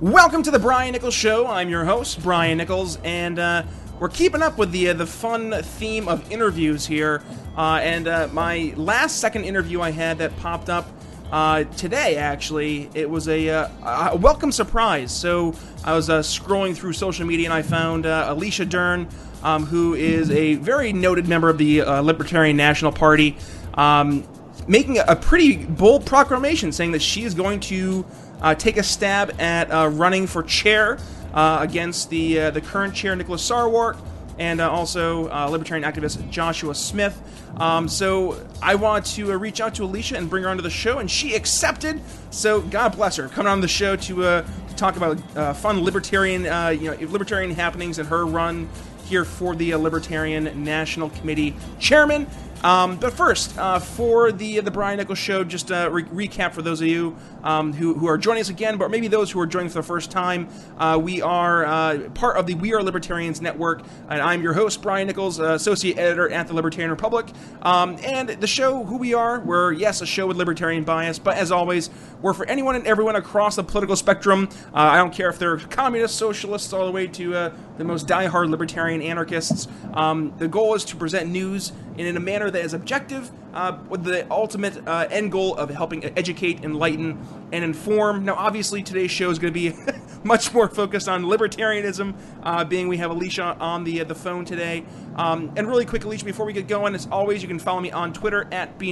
Welcome 0.00 0.42
to 0.44 0.50
the 0.50 0.58
Brian 0.58 0.92
Nichols 0.92 1.12
Show. 1.12 1.46
I'm 1.46 1.68
your 1.68 1.84
host, 1.84 2.22
Brian 2.22 2.56
Nichols, 2.56 2.96
and 3.04 3.38
uh, 3.38 3.64
we're 3.98 4.08
keeping 4.08 4.40
up 4.40 4.56
with 4.56 4.72
the 4.72 4.88
uh, 4.88 4.94
the 4.94 5.04
fun 5.04 5.52
theme 5.62 6.08
of 6.08 6.32
interviews 6.32 6.86
here. 6.86 7.22
Uh, 7.54 7.80
and 7.82 8.08
uh, 8.08 8.26
my 8.32 8.72
last 8.78 9.18
second 9.18 9.44
interview 9.44 9.82
I 9.82 9.90
had 9.90 10.16
that 10.16 10.34
popped 10.38 10.70
up 10.70 10.88
uh, 11.30 11.64
today, 11.76 12.16
actually, 12.16 12.88
it 12.94 13.10
was 13.10 13.28
a, 13.28 13.50
uh, 13.50 14.12
a, 14.12 14.16
welcome 14.16 14.50
surprise. 14.50 15.12
So 15.12 15.54
I 15.84 15.92
was 15.92 16.08
scrolling 16.08 16.74
through 16.74 16.94
social 16.94 17.26
media 17.26 17.48
and 17.48 17.52
I 17.52 17.60
found 17.60 18.06
Alicia 18.06 18.64
Dearn, 18.64 19.06
um, 19.42 19.66
who 19.66 19.92
is 19.92 20.30
a 20.30 20.54
very 20.54 20.94
noted 20.94 21.28
member 21.28 21.50
of 21.50 21.58
the 21.58 21.82
Libertarian 21.82 22.56
National 22.56 22.90
Party, 22.90 23.36
um, 23.74 24.26
making 24.66 24.96
a 24.98 25.14
pretty 25.14 25.56
bold 25.66 26.06
proclamation 26.06 26.72
saying 26.72 26.92
that 26.92 27.02
she 27.02 27.24
is 27.24 27.34
going 27.34 27.60
to 27.60 28.06
uh, 28.40 28.54
take 28.54 28.76
a 28.76 28.82
stab 28.82 29.40
at 29.40 29.70
uh, 29.70 29.88
running 29.92 30.26
for 30.26 30.42
chair 30.42 30.98
uh, 31.34 31.58
against 31.60 32.10
the 32.10 32.40
uh, 32.40 32.50
the 32.50 32.60
current 32.60 32.94
chair 32.94 33.14
Nicholas 33.14 33.48
Sarwark 33.48 33.98
and 34.38 34.60
uh, 34.60 34.70
also 34.70 35.24
libertarian 35.50 35.90
activist 35.90 36.28
Joshua 36.30 36.74
Smith. 36.74 37.20
Um, 37.58 37.88
so 37.88 38.46
I 38.62 38.76
want 38.76 39.04
to 39.06 39.36
reach 39.36 39.60
out 39.60 39.74
to 39.74 39.84
Alicia 39.84 40.16
and 40.16 40.30
bring 40.30 40.44
her 40.44 40.48
onto 40.48 40.62
the 40.62 40.70
show, 40.70 40.98
and 40.98 41.10
she 41.10 41.34
accepted. 41.34 42.00
So 42.30 42.62
God 42.62 42.96
bless 42.96 43.16
her 43.16 43.28
coming 43.28 43.52
on 43.52 43.60
the 43.60 43.68
show 43.68 43.96
to, 43.96 44.14
to 44.14 44.44
talk 44.76 44.96
about 44.96 45.20
fun 45.56 45.84
libertarian 45.84 46.44
you 46.80 46.90
know 46.90 46.96
libertarian 47.10 47.50
happenings 47.50 47.98
and 47.98 48.08
her 48.08 48.24
run 48.24 48.68
here 49.04 49.24
for 49.24 49.56
the 49.56 49.74
Libertarian 49.74 50.64
National 50.64 51.10
Committee 51.10 51.54
chairman. 51.80 52.26
Um, 52.62 52.96
but 52.96 53.14
first, 53.14 53.56
uh, 53.56 53.78
for 53.78 54.32
the 54.32 54.60
the 54.60 54.70
Brian 54.70 54.98
Nichols 54.98 55.18
show, 55.18 55.44
just 55.44 55.70
a 55.70 55.88
re- 55.90 56.28
recap 56.28 56.52
for 56.52 56.60
those 56.60 56.80
of 56.82 56.88
you 56.88 57.16
um, 57.42 57.72
who, 57.72 57.94
who 57.94 58.06
are 58.06 58.18
joining 58.18 58.42
us 58.42 58.50
again, 58.50 58.76
but 58.76 58.90
maybe 58.90 59.08
those 59.08 59.30
who 59.30 59.40
are 59.40 59.46
joining 59.46 59.70
for 59.70 59.78
the 59.78 59.82
first 59.82 60.10
time. 60.10 60.48
Uh, 60.76 60.98
we 61.02 61.22
are 61.22 61.64
uh, 61.64 62.10
part 62.10 62.36
of 62.36 62.46
the 62.46 62.54
We 62.54 62.74
Are 62.74 62.82
Libertarians 62.82 63.40
network, 63.40 63.82
and 64.10 64.20
I'm 64.20 64.42
your 64.42 64.52
host, 64.52 64.82
Brian 64.82 65.06
Nichols, 65.06 65.40
uh, 65.40 65.54
associate 65.54 65.98
editor 65.98 66.30
at 66.30 66.48
the 66.48 66.54
Libertarian 66.54 66.90
Republic. 66.90 67.28
Um, 67.62 67.96
and 68.04 68.28
the 68.28 68.46
show, 68.46 68.84
who 68.84 68.98
we 68.98 69.14
are, 69.14 69.40
we're 69.40 69.72
yes 69.72 70.02
a 70.02 70.06
show 70.06 70.26
with 70.26 70.36
libertarian 70.36 70.84
bias, 70.84 71.18
but 71.18 71.36
as 71.36 71.50
always, 71.50 71.88
we're 72.20 72.34
for 72.34 72.46
anyone 72.46 72.76
and 72.76 72.86
everyone 72.86 73.16
across 73.16 73.56
the 73.56 73.64
political 73.64 73.96
spectrum. 73.96 74.48
Uh, 74.74 74.80
I 74.80 74.96
don't 74.96 75.14
care 75.14 75.30
if 75.30 75.38
they're 75.38 75.56
communists, 75.56 76.18
socialists, 76.18 76.72
all 76.74 76.84
the 76.84 76.92
way 76.92 77.06
to 77.06 77.34
uh, 77.34 77.54
the 77.78 77.84
most 77.84 78.06
die-hard 78.06 78.50
libertarian 78.50 79.00
anarchists. 79.00 79.66
Um, 79.94 80.34
the 80.36 80.48
goal 80.48 80.74
is 80.74 80.84
to 80.86 80.96
present 80.96 81.30
news 81.30 81.72
in 82.06 82.16
a 82.16 82.20
manner 82.20 82.50
that 82.50 82.64
is 82.64 82.74
objective, 82.74 83.30
uh, 83.52 83.78
with 83.88 84.04
the 84.04 84.30
ultimate 84.30 84.86
uh, 84.86 85.06
end 85.10 85.32
goal 85.32 85.56
of 85.56 85.70
helping 85.70 86.04
educate, 86.16 86.64
enlighten, 86.64 87.18
and 87.52 87.64
inform. 87.64 88.24
Now, 88.24 88.34
obviously, 88.34 88.82
today's 88.82 89.10
show 89.10 89.30
is 89.30 89.38
going 89.38 89.52
to 89.52 89.58
be 89.58 89.76
much 90.22 90.52
more 90.52 90.68
focused 90.68 91.08
on 91.08 91.24
libertarianism, 91.24 92.14
uh, 92.42 92.64
being 92.64 92.88
we 92.88 92.98
have 92.98 93.10
Alicia 93.10 93.56
on 93.58 93.84
the 93.84 94.00
uh, 94.00 94.04
the 94.04 94.14
phone 94.14 94.44
today. 94.44 94.84
Um, 95.16 95.52
and 95.56 95.66
really 95.68 95.84
quick, 95.84 96.04
Alicia, 96.04 96.24
before 96.24 96.46
we 96.46 96.52
get 96.52 96.68
going, 96.68 96.94
as 96.94 97.08
always, 97.10 97.42
you 97.42 97.48
can 97.48 97.58
follow 97.58 97.80
me 97.80 97.90
on 97.90 98.12
Twitter 98.12 98.46
at 98.52 98.78
B 98.78 98.90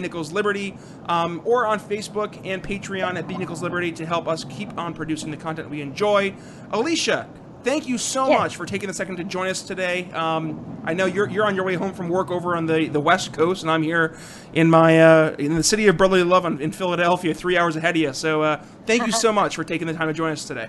um, 1.06 1.42
or 1.44 1.66
on 1.66 1.80
Facebook 1.80 2.40
and 2.44 2.62
Patreon 2.62 3.16
at 3.16 3.28
B 3.28 3.92
to 3.92 4.06
help 4.06 4.28
us 4.28 4.44
keep 4.44 4.76
on 4.76 4.94
producing 4.94 5.30
the 5.30 5.36
content 5.36 5.70
we 5.70 5.80
enjoy. 5.80 6.34
Alicia, 6.72 7.28
thank 7.62 7.88
you 7.88 7.98
so 7.98 8.28
much 8.28 8.56
for 8.56 8.66
taking 8.66 8.88
the 8.88 8.94
second 8.94 9.16
to 9.16 9.24
join 9.24 9.48
us 9.48 9.62
today. 9.62 10.10
Um, 10.12 10.80
I 10.84 10.94
know 10.94 11.06
you're 11.06 11.28
you're 11.28 11.46
on 11.46 11.54
your 11.54 11.64
way 11.64 11.74
home 11.74 11.92
from 11.92 12.08
work 12.08 12.30
over 12.30 12.56
on 12.56 12.66
the, 12.66 12.88
the 12.88 13.00
West 13.00 13.32
Coast, 13.32 13.62
and 13.62 13.70
I'm 13.70 13.82
here 13.82 14.16
in 14.52 14.70
my 14.70 15.00
uh, 15.00 15.36
in 15.38 15.54
the 15.54 15.62
city 15.62 15.86
of 15.86 15.96
brotherly 15.96 16.24
love 16.24 16.44
in 16.44 16.72
Philadelphia, 16.72 17.34
three 17.34 17.56
hours 17.56 17.76
ahead 17.76 17.96
of 17.96 18.02
you. 18.02 18.12
So 18.12 18.42
uh, 18.42 18.64
thank 18.86 19.06
you 19.06 19.12
so 19.12 19.32
much 19.32 19.56
for 19.56 19.64
taking 19.64 19.86
the 19.86 19.94
time 19.94 20.08
to 20.08 20.14
join 20.14 20.32
us 20.32 20.44
today. 20.44 20.68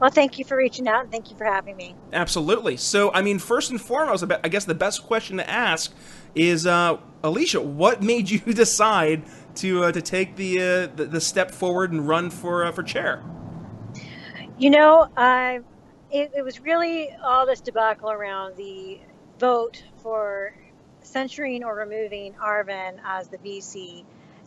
Well, 0.00 0.10
thank 0.10 0.38
you 0.38 0.44
for 0.44 0.56
reaching 0.56 0.88
out, 0.88 1.04
and 1.04 1.10
thank 1.10 1.30
you 1.30 1.36
for 1.36 1.44
having 1.44 1.76
me. 1.76 1.94
Absolutely. 2.12 2.76
So, 2.76 3.12
I 3.12 3.22
mean, 3.22 3.38
first 3.38 3.70
and 3.70 3.80
foremost, 3.80 4.24
I 4.42 4.48
guess 4.48 4.64
the 4.64 4.74
best 4.74 5.04
question 5.04 5.36
to 5.36 5.48
ask 5.48 5.94
is, 6.34 6.66
uh, 6.66 6.98
Alicia, 7.22 7.60
what 7.60 8.02
made 8.02 8.28
you 8.30 8.40
decide 8.40 9.22
to 9.56 9.84
uh, 9.84 9.92
to 9.92 10.02
take 10.02 10.36
the, 10.36 10.58
uh, 10.58 10.86
the, 10.94 11.06
the 11.06 11.20
step 11.20 11.50
forward 11.50 11.92
and 11.92 12.06
run 12.06 12.30
for 12.30 12.64
uh, 12.64 12.72
for 12.72 12.82
chair? 12.82 13.22
You 14.58 14.70
know, 14.70 15.08
I 15.16 15.60
it, 16.14 16.30
it 16.36 16.42
was 16.42 16.60
really 16.60 17.10
all 17.24 17.44
this 17.44 17.60
debacle 17.60 18.08
around 18.08 18.56
the 18.56 19.00
vote 19.40 19.82
for 19.96 20.54
censuring 21.02 21.64
or 21.64 21.74
removing 21.74 22.32
Arvin 22.34 22.98
as 23.04 23.26
the 23.28 23.38
VC, 23.38 24.04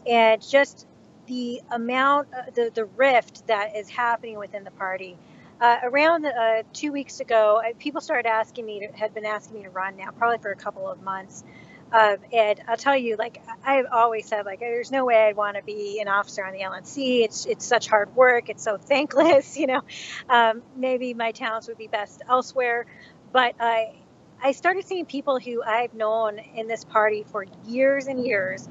and 0.10 0.42
just 0.42 0.88
the 1.28 1.62
amount, 1.72 2.30
uh, 2.34 2.44
the 2.56 2.72
the 2.74 2.86
rift 2.86 3.46
that 3.48 3.76
is 3.76 3.90
happening 3.90 4.40
within 4.40 4.64
the 4.64 4.72
party. 4.72 5.18
Uh, 5.60 5.78
around 5.84 6.26
uh, 6.26 6.64
two 6.72 6.94
weeks 6.94 7.20
ago, 7.20 7.62
people 7.80 8.00
started 8.00 8.30
asking 8.30 8.66
me, 8.66 8.80
to, 8.80 8.98
had 8.98 9.14
been 9.14 9.26
asking 9.26 9.58
me 9.58 9.64
to 9.64 9.70
run 9.72 9.98
now, 9.98 10.12
probably 10.12 10.38
for 10.38 10.52
a 10.52 10.56
couple 10.56 10.88
of 10.88 11.02
months. 11.02 11.44
Uh, 11.92 12.18
and 12.34 12.62
I'll 12.68 12.78
tell 12.78 12.98
you, 12.98 13.16
like 13.18 13.42
I've 13.64 13.86
always 13.92 14.28
said, 14.28 14.46
like 14.46 14.60
there's 14.60 14.92
no 14.92 15.06
way 15.06 15.28
I'd 15.28 15.38
want 15.38 15.56
to 15.56 15.64
be 15.64 16.00
an 16.02 16.08
officer 16.08 16.46
on 16.46 16.54
the 16.54 16.60
LNC. 16.60 17.24
It's 17.24 17.46
it's 17.46 17.66
such 17.66 17.88
hard 17.88 18.16
work. 18.16 18.50
It's 18.50 18.64
so 18.64 18.78
thankless. 18.82 19.58
You 19.58 19.68
know, 19.68 19.82
um, 20.30 20.64
maybe 20.76 21.14
my 21.14 21.32
talents 21.32 21.68
would 21.68 21.78
be 21.78 21.88
best 21.88 22.22
elsewhere. 22.28 22.86
But 23.32 23.56
I 23.60 23.94
I 24.44 24.52
started 24.52 24.86
seeing 24.86 25.06
people 25.06 25.40
who 25.40 25.64
I've 25.64 25.94
known 25.94 26.40
in 26.40 26.68
this 26.68 26.84
party 26.84 27.24
for 27.24 27.46
years 27.66 28.08
and 28.08 28.24
years, 28.24 28.68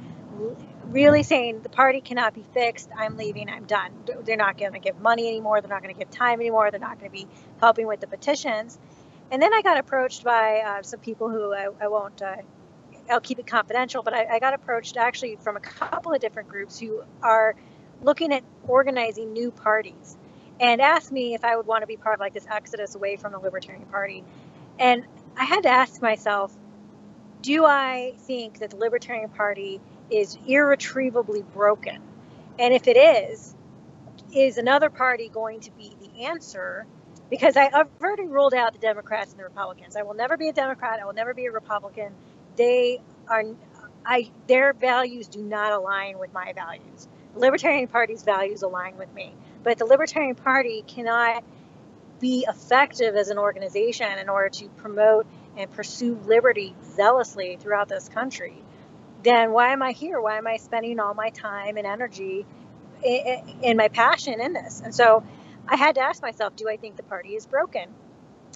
really 0.84 1.22
saying 1.22 1.62
the 1.62 1.68
party 1.70 2.02
cannot 2.02 2.34
be 2.34 2.44
fixed. 2.52 2.90
I'm 2.96 3.16
leaving. 3.16 3.48
I'm 3.48 3.64
done. 3.64 3.92
They're 4.24 4.36
not 4.36 4.58
going 4.58 4.74
to 4.74 4.78
give 4.78 5.00
money 5.00 5.26
anymore. 5.28 5.60
They're 5.62 5.70
not 5.70 5.82
going 5.82 5.94
to 5.94 5.98
give 5.98 6.10
time 6.10 6.40
anymore. 6.40 6.70
They're 6.70 6.80
not 6.80 7.00
going 7.00 7.10
to 7.10 7.16
be 7.16 7.26
helping 7.60 7.86
with 7.86 8.00
the 8.00 8.06
petitions. 8.06 8.78
And 9.30 9.42
then 9.42 9.52
I 9.52 9.62
got 9.62 9.78
approached 9.78 10.22
by 10.22 10.60
uh, 10.60 10.82
some 10.82 11.00
people 11.00 11.28
who 11.30 11.52
I, 11.52 11.68
I 11.80 11.88
won't 11.88 12.22
uh, 12.22 12.36
I'll 13.10 13.20
keep 13.20 13.38
it 13.38 13.46
confidential, 13.46 14.02
but 14.02 14.14
I, 14.14 14.26
I 14.36 14.38
got 14.38 14.54
approached 14.54 14.96
actually 14.96 15.36
from 15.36 15.56
a 15.56 15.60
couple 15.60 16.12
of 16.12 16.20
different 16.20 16.48
groups 16.48 16.78
who 16.78 17.02
are 17.22 17.54
looking 18.02 18.32
at 18.32 18.42
organizing 18.66 19.32
new 19.32 19.50
parties 19.50 20.16
and 20.60 20.80
asked 20.80 21.12
me 21.12 21.34
if 21.34 21.44
I 21.44 21.56
would 21.56 21.66
want 21.66 21.82
to 21.82 21.86
be 21.86 21.96
part 21.96 22.14
of 22.14 22.20
like 22.20 22.32
this 22.32 22.46
exodus 22.50 22.94
away 22.94 23.16
from 23.16 23.32
the 23.32 23.38
Libertarian 23.38 23.84
Party. 23.86 24.24
And 24.78 25.06
I 25.36 25.44
had 25.44 25.62
to 25.62 25.68
ask 25.68 26.00
myself, 26.00 26.54
do 27.42 27.64
I 27.64 28.14
think 28.20 28.58
that 28.58 28.70
the 28.70 28.76
Libertarian 28.76 29.28
Party 29.30 29.80
is 30.10 30.36
irretrievably 30.46 31.42
broken? 31.54 32.00
And 32.58 32.74
if 32.74 32.88
it 32.88 32.96
is, 32.96 33.54
is 34.34 34.58
another 34.58 34.90
party 34.90 35.28
going 35.28 35.60
to 35.60 35.70
be 35.72 35.94
the 36.00 36.24
answer? 36.24 36.86
Because 37.30 37.56
I, 37.56 37.70
have 37.70 37.88
already 38.00 38.26
ruled 38.26 38.54
out 38.54 38.72
the 38.72 38.78
Democrats 38.78 39.30
and 39.30 39.38
the 39.38 39.44
Republicans. 39.44 39.96
I 39.96 40.02
will 40.02 40.14
never 40.14 40.36
be 40.36 40.48
a 40.48 40.52
Democrat. 40.52 41.00
I 41.00 41.04
will 41.04 41.12
never 41.12 41.34
be 41.34 41.46
a 41.46 41.52
Republican 41.52 42.12
they 42.56 43.00
are 43.28 43.44
I 44.04 44.30
their 44.46 44.72
values 44.72 45.28
do 45.28 45.42
not 45.42 45.72
align 45.72 46.18
with 46.18 46.32
my 46.32 46.52
values. 46.52 47.08
The 47.34 47.40
Libertarian 47.40 47.88
Party's 47.88 48.22
values 48.22 48.62
align 48.62 48.96
with 48.96 49.12
me, 49.14 49.34
but 49.62 49.78
the 49.78 49.84
Libertarian 49.84 50.36
Party 50.36 50.84
cannot 50.86 51.42
be 52.20 52.46
effective 52.48 53.14
as 53.14 53.28
an 53.28 53.38
organization 53.38 54.18
in 54.18 54.28
order 54.28 54.48
to 54.48 54.68
promote 54.68 55.26
and 55.56 55.70
pursue 55.70 56.18
liberty 56.26 56.74
zealously 56.94 57.58
throughout 57.60 57.88
this 57.88 58.08
country. 58.08 58.62
Then 59.22 59.52
why 59.52 59.72
am 59.72 59.82
I 59.82 59.92
here? 59.92 60.20
Why 60.20 60.38
am 60.38 60.46
I 60.46 60.56
spending 60.56 61.00
all 61.00 61.14
my 61.14 61.30
time 61.30 61.76
and 61.76 61.86
energy 61.86 62.46
in 63.02 63.76
my 63.76 63.88
passion 63.88 64.40
in 64.40 64.52
this? 64.52 64.80
And 64.80 64.94
so 64.94 65.24
I 65.68 65.76
had 65.76 65.96
to 65.96 66.00
ask 66.00 66.22
myself, 66.22 66.54
do 66.56 66.68
I 66.68 66.76
think 66.76 66.96
the 66.96 67.02
party 67.02 67.34
is 67.34 67.44
broken? 67.46 67.92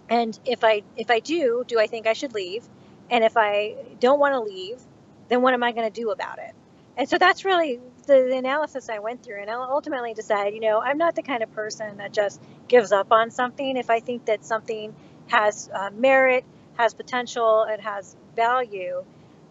And 0.08 0.38
if 0.44 0.64
I 0.64 0.82
if 0.96 1.10
I 1.10 1.20
do, 1.20 1.64
do 1.66 1.78
I 1.78 1.86
think 1.86 2.06
I 2.06 2.12
should 2.12 2.34
leave? 2.34 2.64
And 3.10 3.24
if 3.24 3.36
I 3.36 3.74
don't 3.98 4.20
want 4.20 4.34
to 4.34 4.40
leave, 4.40 4.80
then 5.28 5.42
what 5.42 5.54
am 5.54 5.62
I 5.62 5.72
going 5.72 5.90
to 5.90 6.00
do 6.00 6.10
about 6.10 6.38
it? 6.38 6.54
And 6.96 7.08
so 7.08 7.18
that's 7.18 7.44
really 7.44 7.80
the, 8.06 8.26
the, 8.30 8.36
analysis 8.36 8.88
I 8.88 8.98
went 8.98 9.22
through. 9.22 9.40
And 9.40 9.50
I 9.50 9.54
ultimately 9.54 10.14
decided, 10.14 10.54
you 10.54 10.60
know, 10.60 10.80
I'm 10.80 10.98
not 10.98 11.14
the 11.14 11.22
kind 11.22 11.42
of 11.42 11.52
person 11.52 11.96
that 11.98 12.12
just 12.12 12.40
gives 12.68 12.92
up 12.92 13.12
on 13.12 13.30
something. 13.30 13.76
If 13.76 13.90
I 13.90 14.00
think 14.00 14.26
that 14.26 14.44
something 14.44 14.94
has 15.28 15.70
uh, 15.72 15.90
merit, 15.94 16.44
has 16.74 16.94
potential, 16.94 17.66
it 17.68 17.80
has 17.80 18.16
value, 18.36 19.04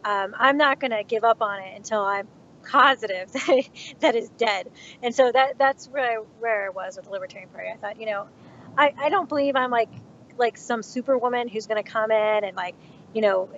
um, 0.03 0.35
I'm 0.37 0.57
not 0.57 0.79
going 0.79 0.91
to 0.91 1.03
give 1.03 1.23
up 1.23 1.41
on 1.41 1.59
it 1.61 1.75
until 1.75 2.01
I'm 2.01 2.27
positive 2.67 3.31
that, 3.33 3.69
that 3.99 4.15
is 4.15 4.29
dead. 4.37 4.69
And 5.01 5.13
so 5.13 5.31
that 5.31 5.57
that's 5.57 5.87
where 5.87 6.19
I, 6.19 6.23
where 6.39 6.65
I 6.67 6.69
was 6.69 6.97
with 6.97 7.05
the 7.05 7.11
Libertarian 7.11 7.49
Party. 7.49 7.69
I 7.73 7.77
thought, 7.77 7.99
you 7.99 8.05
know, 8.05 8.27
I, 8.77 8.93
I 8.97 9.09
don't 9.09 9.27
believe 9.27 9.55
I'm 9.55 9.71
like 9.71 9.89
like 10.37 10.57
some 10.57 10.81
superwoman 10.81 11.49
who's 11.49 11.67
going 11.67 11.83
to 11.83 11.89
come 11.89 12.11
in 12.11 12.43
and 12.43 12.55
like 12.55 12.75
you 13.13 13.21
know, 13.21 13.49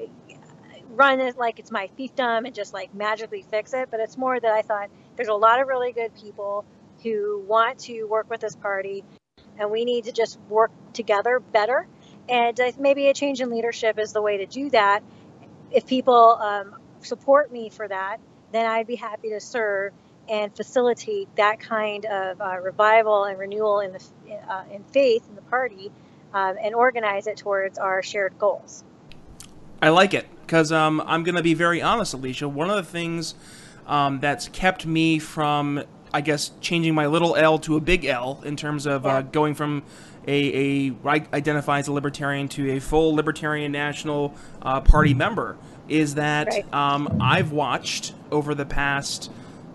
run 0.89 1.19
it 1.19 1.37
like 1.37 1.59
it's 1.59 1.71
my 1.71 1.89
fiefdom 1.97 2.45
and 2.45 2.53
just 2.53 2.73
like 2.73 2.93
magically 2.93 3.45
fix 3.49 3.73
it. 3.73 3.89
But 3.91 3.99
it's 3.99 4.17
more 4.17 4.39
that 4.39 4.51
I 4.51 4.61
thought 4.61 4.89
there's 5.15 5.29
a 5.29 5.33
lot 5.33 5.61
of 5.61 5.67
really 5.67 5.91
good 5.91 6.15
people 6.15 6.65
who 7.03 7.43
want 7.47 7.79
to 7.79 8.03
work 8.05 8.29
with 8.29 8.41
this 8.41 8.55
party, 8.55 9.03
and 9.57 9.71
we 9.71 9.85
need 9.85 10.05
to 10.05 10.11
just 10.11 10.39
work 10.49 10.71
together 10.93 11.39
better. 11.39 11.87
And 12.29 12.59
maybe 12.79 13.07
a 13.07 13.13
change 13.13 13.41
in 13.41 13.49
leadership 13.49 13.97
is 13.99 14.13
the 14.13 14.21
way 14.21 14.37
to 14.37 14.45
do 14.45 14.69
that. 14.69 15.01
If 15.71 15.87
people 15.87 16.37
um, 16.39 16.75
support 17.01 17.51
me 17.51 17.69
for 17.69 17.87
that, 17.87 18.17
then 18.51 18.65
I'd 18.65 18.87
be 18.87 18.95
happy 18.95 19.29
to 19.29 19.39
serve 19.39 19.93
and 20.29 20.55
facilitate 20.55 21.35
that 21.35 21.59
kind 21.59 22.05
of 22.05 22.39
uh, 22.39 22.57
revival 22.59 23.23
and 23.23 23.39
renewal 23.39 23.79
in 23.79 23.91
the 23.91 24.33
uh, 24.47 24.63
in 24.71 24.83
faith 24.83 25.27
in 25.27 25.35
the 25.35 25.41
party, 25.41 25.91
um, 26.33 26.55
and 26.61 26.75
organize 26.75 27.27
it 27.27 27.37
towards 27.37 27.79
our 27.79 28.03
shared 28.03 28.37
goals. 28.37 28.83
I 29.81 29.89
like 29.89 30.13
it 30.13 30.27
because 30.41 30.71
um, 30.71 31.01
I'm 31.05 31.23
going 31.23 31.35
to 31.35 31.43
be 31.43 31.53
very 31.53 31.81
honest, 31.81 32.13
Alicia. 32.13 32.47
One 32.47 32.69
of 32.69 32.75
the 32.75 32.83
things 32.83 33.35
um, 33.87 34.19
that's 34.19 34.47
kept 34.49 34.85
me 34.85 35.17
from, 35.17 35.83
I 36.13 36.21
guess, 36.21 36.51
changing 36.61 36.93
my 36.93 37.07
little 37.07 37.35
L 37.35 37.57
to 37.59 37.77
a 37.77 37.79
big 37.79 38.05
L 38.05 38.41
in 38.45 38.55
terms 38.55 38.85
of 38.85 39.05
uh, 39.05 39.09
yeah. 39.09 39.15
uh, 39.17 39.21
going 39.21 39.55
from 39.55 39.83
a, 40.27 40.89
a 40.89 40.95
identify 41.33 41.79
as 41.79 41.87
a 41.87 41.93
libertarian 41.93 42.47
to 42.49 42.73
a 42.73 42.79
full 42.79 43.15
Libertarian 43.15 43.71
National 43.71 44.35
uh, 44.61 44.81
Party 44.81 45.13
member 45.13 45.57
is 45.89 46.15
that 46.15 46.47
right. 46.47 46.73
um, 46.73 47.17
I've 47.21 47.51
watched 47.51 48.13
over 48.31 48.55
the 48.55 48.65
past, 48.65 49.31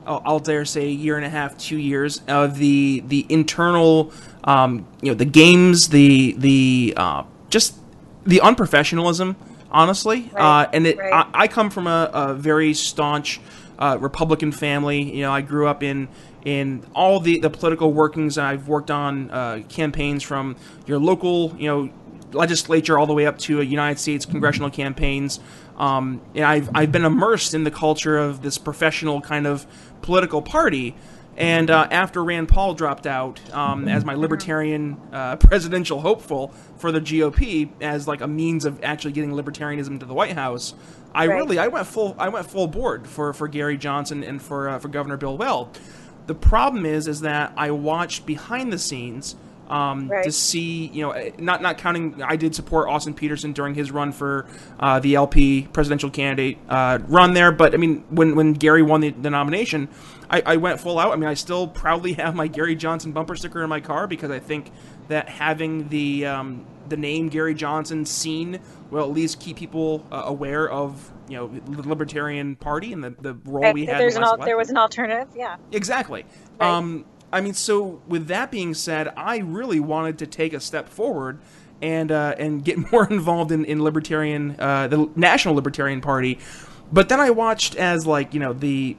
I'll 0.06 0.38
dare 0.38 0.64
say, 0.64 0.88
year 0.88 1.16
and 1.16 1.26
a 1.26 1.28
half, 1.28 1.58
two 1.58 1.76
years 1.76 2.22
of 2.28 2.58
the 2.58 3.02
the 3.06 3.26
internal, 3.28 4.12
um, 4.44 4.86
you 5.02 5.10
know, 5.10 5.16
the 5.16 5.24
games, 5.24 5.88
the 5.88 6.34
the 6.38 6.94
uh, 6.96 7.24
just 7.50 7.76
the 8.24 8.40
unprofessionalism, 8.42 9.36
honestly. 9.70 10.30
Right. 10.32 10.62
Uh, 10.62 10.70
and 10.72 10.86
it, 10.86 10.98
right. 10.98 11.12
I, 11.12 11.42
I, 11.42 11.48
come 11.48 11.70
from 11.70 11.86
a, 11.86 12.10
a 12.12 12.34
very 12.34 12.74
staunch 12.74 13.40
uh, 13.78 13.98
Republican 14.00 14.52
family. 14.52 15.02
You 15.02 15.22
know, 15.22 15.32
I 15.32 15.40
grew 15.40 15.66
up 15.66 15.82
in 15.82 16.08
in 16.44 16.84
all 16.94 17.18
the, 17.18 17.40
the 17.40 17.50
political 17.50 17.92
workings. 17.92 18.38
I've 18.38 18.68
worked 18.68 18.90
on 18.90 19.30
uh, 19.30 19.62
campaigns 19.68 20.22
from 20.22 20.56
your 20.86 21.00
local, 21.00 21.54
you 21.58 21.66
know, 21.66 21.90
legislature 22.32 22.98
all 22.98 23.06
the 23.06 23.14
way 23.14 23.26
up 23.26 23.38
to 23.38 23.60
United 23.62 23.98
States 23.98 24.24
congressional 24.24 24.70
campaigns. 24.70 25.40
Um, 25.76 26.20
and 26.34 26.44
I've, 26.44 26.70
I've 26.74 26.92
been 26.92 27.04
immersed 27.04 27.52
in 27.52 27.64
the 27.64 27.70
culture 27.70 28.16
of 28.16 28.42
this 28.42 28.58
professional 28.58 29.20
kind 29.20 29.46
of 29.46 29.66
political 30.02 30.40
party. 30.40 30.94
And 31.36 31.70
uh, 31.70 31.86
after 31.90 32.24
Rand 32.24 32.48
Paul 32.48 32.74
dropped 32.74 33.06
out 33.06 33.40
um, 33.52 33.88
as 33.88 34.04
my 34.04 34.14
libertarian 34.14 34.98
uh, 35.12 35.36
presidential 35.36 36.00
hopeful 36.00 36.48
for 36.78 36.90
the 36.90 37.00
GOP 37.00 37.68
as 37.82 38.08
like 38.08 38.22
a 38.22 38.26
means 38.26 38.64
of 38.64 38.82
actually 38.82 39.12
getting 39.12 39.32
libertarianism 39.32 40.00
to 40.00 40.06
the 40.06 40.14
White 40.14 40.32
House, 40.32 40.74
I 41.14 41.26
right. 41.26 41.36
really 41.36 41.58
I 41.58 41.68
went 41.68 41.86
full 41.86 42.16
I 42.18 42.30
went 42.30 42.46
full 42.46 42.66
board 42.66 43.06
for, 43.06 43.34
for 43.34 43.48
Gary 43.48 43.76
Johnson 43.76 44.24
and 44.24 44.40
for 44.40 44.68
uh, 44.68 44.78
for 44.78 44.88
Governor 44.88 45.18
Bill 45.18 45.36
Weld. 45.36 45.78
The 46.26 46.34
problem 46.34 46.86
is 46.86 47.06
is 47.06 47.20
that 47.20 47.52
I 47.56 47.70
watched 47.70 48.24
behind 48.24 48.72
the 48.72 48.78
scenes 48.78 49.36
um, 49.68 50.08
right. 50.08 50.24
to 50.24 50.32
see, 50.32 50.86
you 50.88 51.02
know, 51.02 51.10
eh, 51.12 51.32
not 51.38 51.62
not 51.62 51.78
counting. 51.78 52.22
I 52.22 52.36
did 52.36 52.54
support 52.54 52.88
Austin 52.88 53.14
Petersen 53.14 53.52
during 53.52 53.74
his 53.74 53.90
run 53.90 54.12
for 54.12 54.46
uh, 54.78 55.00
the 55.00 55.14
LP 55.14 55.68
presidential 55.72 56.10
candidate 56.10 56.58
uh, 56.68 56.98
run 57.08 57.34
there, 57.34 57.52
but 57.52 57.74
I 57.74 57.76
mean, 57.76 58.04
when 58.10 58.36
when 58.36 58.52
Gary 58.52 58.82
won 58.82 59.00
the, 59.00 59.10
the 59.10 59.30
nomination, 59.30 59.88
I, 60.30 60.42
I, 60.44 60.56
went 60.56 60.80
full 60.80 60.98
out. 60.98 61.12
I 61.12 61.16
mean, 61.16 61.28
I 61.28 61.34
still 61.34 61.68
proudly 61.68 62.12
have 62.14 62.34
my 62.34 62.48
Gary 62.48 62.76
Johnson 62.76 63.12
bumper 63.12 63.36
sticker 63.36 63.62
in 63.62 63.68
my 63.68 63.80
car 63.80 64.06
because 64.06 64.30
I 64.30 64.38
think 64.38 64.70
that 65.08 65.28
having 65.28 65.88
the 65.88 66.26
um, 66.26 66.66
the 66.88 66.96
name 66.96 67.28
Gary 67.28 67.54
Johnson 67.54 68.04
seen 68.04 68.60
will 68.90 69.02
at 69.02 69.10
least 69.10 69.40
keep 69.40 69.56
people 69.56 70.06
uh, 70.12 70.22
aware 70.26 70.68
of 70.68 71.12
you 71.28 71.36
know 71.36 71.48
the 71.48 71.88
Libertarian 71.88 72.56
Party 72.56 72.92
and 72.92 73.02
the, 73.02 73.10
the 73.10 73.34
role 73.44 73.72
we 73.72 73.86
had. 73.86 74.00
There's 74.00 74.16
an 74.16 74.22
al- 74.22 74.38
there 74.38 74.56
was 74.56 74.70
an 74.70 74.76
alternative, 74.76 75.28
yeah. 75.34 75.56
Exactly. 75.72 76.24
Right. 76.60 76.70
Um, 76.70 77.04
I 77.36 77.42
mean, 77.42 77.52
so 77.52 78.00
with 78.08 78.28
that 78.28 78.50
being 78.50 78.72
said, 78.72 79.12
I 79.14 79.36
really 79.38 79.78
wanted 79.78 80.18
to 80.20 80.26
take 80.26 80.54
a 80.54 80.60
step 80.60 80.88
forward 80.88 81.38
and 81.82 82.10
uh, 82.10 82.34
and 82.38 82.64
get 82.64 82.90
more 82.92 83.06
involved 83.06 83.52
in 83.52 83.66
in 83.66 83.82
libertarian, 83.82 84.56
uh, 84.58 84.88
the 84.88 85.10
National 85.14 85.54
Libertarian 85.54 86.00
Party. 86.00 86.38
But 86.90 87.10
then 87.10 87.20
I 87.20 87.28
watched 87.28 87.74
as 87.76 88.06
like 88.06 88.32
you 88.32 88.40
know 88.40 88.54
the 88.54 88.96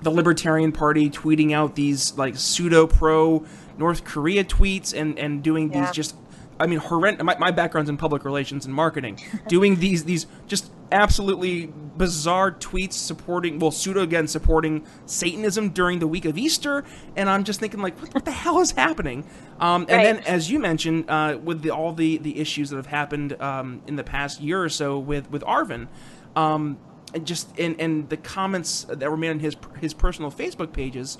the 0.00 0.10
Libertarian 0.10 0.72
Party 0.72 1.10
tweeting 1.10 1.52
out 1.52 1.74
these 1.74 2.16
like 2.16 2.36
pseudo 2.36 2.86
pro 2.86 3.44
North 3.76 4.04
Korea 4.04 4.42
tweets 4.42 4.98
and 4.98 5.18
and 5.18 5.42
doing 5.42 5.70
yeah. 5.70 5.82
these 5.84 5.90
just 5.90 6.16
I 6.58 6.66
mean, 6.66 6.78
horrendous. 6.78 7.22
My, 7.22 7.36
my 7.38 7.50
background's 7.50 7.90
in 7.90 7.96
public 7.96 8.24
relations 8.24 8.64
and 8.66 8.74
marketing. 8.74 9.20
doing 9.48 9.76
these 9.76 10.04
these 10.04 10.26
just 10.46 10.70
absolutely 10.92 11.66
bizarre 11.66 12.52
tweets 12.52 12.92
supporting, 12.92 13.58
well, 13.58 13.70
pseudo 13.70 14.02
again 14.02 14.28
supporting 14.28 14.86
Satanism 15.06 15.70
during 15.70 15.98
the 15.98 16.06
week 16.06 16.24
of 16.24 16.38
Easter, 16.38 16.84
and 17.16 17.28
I'm 17.28 17.44
just 17.44 17.60
thinking 17.60 17.80
like, 17.80 18.00
what, 18.00 18.14
what 18.14 18.24
the 18.24 18.30
hell 18.30 18.60
is 18.60 18.70
happening? 18.72 19.24
Um, 19.60 19.82
and 19.82 19.90
right. 19.90 20.04
then, 20.04 20.18
as 20.20 20.50
you 20.50 20.58
mentioned, 20.58 21.10
uh, 21.10 21.38
with 21.42 21.62
the, 21.62 21.70
all 21.70 21.92
the 21.92 22.18
the 22.18 22.38
issues 22.38 22.70
that 22.70 22.76
have 22.76 22.86
happened 22.86 23.40
um, 23.40 23.82
in 23.86 23.96
the 23.96 24.04
past 24.04 24.40
year 24.40 24.62
or 24.62 24.68
so 24.68 24.98
with 24.98 25.30
with 25.30 25.42
Arvin. 25.42 25.88
Um, 26.34 26.78
and 27.14 27.26
just 27.26 27.48
and, 27.58 27.80
and 27.80 28.08
the 28.08 28.16
comments 28.16 28.84
that 28.88 29.10
were 29.10 29.16
made 29.16 29.30
on 29.30 29.38
his 29.38 29.56
his 29.80 29.94
personal 29.94 30.30
Facebook 30.30 30.72
pages, 30.72 31.18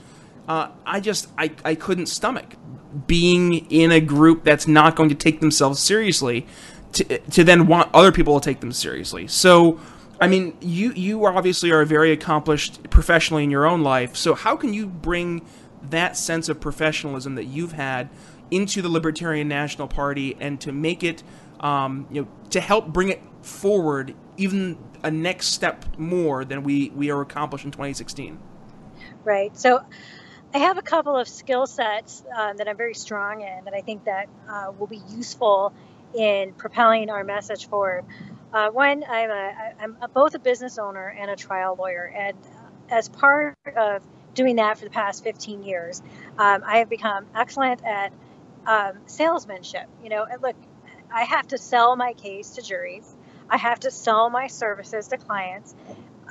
uh, 0.48 0.68
I 0.84 1.00
just 1.00 1.28
I, 1.38 1.52
I 1.64 1.74
couldn't 1.74 2.06
stomach 2.06 2.54
being 3.06 3.70
in 3.70 3.90
a 3.90 4.00
group 4.00 4.44
that's 4.44 4.66
not 4.66 4.96
going 4.96 5.08
to 5.08 5.14
take 5.14 5.40
themselves 5.40 5.80
seriously 5.80 6.46
to, 6.92 7.18
to 7.18 7.44
then 7.44 7.66
want 7.66 7.90
other 7.92 8.12
people 8.12 8.38
to 8.40 8.44
take 8.44 8.60
them 8.60 8.72
seriously. 8.72 9.26
So, 9.26 9.80
I 10.20 10.28
mean, 10.28 10.56
you 10.60 10.92
you 10.92 11.26
obviously 11.26 11.70
are 11.70 11.84
very 11.84 12.12
accomplished 12.12 12.88
professionally 12.90 13.44
in 13.44 13.50
your 13.50 13.66
own 13.66 13.82
life. 13.82 14.16
So, 14.16 14.34
how 14.34 14.56
can 14.56 14.72
you 14.72 14.86
bring 14.86 15.44
that 15.90 16.16
sense 16.16 16.48
of 16.48 16.60
professionalism 16.60 17.34
that 17.34 17.44
you've 17.44 17.72
had 17.72 18.08
into 18.50 18.80
the 18.80 18.88
Libertarian 18.88 19.48
National 19.48 19.88
Party 19.88 20.36
and 20.40 20.60
to 20.60 20.72
make 20.72 21.02
it, 21.02 21.22
um, 21.60 22.06
you 22.10 22.22
know, 22.22 22.28
to 22.50 22.60
help 22.60 22.88
bring 22.88 23.08
it 23.08 23.20
forward 23.42 24.14
even 24.36 24.78
a 25.02 25.10
next 25.10 25.48
step 25.48 25.84
more 25.98 26.44
than 26.44 26.62
we 26.62 26.90
we 26.90 27.10
are 27.10 27.20
accomplished 27.20 27.64
in 27.64 27.70
2016? 27.72 28.38
Right. 29.24 29.56
So. 29.56 29.84
I 30.56 30.60
have 30.60 30.78
a 30.78 30.82
couple 30.82 31.14
of 31.18 31.28
skill 31.28 31.66
sets 31.66 32.24
um, 32.34 32.56
that 32.56 32.66
I'm 32.66 32.78
very 32.78 32.94
strong 32.94 33.42
in 33.42 33.64
that 33.66 33.74
I 33.74 33.82
think 33.82 34.04
that 34.06 34.30
uh, 34.48 34.72
will 34.78 34.86
be 34.86 35.02
useful 35.10 35.74
in 36.14 36.54
propelling 36.54 37.10
our 37.10 37.24
message 37.24 37.68
forward. 37.68 38.06
Uh, 38.54 38.70
one, 38.70 39.04
I'm, 39.06 39.30
a, 39.30 39.52
I'm 39.78 39.96
a, 40.00 40.08
both 40.08 40.34
a 40.34 40.38
business 40.38 40.78
owner 40.78 41.08
and 41.08 41.30
a 41.30 41.36
trial 41.36 41.76
lawyer, 41.78 42.10
and 42.16 42.38
as 42.88 43.10
part 43.10 43.54
of 43.76 44.02
doing 44.32 44.56
that 44.56 44.78
for 44.78 44.86
the 44.86 44.90
past 44.90 45.22
15 45.24 45.62
years, 45.62 46.00
um, 46.38 46.62
I 46.66 46.78
have 46.78 46.88
become 46.88 47.26
excellent 47.34 47.84
at 47.84 48.14
um, 48.66 48.92
salesmanship. 49.04 49.86
You 50.02 50.08
know, 50.08 50.26
look, 50.40 50.56
I 51.12 51.24
have 51.24 51.48
to 51.48 51.58
sell 51.58 51.96
my 51.96 52.14
case 52.14 52.52
to 52.52 52.62
juries. 52.62 53.14
I 53.50 53.58
have 53.58 53.80
to 53.80 53.90
sell 53.90 54.30
my 54.30 54.46
services 54.46 55.08
to 55.08 55.18
clients. 55.18 55.74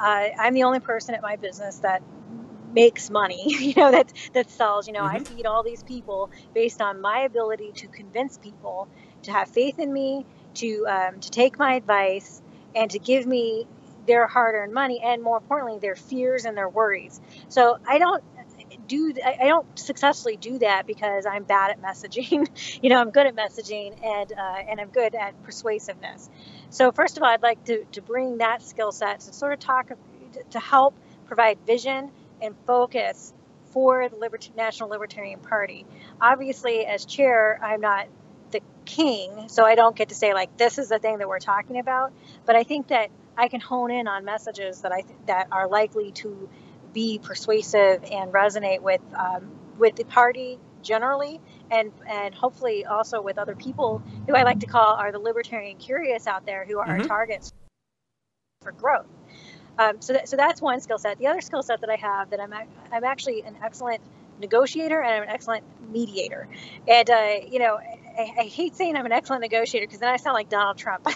Uh, 0.02 0.30
I'm 0.40 0.56
the 0.56 0.64
only 0.64 0.80
person 0.80 1.14
at 1.14 1.22
my 1.22 1.36
business 1.36 1.78
that 1.78 2.02
makes 2.76 3.10
money, 3.10 3.44
you 3.60 3.74
know, 3.76 3.92
that 3.92 4.14
that 4.34 4.52
sells. 4.52 4.88
You 4.88 4.94
know, 4.94 5.02
mm-hmm. 5.02 5.16
I 5.16 5.20
feed 5.24 5.46
all 5.46 5.64
these 5.64 5.82
people 5.82 6.30
based 6.54 6.82
on 6.82 7.02
my 7.02 7.22
ability 7.22 7.72
to 7.78 7.88
convince 7.88 8.38
people 8.38 8.88
to 9.24 9.32
have 9.32 9.48
faith 9.48 9.80
in 9.80 9.92
me, 9.92 10.26
to 10.56 10.86
um, 10.88 11.20
to 11.22 11.32
take 11.32 11.58
my 11.58 11.74
advice, 11.76 12.42
and 12.76 12.92
to 12.92 13.00
give 13.00 13.26
me 13.26 13.66
their 14.06 14.28
hard-earned 14.28 14.72
money, 14.72 15.02
and 15.04 15.24
more 15.24 15.38
importantly, 15.38 15.80
their 15.80 15.96
fears 15.96 16.46
and 16.46 16.56
their 16.56 16.70
worries. 16.70 17.20
So 17.50 17.80
I 17.88 17.98
don't 17.98 18.24
do 18.88 19.14
I 19.24 19.48
don't 19.48 19.80
successfully 19.80 20.38
do 20.38 20.60
that 20.60 20.86
because 20.86 21.26
I'm 21.26 21.44
bad 21.44 21.72
at 21.72 21.82
messaging. 21.82 22.48
you 22.84 22.90
know, 22.90 23.00
I'm 23.00 23.12
good 23.12 23.26
at 23.26 23.36
messaging 23.36 23.96
and 24.04 24.32
uh, 24.32 24.70
and 24.70 24.80
I'm 24.80 24.90
good 24.90 25.16
at 25.16 25.42
persuasiveness. 25.44 26.30
So 26.70 26.92
first 26.92 27.18
of 27.18 27.24
all, 27.24 27.30
I'd 27.30 27.42
like 27.42 27.64
to 27.66 27.86
to 27.94 28.02
bring 28.02 28.38
that 28.40 28.62
skill 28.62 28.92
set 28.92 29.22
to 29.22 29.34
sort 29.34 29.54
of 29.54 29.60
talk 29.60 29.92
to 30.52 30.60
help 30.60 30.94
provide 31.26 31.58
vision 31.66 32.12
and 32.42 32.56
focus 32.66 33.34
for 33.72 34.08
the 34.08 34.16
Libert- 34.16 34.52
National 34.56 34.90
Libertarian 34.90 35.40
Party. 35.40 35.86
Obviously, 36.22 36.86
as 36.86 37.06
chair, 37.06 37.60
I'm 37.62 37.82
not 37.82 38.08
the 38.52 38.62
king, 38.86 39.50
so 39.50 39.66
I 39.66 39.76
don't 39.76 39.96
get 39.96 40.10
to 40.10 40.16
say 40.16 40.34
like 40.34 40.56
this 40.58 40.78
is 40.78 40.90
the 40.90 41.00
thing 41.00 41.18
that 41.18 41.28
we're 41.28 41.40
talking 41.40 41.80
about. 41.80 42.14
But 42.46 42.56
I 42.56 42.64
think 42.64 42.88
that 42.88 43.10
I 43.38 43.48
can 43.48 43.60
hone 43.60 43.92
in 43.92 44.08
on 44.08 44.24
messages 44.24 44.82
that 44.82 44.92
I 44.92 45.02
th- 45.02 45.20
that 45.26 45.48
are 45.52 45.68
likely 45.68 46.12
to 46.14 46.50
be 46.94 47.20
persuasive 47.20 48.04
and 48.10 48.32
resonate 48.32 48.82
with 48.82 49.02
um, 49.14 49.52
with 49.78 49.96
the 49.96 50.06
party 50.06 50.58
generally, 50.82 51.42
and 51.70 51.92
and 52.08 52.34
hopefully 52.34 52.86
also 52.86 53.22
with 53.22 53.38
other 53.38 53.56
people 53.56 54.02
who 54.28 54.36
I 54.36 54.44
like 54.44 54.62
to 54.62 54.68
call 54.68 54.96
are 54.96 55.12
the 55.12 55.20
libertarian 55.20 55.78
curious 55.78 56.28
out 56.28 56.46
there 56.46 56.66
who 56.66 56.80
are 56.80 56.88
mm-hmm. 56.88 57.02
our 57.02 57.08
targets 57.08 57.52
for 58.62 58.72
growth. 58.72 59.08
Um, 59.78 60.02
so, 60.02 60.14
that, 60.14 60.30
so 60.30 60.38
that's 60.38 60.62
one 60.62 60.80
skill 60.82 60.98
set. 60.98 61.18
The 61.18 61.28
other 61.28 61.42
skill 61.42 61.64
set 61.64 61.82
that 61.82 61.90
I 61.90 61.96
have 61.96 62.30
that 62.30 62.40
I'm, 62.40 62.54
I'm 62.92 63.04
actually 63.04 63.42
an 63.42 63.58
excellent 63.64 64.02
negotiator 64.40 65.02
and 65.02 65.14
I'm 65.14 65.24
an 65.24 65.30
excellent 65.30 65.64
mediator. 65.90 66.48
And, 66.88 67.10
uh, 67.10 67.36
you 67.48 67.60
know, 67.60 67.78
I, 68.18 68.34
I, 68.40 68.44
hate 68.44 68.76
saying 68.76 68.96
I'm 68.96 69.06
an 69.06 69.12
excellent 69.12 69.42
negotiator 69.42 69.86
because 69.86 70.00
then 70.00 70.10
I 70.10 70.18
sound 70.18 70.36
like 70.36 70.50
Donald 70.50 70.78
Trump. 70.78 71.08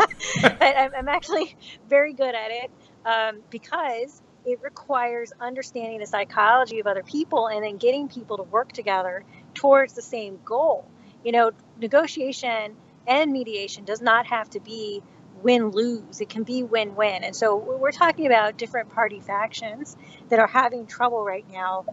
I'm, 0.42 0.90
I'm, 0.96 1.08
actually 1.08 1.56
very 1.88 2.12
good 2.12 2.34
at 2.34 2.50
it 2.50 2.70
um, 3.04 3.40
because 3.50 4.20
it 4.44 4.60
requires 4.62 5.32
understanding 5.40 6.00
the 6.00 6.06
psychology 6.06 6.80
of 6.80 6.86
other 6.86 7.02
people 7.02 7.48
and 7.48 7.64
then 7.64 7.76
getting 7.76 8.08
people 8.08 8.36
to 8.38 8.42
work 8.44 8.72
together 8.72 9.24
towards 9.54 9.94
the 9.94 10.02
same 10.02 10.38
goal. 10.44 10.86
You 11.24 11.32
know, 11.32 11.50
negotiation 11.80 12.76
and 13.06 13.32
mediation 13.32 13.84
does 13.84 14.00
not 14.00 14.26
have 14.26 14.50
to 14.50 14.60
be 14.60 15.02
win 15.42 15.70
lose. 15.70 16.20
It 16.20 16.28
can 16.28 16.42
be 16.42 16.62
win 16.62 16.94
win. 16.94 17.24
And 17.24 17.34
so 17.34 17.56
we're 17.56 17.92
talking 17.92 18.26
about 18.26 18.56
different 18.56 18.90
party 18.90 19.20
factions 19.20 19.96
that 20.28 20.38
are 20.38 20.46
having 20.46 20.86
trouble 20.86 21.24
right 21.24 21.46
now 21.50 21.84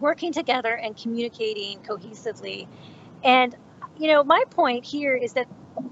working 0.00 0.32
together 0.32 0.74
and 0.74 0.96
communicating 0.96 1.80
cohesively. 1.80 2.66
And, 3.22 3.54
you 3.98 4.08
know, 4.08 4.24
my 4.24 4.44
point 4.50 4.84
here 4.84 5.14
is 5.14 5.34
that 5.34 5.46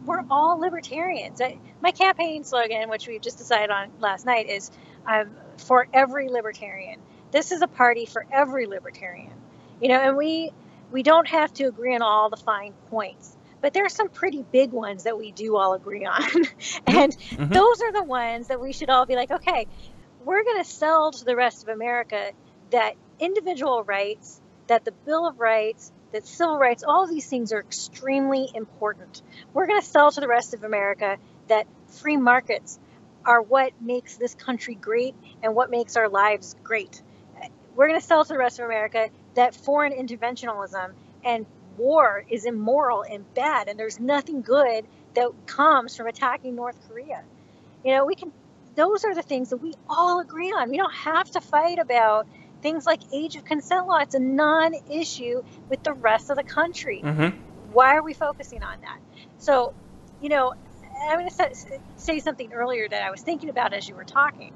we're 0.05 0.25
all 0.31 0.59
libertarians. 0.59 1.41
I, 1.41 1.59
my 1.83 1.91
campaign 1.91 2.45
slogan, 2.45 2.89
which 2.89 3.07
we 3.07 3.19
just 3.19 3.39
decided 3.39 3.71
on 3.71 3.91
last 4.01 4.27
night, 4.27 4.49
is 4.49 4.71
um, 5.07 5.31
for 5.59 5.87
every 5.93 6.29
libertarian. 6.29 7.01
This 7.31 7.53
is 7.53 7.63
a 7.63 7.69
party 7.69 8.07
for 8.07 8.27
every 8.33 8.67
libertarian. 8.67 9.33
You 9.81 9.89
know, 9.89 10.01
and 10.01 10.17
we 10.17 10.53
we 10.91 11.03
don't 11.03 11.29
have 11.29 11.53
to 11.55 11.65
agree 11.65 11.95
on 11.95 12.03
all 12.03 12.31
the 12.31 12.37
fine 12.37 12.73
points 12.91 13.37
but 13.61 13.75
there 13.75 13.85
are 13.85 13.91
some 13.91 14.09
pretty 14.09 14.45
big 14.53 14.73
ones 14.73 15.05
that 15.05 15.19
we 15.19 15.33
do 15.33 15.57
all 15.57 15.75
agree 15.75 16.05
on. 16.05 16.23
and 16.87 17.17
mm-hmm. 17.17 17.53
those 17.53 17.81
are 17.83 17.93
the 17.93 18.05
ones 18.05 18.49
that 18.49 18.61
we 18.61 18.73
should 18.73 18.91
all 18.91 19.07
be 19.07 19.17
like, 19.17 19.31
okay, 19.31 19.67
we're 20.25 20.45
going 20.45 20.63
to 20.63 20.69
sell 20.69 21.13
to 21.13 21.25
the 21.25 21.37
rest 21.37 21.63
of 21.63 21.69
America 21.69 22.33
that 22.71 22.95
individual 23.19 23.83
rights, 23.85 24.41
that 24.67 24.85
the 24.85 24.93
Bill 24.93 25.27
of 25.27 25.41
Rights, 25.41 25.93
that 26.13 26.27
civil 26.27 26.59
rights, 26.59 26.85
all 26.87 27.05
of 27.05 27.11
these 27.11 27.27
things 27.27 27.53
are 27.53 27.61
extremely 27.61 28.49
important. 28.55 29.23
We're 29.53 29.67
going 29.67 29.81
to 29.81 29.87
sell 29.87 30.11
to 30.11 30.21
the 30.21 30.29
rest 30.29 30.55
of 30.55 30.65
America 30.65 31.19
that 31.49 31.67
free 31.89 32.17
markets 32.17 32.79
are 33.25 33.43
what 33.43 33.73
makes 33.81 34.17
this 34.17 34.35
country 34.35 34.75
great 34.75 35.15
and 35.43 35.55
what 35.55 35.71
makes 35.71 35.97
our 35.97 36.09
lives 36.09 36.57
great. 36.63 37.03
We're 37.75 37.89
going 37.89 38.01
to 38.01 38.07
sell 38.07 38.25
to 38.25 38.29
the 38.29 38.39
rest 38.39 38.59
of 38.59 38.65
America 38.65 39.09
that 39.35 39.55
foreign 39.55 39.93
interventionism 39.93 40.93
and 41.25 41.47
war 41.79 42.25
is 42.29 42.45
immoral 42.45 43.03
and 43.03 43.25
bad, 43.35 43.69
and 43.69 43.79
there's 43.79 44.01
nothing 44.01 44.43
good 44.43 44.87
that 45.15 45.31
comes 45.47 45.97
from 45.97 46.07
attacking 46.07 46.55
North 46.55 46.77
Korea. 46.89 47.23
You 47.85 47.95
know, 47.95 48.05
we 48.05 48.15
can, 48.15 48.33
those 48.75 49.05
are 49.05 49.15
the 49.15 49.23
things 49.23 49.51
that 49.51 49.59
we 49.59 49.75
all 49.89 50.21
agree 50.21 50.51
on. 50.51 50.71
We 50.71 50.77
don't 50.77 50.95
have 50.95 51.31
to 51.33 51.41
fight 51.41 51.79
about 51.79 52.27
things 52.63 52.87
like 52.87 53.01
age 53.13 53.37
of 53.37 53.45
consent 53.45 53.87
law. 53.87 53.99
It's 53.99 54.15
a 54.15 54.21
non 54.21 54.75
issue 54.91 55.43
with 55.69 55.83
the 55.83 55.93
rest 55.93 56.31
of 56.31 56.37
the 56.37 56.43
country. 56.43 57.01
Mm-hmm. 57.05 57.37
Why 57.73 57.97
are 57.97 58.03
we 58.03 58.15
focusing 58.15 58.63
on 58.63 58.81
that? 58.81 58.99
So, 59.39 59.75
you 60.21 60.29
know, 60.29 60.55
I'm 61.09 61.19
going 61.19 61.31
to 61.31 61.57
say 61.97 62.19
something 62.19 62.53
earlier 62.53 62.89
that 62.89 63.03
I 63.03 63.11
was 63.11 63.21
thinking 63.23 63.51
about 63.51 63.73
as 63.73 63.89
you 63.89 63.95
were 63.95 64.05
talking. 64.05 64.53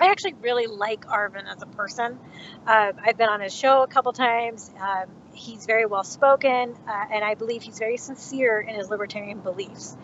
I 0.00 0.10
actually 0.10 0.34
really 0.34 0.66
like 0.66 1.06
Arvin 1.06 1.44
as 1.46 1.62
a 1.62 1.66
person. 1.66 2.18
Uh, 2.66 2.92
I've 3.04 3.16
been 3.16 3.28
on 3.28 3.40
his 3.40 3.54
show 3.54 3.82
a 3.82 3.88
couple 3.88 4.12
times. 4.12 4.70
Um, 4.80 5.08
he's 5.38 5.66
very 5.66 5.86
well 5.86 6.04
spoken, 6.04 6.76
uh, 6.86 7.04
and 7.12 7.24
I 7.24 7.34
believe 7.34 7.62
he's 7.62 7.78
very 7.78 7.96
sincere 7.96 8.60
in 8.60 8.74
his 8.74 8.90
libertarian 8.90 9.40
beliefs. 9.40 9.96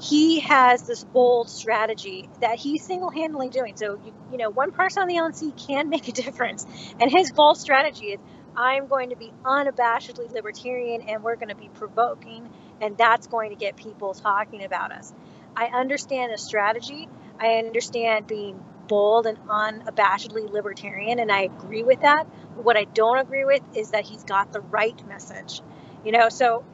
He 0.00 0.40
has 0.40 0.82
this 0.82 1.04
bold 1.04 1.50
strategy 1.50 2.28
that 2.40 2.58
he's 2.58 2.82
single-handedly 2.84 3.50
doing. 3.50 3.76
So, 3.76 4.00
you, 4.04 4.14
you 4.32 4.38
know, 4.38 4.50
one 4.50 4.72
person 4.72 5.02
on 5.02 5.08
the 5.08 5.16
LNC 5.16 5.66
can 5.66 5.90
make 5.90 6.08
a 6.08 6.12
difference, 6.24 6.66
and 7.00 7.10
his 7.10 7.32
bold 7.32 7.58
strategy 7.58 8.06
is, 8.06 8.20
I'm 8.56 8.88
going 8.88 9.10
to 9.10 9.16
be 9.16 9.32
unabashedly 9.44 10.32
libertarian, 10.32 11.02
and 11.02 11.22
we're 11.22 11.36
going 11.36 11.48
to 11.50 11.54
be 11.54 11.68
provoking, 11.74 12.48
and 12.80 12.96
that's 12.96 13.26
going 13.28 13.50
to 13.50 13.56
get 13.56 13.76
people 13.76 14.14
talking 14.14 14.64
about 14.64 14.92
us. 14.92 15.12
I 15.56 15.66
understand 15.66 16.32
the 16.32 16.38
strategy. 16.38 17.08
I 17.38 17.58
understand 17.58 18.26
being 18.26 18.62
bold 18.90 19.24
and 19.24 19.38
unabashedly 19.46 20.50
libertarian, 20.50 21.20
and 21.20 21.30
I 21.30 21.42
agree 21.42 21.84
with 21.84 22.00
that. 22.00 22.26
But 22.56 22.64
what 22.64 22.76
I 22.76 22.84
don't 22.84 23.18
agree 23.18 23.44
with 23.44 23.62
is 23.76 23.92
that 23.92 24.04
he's 24.04 24.24
got 24.24 24.52
the 24.52 24.60
right 24.60 25.06
message. 25.06 25.62
You 26.04 26.10
know, 26.10 26.28
so 26.28 26.64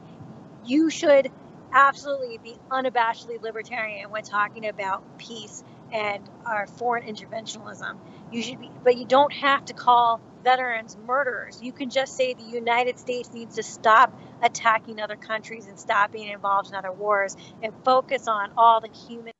you 0.65 0.89
should 0.89 1.31
absolutely 1.71 2.39
be 2.39 2.55
unabashedly 2.71 3.39
libertarian 3.39 4.09
when 4.09 4.23
talking 4.23 4.67
about 4.67 5.19
peace 5.19 5.63
and 5.93 6.27
our 6.43 6.65
foreign 6.65 7.03
interventionism. 7.03 7.97
You 8.31 8.41
should 8.41 8.59
be, 8.59 8.71
but 8.83 8.97
you 8.97 9.05
don't 9.05 9.31
have 9.33 9.65
to 9.65 9.73
call 9.73 10.19
veterans 10.43 10.97
murderers. 11.05 11.61
You 11.61 11.71
can 11.71 11.91
just 11.91 12.17
say 12.17 12.33
the 12.33 12.43
United 12.43 12.97
States 12.97 13.31
needs 13.31 13.57
to 13.57 13.63
stop 13.63 14.11
attacking 14.41 14.99
other 14.99 15.17
countries 15.17 15.67
and 15.67 15.79
stop 15.79 16.11
being 16.11 16.29
involved 16.29 16.69
in 16.69 16.75
other 16.75 16.91
wars 16.91 17.37
and 17.61 17.71
focus 17.85 18.27
on 18.27 18.53
all 18.57 18.81
the 18.81 18.89
human 19.07 19.33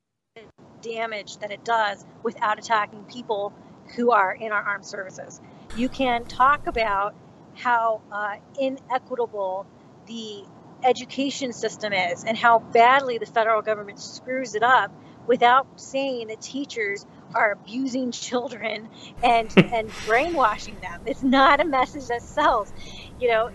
damage 0.82 1.38
that 1.38 1.50
it 1.50 1.64
does 1.64 2.04
without 2.22 2.58
attacking 2.58 3.04
people 3.04 3.52
who 3.96 4.10
are 4.10 4.32
in 4.32 4.52
our 4.52 4.62
armed 4.62 4.86
services. 4.86 5.40
You 5.76 5.88
can 5.88 6.24
talk 6.24 6.66
about 6.66 7.14
how 7.54 8.02
uh, 8.12 8.36
inequitable 8.58 9.66
the 10.06 10.44
education 10.84 11.52
system 11.52 11.92
is 11.92 12.24
and 12.24 12.36
how 12.36 12.60
badly 12.60 13.18
the 13.18 13.26
federal 13.26 13.62
government 13.62 13.98
screws 13.98 14.54
it 14.54 14.62
up 14.62 14.92
without 15.26 15.66
saying 15.80 16.28
that 16.28 16.40
teachers 16.40 17.04
are 17.34 17.52
abusing 17.52 18.12
children 18.12 18.88
and 19.22 19.52
and 19.72 19.92
brainwashing 20.06 20.80
them. 20.80 21.02
It's 21.06 21.22
not 21.22 21.60
a 21.60 21.64
message 21.64 22.06
that 22.06 22.22
sells, 22.22 22.72
you 23.20 23.28
know. 23.28 23.50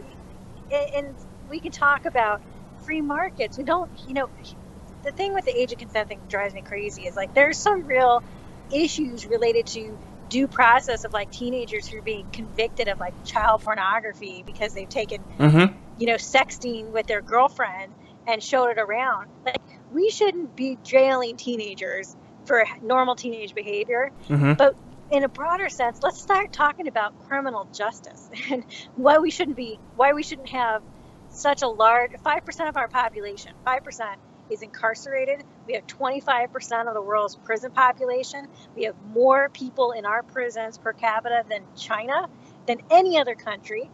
And 0.95 1.15
we 1.49 1.59
can 1.59 1.71
talk 1.71 2.05
about 2.05 2.41
free 2.85 3.01
markets. 3.01 3.57
We 3.57 3.63
don't, 3.63 3.89
you 4.07 4.13
know, 4.13 4.29
the 5.03 5.11
thing 5.11 5.33
with 5.33 5.45
the 5.45 5.55
age 5.55 5.71
of 5.71 5.77
consent 5.77 6.09
thing 6.09 6.21
drives 6.27 6.53
me 6.53 6.61
crazy 6.61 7.03
is 7.03 7.15
like 7.15 7.33
there's 7.33 7.57
some 7.57 7.85
real 7.85 8.23
issues 8.71 9.25
related 9.25 9.67
to 9.67 9.97
due 10.29 10.47
process 10.47 11.03
of 11.03 11.13
like 11.13 11.31
teenagers 11.31 11.87
who 11.87 11.99
are 11.99 12.01
being 12.01 12.27
convicted 12.31 12.87
of 12.87 12.99
like 12.99 13.13
child 13.25 13.61
pornography 13.61 14.43
because 14.45 14.73
they've 14.73 14.89
taken 14.89 15.21
mm-hmm. 15.37 15.77
you 15.99 16.07
know 16.07 16.15
sexting 16.15 16.87
with 16.91 17.05
their 17.05 17.21
girlfriend 17.21 17.93
and 18.25 18.41
showed 18.41 18.69
it 18.69 18.79
around 18.79 19.29
like 19.45 19.61
we 19.91 20.09
shouldn't 20.09 20.55
be 20.55 20.77
jailing 20.83 21.37
teenagers 21.37 22.15
for 22.45 22.65
normal 22.81 23.15
teenage 23.15 23.53
behavior 23.53 24.11
mm-hmm. 24.27 24.53
but 24.53 24.75
in 25.11 25.23
a 25.23 25.29
broader 25.29 25.69
sense 25.69 26.01
let's 26.01 26.19
start 26.19 26.51
talking 26.51 26.87
about 26.87 27.27
criminal 27.27 27.67
justice 27.73 28.29
and 28.49 28.63
why 28.95 29.19
we 29.19 29.29
shouldn't 29.29 29.57
be 29.57 29.79
why 29.95 30.13
we 30.13 30.23
shouldn't 30.23 30.49
have 30.49 30.81
such 31.29 31.63
a 31.63 31.67
large 31.67 32.11
5% 32.11 32.69
of 32.69 32.77
our 32.77 32.87
population 32.87 33.53
5% 33.65 34.15
is 34.49 34.61
incarcerated. 34.61 35.43
We 35.67 35.73
have 35.73 35.87
25% 35.87 36.87
of 36.87 36.93
the 36.93 37.01
world's 37.01 37.35
prison 37.35 37.71
population. 37.71 38.47
We 38.75 38.83
have 38.83 38.95
more 39.13 39.49
people 39.49 39.91
in 39.91 40.05
our 40.05 40.23
prisons 40.23 40.77
per 40.77 40.93
capita 40.93 41.43
than 41.49 41.63
China, 41.75 42.27
than 42.67 42.79
any 42.89 43.19
other 43.19 43.35
country. 43.35 43.89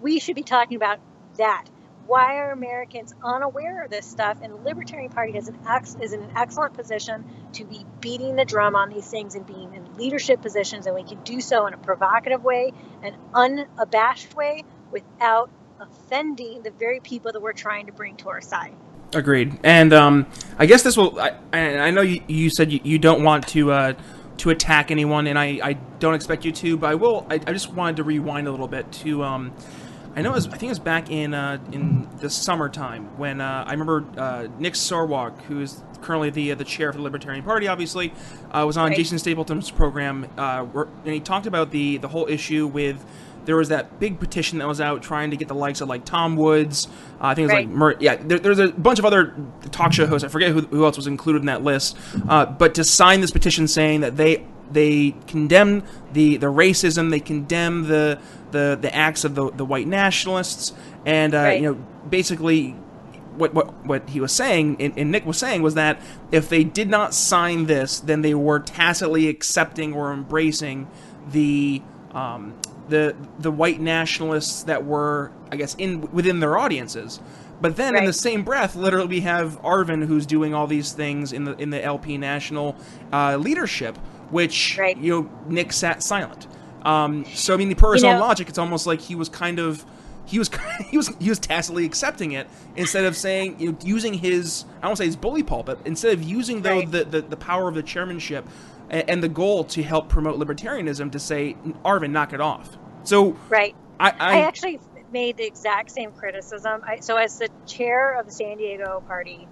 We 0.00 0.18
should 0.20 0.36
be 0.36 0.42
talking 0.42 0.76
about 0.76 1.00
that. 1.38 1.64
Why 2.06 2.38
are 2.38 2.50
Americans 2.50 3.14
unaware 3.22 3.84
of 3.84 3.90
this 3.90 4.04
stuff? 4.04 4.38
And 4.42 4.52
the 4.52 4.56
Libertarian 4.56 5.10
Party 5.12 5.36
is, 5.36 5.50
ex- 5.68 5.96
is 6.00 6.12
in 6.12 6.22
an 6.22 6.32
excellent 6.36 6.74
position 6.74 7.24
to 7.52 7.64
be 7.64 7.84
beating 8.00 8.34
the 8.36 8.44
drum 8.44 8.74
on 8.74 8.88
these 8.90 9.06
things 9.06 9.36
and 9.36 9.46
being 9.46 9.74
in 9.74 9.96
leadership 9.96 10.42
positions. 10.42 10.86
And 10.86 10.94
we 10.96 11.04
can 11.04 11.22
do 11.22 11.40
so 11.40 11.66
in 11.66 11.74
a 11.74 11.78
provocative 11.78 12.42
way, 12.42 12.72
an 13.02 13.14
unabashed 13.32 14.34
way, 14.34 14.64
without 14.90 15.50
offending 15.78 16.62
the 16.62 16.70
very 16.72 17.00
people 17.00 17.32
that 17.32 17.40
we're 17.40 17.52
trying 17.52 17.86
to 17.86 17.92
bring 17.92 18.16
to 18.16 18.28
our 18.30 18.40
side. 18.40 18.74
Agreed. 19.12 19.58
And 19.64 19.92
um, 19.92 20.26
I 20.58 20.66
guess 20.66 20.82
this 20.82 20.96
will. 20.96 21.18
I, 21.18 21.32
I 21.52 21.90
know 21.90 22.02
you, 22.02 22.22
you 22.28 22.50
said 22.50 22.70
you, 22.70 22.80
you 22.84 22.98
don't 22.98 23.24
want 23.24 23.48
to 23.48 23.72
uh, 23.72 23.92
to 24.38 24.50
attack 24.50 24.90
anyone, 24.90 25.26
and 25.26 25.38
I, 25.38 25.60
I 25.62 25.72
don't 25.98 26.14
expect 26.14 26.44
you 26.44 26.52
to, 26.52 26.76
but 26.76 26.90
I 26.90 26.94
will. 26.94 27.26
I, 27.28 27.34
I 27.34 27.52
just 27.52 27.72
wanted 27.72 27.96
to 27.96 28.04
rewind 28.04 28.46
a 28.46 28.50
little 28.50 28.68
bit 28.68 28.90
to. 28.92 29.24
Um, 29.24 29.52
I 30.14 30.22
know 30.22 30.30
it 30.32 30.34
was, 30.34 30.46
I 30.48 30.50
think 30.50 30.64
it 30.64 30.68
was 30.70 30.78
back 30.80 31.10
in 31.10 31.34
uh, 31.34 31.58
in 31.72 32.08
the 32.18 32.30
summertime 32.30 33.16
when 33.16 33.40
uh, 33.40 33.64
I 33.66 33.72
remember 33.72 34.04
uh, 34.16 34.48
Nick 34.58 34.74
Sarwark, 34.74 35.40
who 35.42 35.60
is 35.60 35.82
currently 36.02 36.30
the 36.30 36.52
uh, 36.52 36.54
the 36.54 36.64
chair 36.64 36.88
of 36.88 36.96
the 36.96 37.02
Libertarian 37.02 37.44
Party, 37.44 37.68
obviously, 37.68 38.12
uh, 38.50 38.64
was 38.66 38.76
on 38.76 38.88
right. 38.88 38.96
Jason 38.96 39.18
Stapleton's 39.18 39.70
program, 39.70 40.28
uh, 40.36 40.62
where, 40.64 40.88
and 41.04 41.14
he 41.14 41.20
talked 41.20 41.46
about 41.46 41.70
the 41.70 41.98
the 41.98 42.08
whole 42.08 42.26
issue 42.28 42.66
with 42.66 43.04
there 43.44 43.56
was 43.56 43.68
that 43.68 43.98
big 43.98 44.20
petition 44.20 44.58
that 44.58 44.68
was 44.68 44.80
out 44.80 45.02
trying 45.02 45.30
to 45.30 45.36
get 45.36 45.48
the 45.48 45.54
likes 45.54 45.80
of 45.80 45.88
like 45.88 46.04
Tom 46.04 46.36
Woods. 46.36 46.86
Uh, 47.20 47.26
I 47.26 47.34
think 47.34 47.44
it 47.44 47.46
was 47.46 47.52
right. 47.52 47.66
like 47.66 47.76
Mur- 47.76 47.96
yeah. 48.00 48.16
There, 48.16 48.38
there's 48.38 48.58
a 48.58 48.68
bunch 48.68 48.98
of 48.98 49.04
other 49.04 49.34
talk 49.70 49.92
show 49.92 50.06
hosts. 50.06 50.24
I 50.24 50.28
forget 50.28 50.52
who, 50.52 50.60
who 50.60 50.84
else 50.84 50.96
was 50.96 51.06
included 51.06 51.40
in 51.40 51.46
that 51.46 51.62
list. 51.62 51.96
Uh, 52.28 52.46
but 52.46 52.74
to 52.74 52.84
sign 52.84 53.20
this 53.20 53.30
petition 53.30 53.68
saying 53.68 54.00
that 54.00 54.16
they 54.16 54.46
they 54.70 55.14
condemn 55.26 55.82
the 56.12 56.36
the 56.36 56.46
racism, 56.46 57.10
they 57.10 57.20
condemn 57.20 57.88
the 57.88 58.20
the 58.50 58.78
the 58.80 58.94
acts 58.94 59.24
of 59.24 59.34
the 59.34 59.50
the 59.50 59.64
white 59.64 59.86
nationalists, 59.86 60.72
and 61.06 61.34
uh, 61.34 61.38
right. 61.38 61.60
you 61.60 61.68
know 61.68 61.74
basically. 62.08 62.76
What, 63.36 63.54
what, 63.54 63.86
what 63.86 64.10
he 64.10 64.20
was 64.20 64.32
saying 64.32 64.76
and, 64.80 64.92
and 64.98 65.10
Nick 65.10 65.24
was 65.24 65.38
saying 65.38 65.62
was 65.62 65.72
that 65.74 66.02
if 66.30 66.50
they 66.50 66.62
did 66.62 66.90
not 66.90 67.14
sign 67.14 67.66
this, 67.66 67.98
then 67.98 68.20
they 68.20 68.34
were 68.34 68.58
tacitly 68.58 69.28
accepting 69.28 69.94
or 69.94 70.12
embracing 70.12 70.88
the 71.30 71.80
um, 72.12 72.54
the 72.90 73.16
the 73.38 73.50
white 73.50 73.80
nationalists 73.80 74.64
that 74.64 74.84
were, 74.84 75.32
I 75.50 75.56
guess, 75.56 75.74
in 75.76 76.10
within 76.12 76.40
their 76.40 76.58
audiences. 76.58 77.20
But 77.60 77.76
then, 77.76 77.94
right. 77.94 78.00
in 78.00 78.06
the 78.06 78.12
same 78.12 78.42
breath, 78.42 78.74
literally, 78.74 79.08
we 79.08 79.20
have 79.20 79.60
Arvin 79.62 80.06
who's 80.06 80.24
doing 80.24 80.54
all 80.54 80.66
these 80.66 80.92
things 80.92 81.32
in 81.32 81.44
the 81.44 81.56
in 81.56 81.70
the 81.70 81.82
LP 81.82 82.18
national 82.18 82.76
uh, 83.12 83.36
leadership, 83.36 83.96
which 84.30 84.78
right. 84.78 84.96
you 84.96 85.22
know 85.22 85.30
Nick 85.46 85.72
sat 85.72 86.02
silent. 86.02 86.46
Um, 86.82 87.26
so 87.26 87.54
I 87.54 87.56
mean, 87.56 87.68
the 87.68 87.92
his 87.92 88.02
you 88.02 88.08
know, 88.08 88.20
logic, 88.20 88.48
it's 88.48 88.58
almost 88.58 88.86
like 88.86 89.00
he 89.00 89.14
was 89.14 89.28
kind 89.28 89.58
of 89.58 89.84
he 90.30 90.38
was 90.38 90.50
he 90.90 90.96
was 90.96 91.08
he 91.18 91.28
was 91.28 91.38
tacitly 91.38 91.84
accepting 91.84 92.32
it 92.32 92.48
instead 92.76 93.04
of 93.04 93.16
saying 93.16 93.56
you 93.58 93.72
know 93.72 93.78
using 93.82 94.14
his 94.14 94.64
I 94.82 94.86
don't 94.86 94.96
say 94.96 95.06
his 95.06 95.16
bully 95.16 95.42
pulpit 95.42 95.78
instead 95.84 96.12
of 96.12 96.22
using 96.22 96.62
though 96.62 96.78
Right. 96.78 96.90
the, 96.90 97.04
the 97.04 97.20
the 97.22 97.36
power 97.36 97.68
of 97.68 97.74
the 97.74 97.82
chairmanship 97.82 98.46
and, 98.88 99.08
and 99.10 99.22
the 99.22 99.28
goal 99.28 99.64
to 99.64 99.82
help 99.82 100.08
promote 100.08 100.38
libertarianism 100.38 101.12
to 101.12 101.18
say 101.18 101.56
Arvin 101.84 102.10
knock 102.10 102.32
it 102.32 102.40
off. 102.40 102.76
So 103.04 103.36
Right. 103.48 103.74
I, 103.98 104.10
I, 104.10 104.14
I 104.18 104.38
actually 104.40 104.80
made 105.12 105.36
the 105.36 105.46
exact 105.46 105.90
same 105.90 106.12
criticism. 106.12 106.82
I, 106.86 107.00
so, 107.00 107.16
as 107.16 107.38
the 107.38 107.48
chair 107.66 108.18
of 108.18 108.26
the 108.26 108.32
San 108.32 108.56
Diego 108.56 109.02
party, 109.06 109.46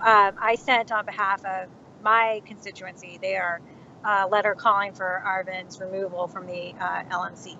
um, 0.00 0.34
I 0.40 0.56
sent 0.56 0.92
on 0.92 1.04
behalf 1.04 1.44
of 1.44 1.68
my 2.02 2.42
constituency 2.46 3.18
their 3.20 3.60
a 4.04 4.26
letter 4.26 4.54
calling 4.54 4.92
for 4.92 5.22
Arvin's 5.24 5.80
removal 5.80 6.26
from 6.26 6.46
the 6.46 6.74
uh, 6.80 7.04
LNC. 7.04 7.56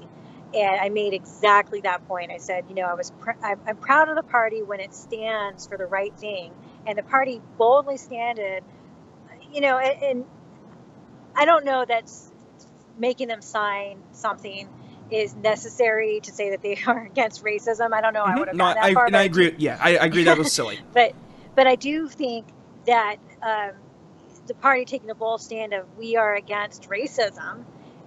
And 0.55 0.81
I 0.81 0.91
made 0.91 1.15
exactly 1.15 1.81
that 1.81 2.07
point. 2.07 2.31
I 2.31 2.37
said, 2.37 2.65
you 2.69 2.75
know, 2.75 2.83
I 2.83 2.95
was 2.95 3.11
pr- 3.21 3.31
I'm, 3.43 3.59
I'm 3.67 3.77
proud 3.77 4.09
of 4.09 4.17
the 4.17 4.23
party 4.23 4.63
when 4.63 4.81
it 4.81 4.95
stands 4.95 5.67
for 5.67 5.79
the 5.79 5.87
right 5.87 6.15
thing, 6.19 6.53
and 6.87 6.97
the 6.99 7.03
party 7.03 7.41
boldly 7.57 7.97
standed. 7.97 8.63
You 9.53 9.61
know, 9.61 9.79
and, 9.79 10.03
and 10.03 10.25
I 11.35 11.45
don't 11.45 11.65
know 11.65 11.85
that's 11.87 12.31
making 12.99 13.29
them 13.29 13.43
sign 13.43 14.03
something 14.13 14.69
is 15.11 15.35
necessary 15.35 16.21
to 16.21 16.33
say 16.33 16.51
that 16.51 16.63
they 16.63 16.79
are 16.87 17.07
against 17.07 17.45
racism. 17.45 17.93
I 17.93 18.01
don't 18.01 18.15
know. 18.15 18.25
I 18.25 18.39
would 18.39 18.49
have 18.49 18.57
Mm-hmm. 18.57 18.59
no, 18.59 18.75
that 18.75 18.85
I, 18.85 18.93
far. 18.95 19.07
and 19.07 19.17
I 19.17 19.23
agree. 19.23 19.55
Yeah, 19.59 19.79
I, 19.81 19.97
I 19.97 20.07
agree 20.07 20.25
that 20.25 20.39
was 20.39 20.53
silly. 20.53 20.81
but 20.93 21.15
but 21.55 21.67
I 21.67 21.77
do 21.77 22.09
think 22.09 22.47
that 22.87 23.17
um, 23.43 23.73
the 24.47 24.55
party 24.55 24.85
taking 24.85 25.11
a 25.11 25.15
bold 25.15 25.41
stand 25.41 25.73
of 25.73 25.87
we 25.97 26.17
are 26.17 26.35
against 26.35 26.89
racism 26.89 27.65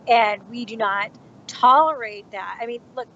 and 0.08 0.48
we 0.50 0.66
do 0.66 0.78
not 0.78 1.12
tolerate 1.48 2.32
that. 2.32 2.60
I 2.62 2.66
mean, 2.66 2.82
look, 2.96 3.08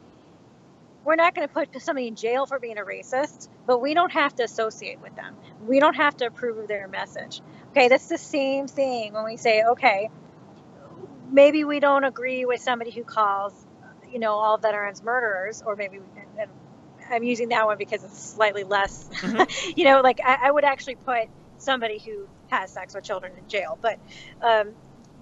we're 1.05 1.15
not 1.15 1.33
going 1.35 1.47
to 1.47 1.53
put 1.53 1.81
somebody 1.81 2.07
in 2.07 2.15
jail 2.15 2.45
for 2.45 2.59
being 2.59 2.77
a 2.77 2.83
racist, 2.83 3.47
but 3.65 3.79
we 3.79 3.93
don't 3.93 4.11
have 4.11 4.35
to 4.35 4.43
associate 4.43 4.99
with 5.01 5.15
them. 5.15 5.35
We 5.65 5.79
don't 5.79 5.95
have 5.95 6.17
to 6.17 6.25
approve 6.25 6.57
of 6.57 6.67
their 6.67 6.87
message. 6.87 7.41
Okay, 7.71 7.87
that's 7.87 8.07
the 8.07 8.17
same 8.17 8.67
thing 8.67 9.13
when 9.13 9.25
we 9.25 9.37
say, 9.37 9.63
okay, 9.63 10.09
maybe 11.31 11.63
we 11.63 11.79
don't 11.79 12.03
agree 12.03 12.45
with 12.45 12.61
somebody 12.61 12.91
who 12.91 13.03
calls, 13.03 13.53
you 14.11 14.19
know, 14.19 14.33
all 14.33 14.57
veterans 14.57 15.03
murderers, 15.03 15.63
or 15.65 15.75
maybe, 15.75 15.99
and 16.37 16.49
I'm 17.09 17.23
using 17.23 17.49
that 17.49 17.65
one 17.65 17.77
because 17.77 18.03
it's 18.03 18.19
slightly 18.19 18.63
less, 18.63 19.09
mm-hmm. 19.13 19.71
you 19.75 19.85
know, 19.85 20.01
like 20.01 20.19
I, 20.23 20.47
I 20.47 20.51
would 20.51 20.63
actually 20.63 20.95
put 20.95 21.27
somebody 21.57 21.99
who 21.99 22.27
has 22.49 22.71
sex 22.71 22.95
with 22.95 23.03
children 23.03 23.33
in 23.37 23.47
jail, 23.47 23.77
but 23.81 23.99
um, 24.41 24.73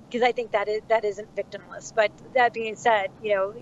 because 0.09 0.23
I 0.23 0.31
think 0.31 0.51
that 0.51 0.67
is 0.67 0.81
that 0.89 1.05
isn't 1.05 1.35
victimless. 1.35 1.93
But 1.95 2.11
that 2.33 2.53
being 2.53 2.75
said, 2.75 3.09
you 3.23 3.35
know, 3.35 3.53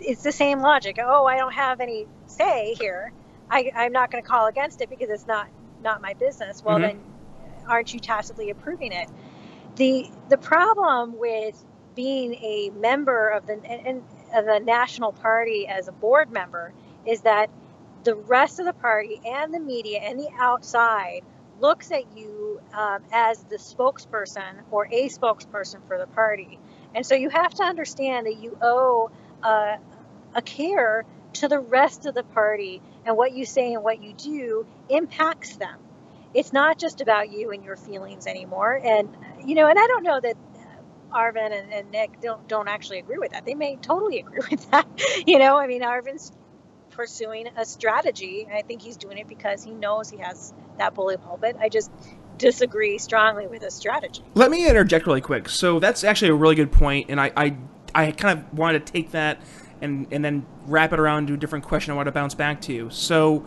it's 0.00 0.22
the 0.22 0.32
same 0.32 0.60
logic. 0.60 0.98
Oh, 1.02 1.26
I 1.26 1.36
don't 1.38 1.54
have 1.54 1.80
any 1.80 2.06
say 2.26 2.74
here. 2.78 3.12
I, 3.50 3.70
I'm 3.74 3.92
not 3.92 4.10
going 4.10 4.22
to 4.22 4.28
call 4.28 4.46
against 4.46 4.80
it 4.80 4.90
because 4.90 5.10
it's 5.10 5.26
not 5.26 5.48
not 5.82 6.02
my 6.02 6.14
business. 6.14 6.62
Well, 6.64 6.78
Mhm. 6.78 6.82
then, 6.82 7.00
aren't 7.68 7.94
you 7.94 8.00
tacitly 8.00 8.50
approving 8.50 8.92
it? 8.92 9.08
the 9.76 10.10
The 10.28 10.38
problem 10.38 11.18
with 11.18 11.62
being 11.94 12.34
a 12.34 12.70
member 12.70 13.28
of 13.28 13.46
the 13.46 13.54
and, 13.54 13.86
and 13.86 14.04
of 14.34 14.44
the 14.46 14.60
national 14.60 15.12
party 15.12 15.66
as 15.68 15.88
a 15.88 15.92
board 15.92 16.30
member 16.30 16.72
is 17.06 17.22
that 17.22 17.50
the 18.04 18.14
rest 18.14 18.60
of 18.60 18.66
the 18.66 18.72
party 18.72 19.20
and 19.26 19.52
the 19.54 19.60
media 19.60 20.00
and 20.00 20.18
the 20.18 20.28
outside 20.40 21.22
looks 21.60 21.90
at 21.90 22.16
you 22.16 22.60
um, 22.72 23.02
as 23.12 23.42
the 23.44 23.56
spokesperson 23.56 24.62
or 24.70 24.86
a 24.86 25.08
spokesperson 25.08 25.86
for 25.86 25.98
the 25.98 26.06
party. 26.08 26.58
And 26.94 27.04
so 27.06 27.14
you 27.14 27.30
have 27.30 27.52
to 27.54 27.64
understand 27.64 28.26
that 28.26 28.36
you 28.38 28.56
owe 28.62 29.10
uh, 29.42 29.76
a 30.34 30.42
care 30.42 31.04
to 31.34 31.48
the 31.48 31.58
rest 31.60 32.06
of 32.06 32.14
the 32.14 32.24
party, 32.24 32.82
and 33.06 33.16
what 33.16 33.32
you 33.32 33.44
say 33.44 33.74
and 33.74 33.84
what 33.84 34.02
you 34.02 34.14
do 34.14 34.66
impacts 34.88 35.56
them. 35.56 35.78
It's 36.34 36.52
not 36.52 36.78
just 36.78 37.00
about 37.00 37.30
you 37.32 37.50
and 37.52 37.64
your 37.64 37.76
feelings 37.76 38.26
anymore. 38.26 38.80
And, 38.82 39.08
you 39.46 39.54
know, 39.54 39.68
and 39.68 39.78
I 39.78 39.86
don't 39.86 40.04
know 40.04 40.20
that. 40.20 40.36
Arvin 41.12 41.52
and, 41.58 41.72
and 41.72 41.90
Nick 41.90 42.20
don't 42.20 42.46
don't 42.48 42.68
actually 42.68 42.98
agree 42.98 43.18
with 43.18 43.32
that. 43.32 43.46
They 43.46 43.54
may 43.54 43.76
totally 43.76 44.20
agree 44.20 44.40
with 44.50 44.70
that. 44.70 44.86
You 45.26 45.38
know, 45.38 45.56
I 45.58 45.66
mean, 45.66 45.82
Arvin's 45.82 46.32
pursuing 46.90 47.48
a 47.56 47.64
strategy. 47.64 48.48
I 48.52 48.62
think 48.62 48.82
he's 48.82 48.96
doing 48.96 49.18
it 49.18 49.28
because 49.28 49.62
he 49.64 49.72
knows 49.72 50.10
he 50.10 50.18
has 50.18 50.52
that 50.78 50.94
bully 50.94 51.16
pulpit. 51.16 51.56
I 51.60 51.68
just 51.68 51.90
disagree 52.38 52.98
strongly 52.98 53.46
with 53.46 53.62
his 53.62 53.74
strategy. 53.74 54.22
Let 54.34 54.50
me 54.50 54.68
interject 54.68 55.06
really 55.06 55.20
quick. 55.20 55.48
So 55.48 55.78
that's 55.80 56.04
actually 56.04 56.28
a 56.30 56.34
really 56.34 56.54
good 56.54 56.70
point, 56.72 57.10
and 57.10 57.20
I, 57.20 57.32
I, 57.36 57.56
I 57.94 58.10
kind 58.12 58.38
of 58.38 58.52
wanted 58.56 58.86
to 58.86 58.92
take 58.92 59.10
that 59.12 59.40
and 59.80 60.06
and 60.10 60.24
then 60.24 60.44
wrap 60.66 60.92
it 60.92 60.98
around 60.98 61.28
to 61.28 61.34
a 61.34 61.36
different 61.36 61.64
question 61.64 61.92
I 61.92 61.96
want 61.96 62.06
to 62.06 62.12
bounce 62.12 62.34
back 62.34 62.60
to. 62.62 62.90
So 62.90 63.46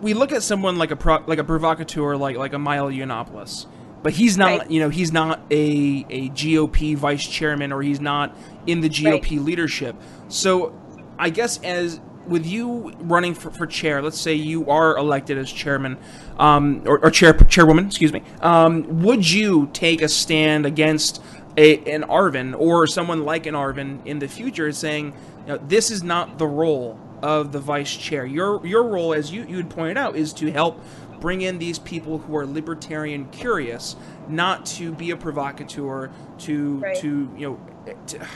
we 0.00 0.14
look 0.14 0.32
at 0.32 0.42
someone 0.42 0.76
like 0.78 0.90
a 0.90 0.96
pro, 0.96 1.22
like 1.26 1.38
a 1.38 1.44
provocateur 1.44 2.16
like 2.16 2.36
like 2.36 2.52
a 2.52 2.58
Milo 2.58 2.90
Yiannopoulos, 2.90 3.66
but 4.02 4.12
he's 4.14 4.36
not 4.36 4.60
Right. 4.60 4.70
you 4.70 4.80
know 4.80 4.88
he's 4.88 5.12
not 5.12 5.40
a 5.50 6.06
a 6.08 6.28
GOP 6.30 6.96
vice 6.96 7.26
chairman 7.26 7.72
or 7.72 7.82
he's 7.82 8.00
not 8.00 8.36
in 8.66 8.80
the 8.80 8.88
GOP 8.88 9.42
leadership. 9.44 9.94
So 10.28 10.74
I 11.18 11.30
guess 11.30 11.60
as 11.62 12.00
with 12.30 12.46
you 12.46 12.92
running 13.00 13.34
for, 13.34 13.50
for 13.50 13.66
chair, 13.66 14.00
let's 14.00 14.20
say 14.20 14.32
you 14.34 14.70
are 14.70 14.96
elected 14.96 15.36
as 15.36 15.52
chairman 15.52 15.98
um, 16.38 16.82
or, 16.86 17.04
or 17.04 17.10
chair 17.10 17.34
chairwoman, 17.34 17.86
excuse 17.86 18.12
me. 18.12 18.22
Um, 18.40 19.02
would 19.02 19.28
you 19.28 19.68
take 19.72 20.00
a 20.00 20.08
stand 20.08 20.64
against 20.64 21.22
a, 21.56 21.78
an 21.92 22.04
Arvin 22.04 22.58
or 22.58 22.86
someone 22.86 23.24
like 23.24 23.46
an 23.46 23.54
Arvin 23.54 24.06
in 24.06 24.20
the 24.20 24.28
future, 24.28 24.72
saying 24.72 25.12
you 25.46 25.48
know, 25.48 25.58
this 25.68 25.90
is 25.90 26.02
not 26.02 26.38
the 26.38 26.46
role 26.46 26.98
of 27.22 27.52
the 27.52 27.60
vice 27.60 27.94
chair. 27.94 28.24
Your 28.24 28.64
your 28.66 28.84
role, 28.84 29.12
as 29.12 29.30
you 29.32 29.44
you 29.46 29.56
had 29.58 29.68
pointed 29.68 29.98
out, 29.98 30.16
is 30.16 30.32
to 30.34 30.50
help 30.50 30.80
bring 31.20 31.42
in 31.42 31.58
these 31.58 31.78
people 31.78 32.18
who 32.18 32.36
are 32.36 32.46
libertarian 32.46 33.26
curious, 33.30 33.94
not 34.28 34.64
to 34.64 34.92
be 34.92 35.10
a 35.10 35.16
provocateur, 35.16 36.10
to 36.38 36.78
Right. 36.78 36.96
to 36.98 37.30
you 37.36 37.48
know. 37.50 37.60
To, 38.06 38.26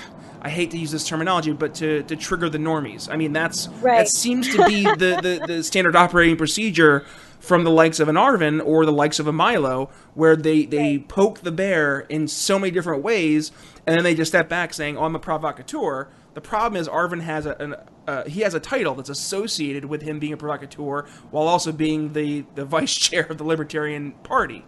I 0.45 0.51
hate 0.51 0.71
to 0.73 0.79
use 0.79 0.91
this 0.91 1.07
terminology, 1.09 1.53
but 1.53 1.75
to, 1.77 2.03
to 2.03 2.17
trigger 2.17 2.51
the 2.51 2.59
normies. 2.59 3.09
I 3.11 3.17
mean, 3.17 3.33
that's 3.33 3.69
Right. 3.81 3.99
that 3.99 4.09
seems 4.09 4.55
to 4.55 4.63
be 4.67 4.83
the, 4.85 5.19
the, 5.23 5.45
the 5.47 5.65
standard 5.65 5.97
operating 5.97 6.37
procedure 6.37 7.07
from 7.41 7.65
the 7.65 7.71
likes 7.71 7.99
of 7.99 8.09
an 8.09 8.17
Arvin 8.17 8.63
or 8.65 8.85
the 8.85 8.93
likes 8.93 9.19
of 9.19 9.27
a 9.27 9.33
Milo, 9.33 9.91
where 10.15 10.37
they, 10.37 10.67
they 10.67 10.99
Right. 10.99 11.09
poke 11.09 11.41
the 11.41 11.51
bear 11.53 12.01
in 12.11 12.29
so 12.29 12.59
many 12.59 12.71
different 12.71 13.03
ways, 13.03 13.53
and 13.87 13.97
then 13.97 14.05
they 14.05 14.15
just 14.15 14.31
step 14.31 14.49
back 14.49 14.73
saying, 14.75 14.97
"Oh, 14.99 15.05
I'm 15.05 15.15
a 15.15 15.19
provocateur." 15.19 16.09
The 16.35 16.41
problem 16.41 16.81
is 16.81 16.89
Arvin 16.89 17.21
has 17.21 17.47
a 17.47 17.55
an, 17.61 17.75
uh, 18.09 18.25
he 18.25 18.41
has 18.41 18.55
a 18.55 18.61
title 18.61 18.95
that's 18.95 19.11
associated 19.11 19.85
with 19.87 20.03
him 20.03 20.19
being 20.19 20.33
a 20.33 20.37
provocateur, 20.37 21.07
while 21.31 21.47
also 21.49 21.71
being 21.73 22.13
the, 22.15 22.45
the 22.55 22.65
vice 22.77 22.95
chair 22.95 23.25
of 23.29 23.39
the 23.39 23.45
Libertarian 23.45 24.13
Party. 24.23 24.65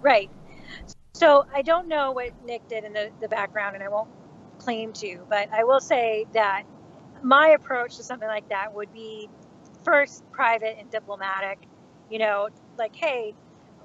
Right. 0.00 0.30
So 1.14 1.44
I 1.54 1.62
don't 1.62 1.88
know 1.88 2.12
what 2.12 2.30
Nick 2.44 2.66
did 2.68 2.84
in 2.84 2.92
the, 2.92 3.10
the 3.20 3.28
background, 3.28 3.74
and 3.74 3.84
I 3.84 3.88
won't 3.88 4.08
claim 4.62 4.92
to, 4.94 5.24
but 5.28 5.52
I 5.52 5.64
will 5.64 5.80
say 5.80 6.26
that 6.34 6.64
my 7.22 7.48
approach 7.48 7.96
to 7.96 8.02
something 8.02 8.28
like 8.28 8.48
that 8.48 8.74
would 8.74 8.92
be 8.92 9.28
first 9.84 10.22
private 10.30 10.76
and 10.78 10.90
diplomatic. 10.90 11.58
You 12.10 12.18
know, 12.18 12.48
like, 12.78 12.94
hey, 12.94 13.34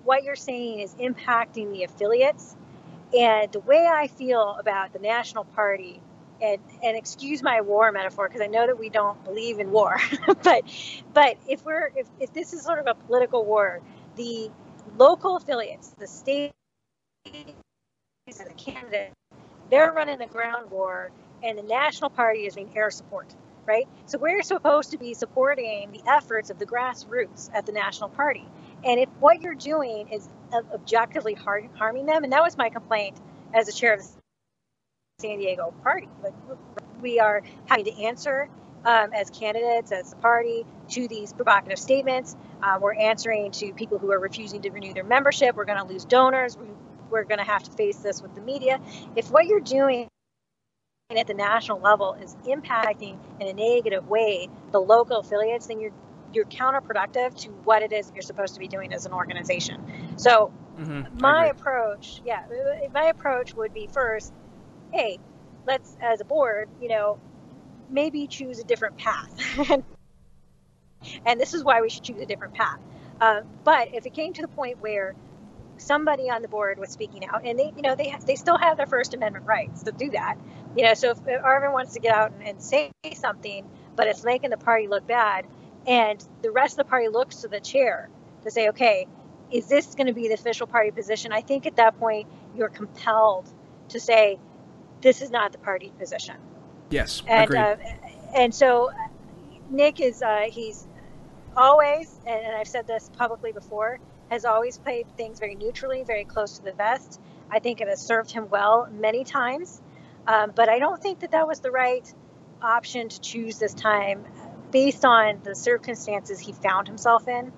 what 0.04 0.24
you're 0.24 0.36
saying 0.36 0.80
is 0.80 0.94
impacting 0.96 1.72
the 1.72 1.84
affiliates. 1.84 2.56
And 3.18 3.52
the 3.52 3.60
way 3.60 3.88
I 3.88 4.08
feel 4.08 4.58
about 4.60 4.94
the 4.94 5.00
National 5.00 5.46
Party, 5.46 6.02
and, 6.42 6.60
and 6.84 6.98
excuse 6.98 7.42
my 7.42 7.62
war 7.62 7.92
metaphor 7.92 8.28
because 8.28 8.42
I 8.42 8.48
know 8.48 8.68
that 8.68 8.78
we 8.78 8.90
don't 8.90 9.24
believe 9.24 9.60
in 9.60 9.72
war, 9.72 9.98
but 10.44 10.64
but 11.14 11.38
if 11.48 11.66
we're 11.66 11.92
if, 11.96 12.08
if 12.20 12.34
this 12.34 12.54
is 12.54 12.64
sort 12.64 12.80
of 12.80 12.88
a 12.88 12.94
political 12.94 13.44
war, 13.44 13.82
the 14.18 14.52
local 14.98 15.38
affiliates, 15.38 15.90
the 15.98 16.06
state 16.06 16.52
the 17.26 18.54
candidate, 18.58 19.14
they're 19.70 19.92
running 19.92 20.20
the 20.20 20.28
ground 20.28 20.72
war, 20.72 21.12
and 21.44 21.58
the 21.58 21.64
national 21.64 22.10
party 22.10 22.46
is 22.46 22.56
being 22.56 22.72
air 22.76 22.90
support, 22.90 23.34
right? 23.66 23.88
So 24.06 24.18
we're 24.18 24.44
supposed 24.44 24.92
to 24.92 24.98
be 24.98 25.14
supporting 25.14 25.92
the 25.92 26.02
efforts 26.10 26.50
of 26.50 26.60
the 26.60 26.66
grassroots 26.66 27.50
at 27.54 27.66
the 27.66 27.72
national 27.72 28.10
party. 28.10 28.48
And 28.84 29.00
if 29.00 29.10
what 29.20 29.42
you're 29.42 29.56
doing 29.56 30.10
is 30.10 30.30
objectively 30.54 31.34
har- 31.34 31.70
harming 31.76 32.06
them, 32.06 32.24
and 32.24 32.34
that 32.34 32.42
was 32.42 32.58
my 32.58 32.70
complaint 32.70 33.18
as 33.54 33.66
the 33.66 33.74
chair 33.74 33.94
of 33.94 34.02
the 34.02 34.08
San 35.20 35.40
Diego 35.40 35.74
party, 35.84 36.08
like 36.24 36.34
we 37.02 37.20
are 37.20 37.42
having 37.66 37.86
to 37.86 38.04
answer 38.04 38.50
um, 38.86 39.12
as 39.14 39.30
candidates, 39.30 39.92
as 39.92 40.12
the 40.12 40.16
party, 40.18 40.66
to 40.90 41.08
these 41.08 41.34
provocative 41.34 41.80
statements. 41.80 42.36
Uh, 42.62 42.80
we're 42.82 42.94
answering 42.96 43.52
to 43.52 43.74
people 43.74 43.98
who 43.98 44.12
are 44.12 44.20
refusing 44.20 44.62
to 44.62 44.70
renew 44.70 44.94
their 44.94 45.04
membership. 45.04 45.56
We're 45.56 45.66
going 45.66 45.80
to 45.80 45.92
lose 45.92 46.06
donors. 46.06 46.58
We, 47.08 47.12
we're 47.12 47.24
going 47.24 47.40
to 47.40 47.46
have 47.46 47.64
to 47.64 47.72
face 47.72 47.98
this 47.98 48.22
with 48.22 48.36
the 48.36 48.42
media. 48.42 48.80
If 49.16 49.32
what 49.32 49.46
you're 49.46 49.60
doing 49.60 50.08
at 51.16 51.28
the 51.28 51.34
national 51.34 51.80
level 51.80 52.14
is 52.16 52.36
impacting 52.46 53.18
in 53.40 53.48
a 53.48 53.54
negative 53.54 54.08
way 54.08 54.50
the 54.72 54.80
local 54.80 55.20
affiliates, 55.20 55.68
then 55.68 55.80
you're 55.80 55.94
you're 56.34 56.46
counterproductive 56.46 57.36
to 57.40 57.50
what 57.50 57.82
it 57.82 57.94
is 57.94 58.12
you're 58.14 58.22
supposed 58.22 58.54
to 58.54 58.60
be 58.60 58.68
doing 58.68 58.94
as 58.94 59.06
an 59.06 59.14
organization. 59.14 59.82
So 60.18 60.52
Mm-hmm. 60.80 61.22
my 61.22 61.46
approach, 61.46 62.22
yeah, 62.24 62.44
my 62.94 63.06
approach 63.06 63.56
would 63.56 63.74
be 63.74 63.88
first, 63.88 64.32
hey, 64.92 65.18
let's 65.66 65.98
as 66.00 66.22
a 66.22 66.26
board, 66.26 66.70
you 66.80 66.88
know, 66.88 67.20
maybe 67.90 68.28
choose 68.28 68.60
a 68.60 68.64
different 68.64 68.98
path. 68.98 69.32
and 71.26 71.42
this 71.42 71.54
is 71.54 71.64
why 71.64 71.82
we 71.82 71.90
should 71.90 72.04
choose 72.04 72.22
a 72.22 72.26
different 72.26 72.54
path. 72.54 72.80
Uh, 73.20 73.42
but 73.64 73.94
if 73.94 74.06
it 74.06 74.14
came 74.14 74.34
to 74.34 74.42
the 74.44 74.48
point 74.48 74.80
where 74.82 75.16
somebody 75.78 76.30
on 76.30 76.42
the 76.42 76.48
board 76.48 76.80
was 76.80 76.90
speaking 76.90 77.28
out, 77.28 77.46
and 77.46 77.58
they, 77.58 77.74
you 77.76 77.82
know, 77.82 77.96
they 77.96 78.16
they 78.26 78.36
still 78.36 78.58
have 78.58 78.78
their 78.78 78.86
First 78.86 79.14
Amendment 79.14 79.46
rights 79.46 79.84
to 79.84 79.92
do 79.92 80.10
that. 80.12 80.38
You 80.76 80.84
know, 80.84 80.94
so 80.94 81.12
if 81.12 81.20
Arvin 81.24 81.74
wants 81.74 81.94
to 81.94 82.00
get 82.00 82.16
out 82.16 82.32
and, 82.32 82.48
and 82.48 82.62
say 82.62 82.92
something, 83.14 83.68
but 83.96 84.08
it's 84.08 84.24
making 84.24 84.50
the 84.52 84.58
party 84.58 84.88
look 84.88 85.08
bad, 85.08 85.46
and 85.86 86.24
the 86.42 86.52
rest 86.52 86.74
of 86.74 86.86
the 86.86 86.90
party 86.90 87.08
looks 87.08 87.38
to 87.38 87.48
the 87.48 87.60
chair 87.60 88.10
to 88.44 88.52
say, 88.52 88.70
okay, 88.70 89.08
is 89.52 89.68
this 89.68 89.96
going 89.96 90.08
to 90.08 90.14
be 90.14 90.28
the 90.28 90.34
official 90.34 90.68
party 90.68 90.92
position? 90.92 91.32
I 91.32 91.42
think 91.42 91.66
at 91.66 91.78
that 91.78 91.98
point 92.00 92.28
you're 92.56 92.70
compelled 92.70 93.50
to 93.90 94.00
say, 94.00 94.38
this 95.02 95.22
is 95.22 95.32
not 95.32 95.52
the 95.52 95.58
party 95.58 95.92
position. 95.98 96.36
Yes, 96.90 97.22
and 97.28 97.56
uh, 97.56 97.76
and 98.36 98.54
so 98.54 98.92
Nick 99.70 100.00
is 100.00 100.22
uh, 100.22 100.46
he's 100.50 100.88
always, 101.56 102.14
and, 102.26 102.46
and 102.46 102.56
I've 102.56 102.68
said 102.68 102.88
this 102.88 103.10
publicly 103.18 103.52
before, 103.52 104.00
has 104.30 104.46
always 104.46 104.78
played 104.78 105.08
things 105.16 105.40
very 105.40 105.56
neutrally, 105.56 106.04
very 106.04 106.26
close 106.26 106.58
to 106.58 106.64
the 106.64 106.74
vest. 106.74 107.20
I 107.50 107.60
think 107.60 107.82
it 107.82 107.88
has 107.88 108.02
served 108.02 108.32
him 108.32 108.50
well 108.50 108.88
many 108.92 109.24
times, 109.24 109.82
um, 110.28 110.52
but 110.54 110.70
I 110.70 110.80
don't 110.80 111.02
think 111.02 111.20
that 111.20 111.32
that 111.32 111.48
was 111.48 111.60
the 111.62 111.72
right 111.72 112.14
option 112.62 113.10
to 113.10 113.22
choose 113.22 113.60
this 113.60 113.74
time 113.74 114.26
based 114.72 115.06
on 115.06 115.40
the 115.44 115.56
circumstances 115.56 116.40
he 116.40 116.52
found 116.52 116.88
himself 116.88 117.28
in. 117.28 117.52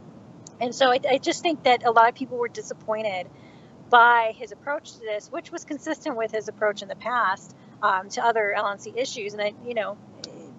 And 0.61 0.75
so 0.75 0.91
I, 0.91 0.99
I 1.09 1.17
just 1.17 1.41
think 1.41 1.63
that 1.63 1.85
a 1.85 1.91
lot 1.91 2.09
of 2.09 2.15
people 2.15 2.37
were 2.37 2.49
disappointed 2.49 3.27
by 3.89 4.33
his 4.35 4.51
approach 4.51 4.93
to 4.93 4.99
this, 4.99 5.31
which 5.31 5.51
was 5.51 5.65
consistent 5.65 6.15
with 6.15 6.31
his 6.31 6.47
approach 6.47 6.81
in 6.81 6.87
the 6.87 6.95
past 6.95 7.55
um, 7.81 8.09
to 8.09 8.23
other 8.23 8.53
LNC 8.55 8.95
issues. 8.97 9.33
And 9.33 9.41
I, 9.41 9.53
you 9.65 9.73
know, 9.73 9.97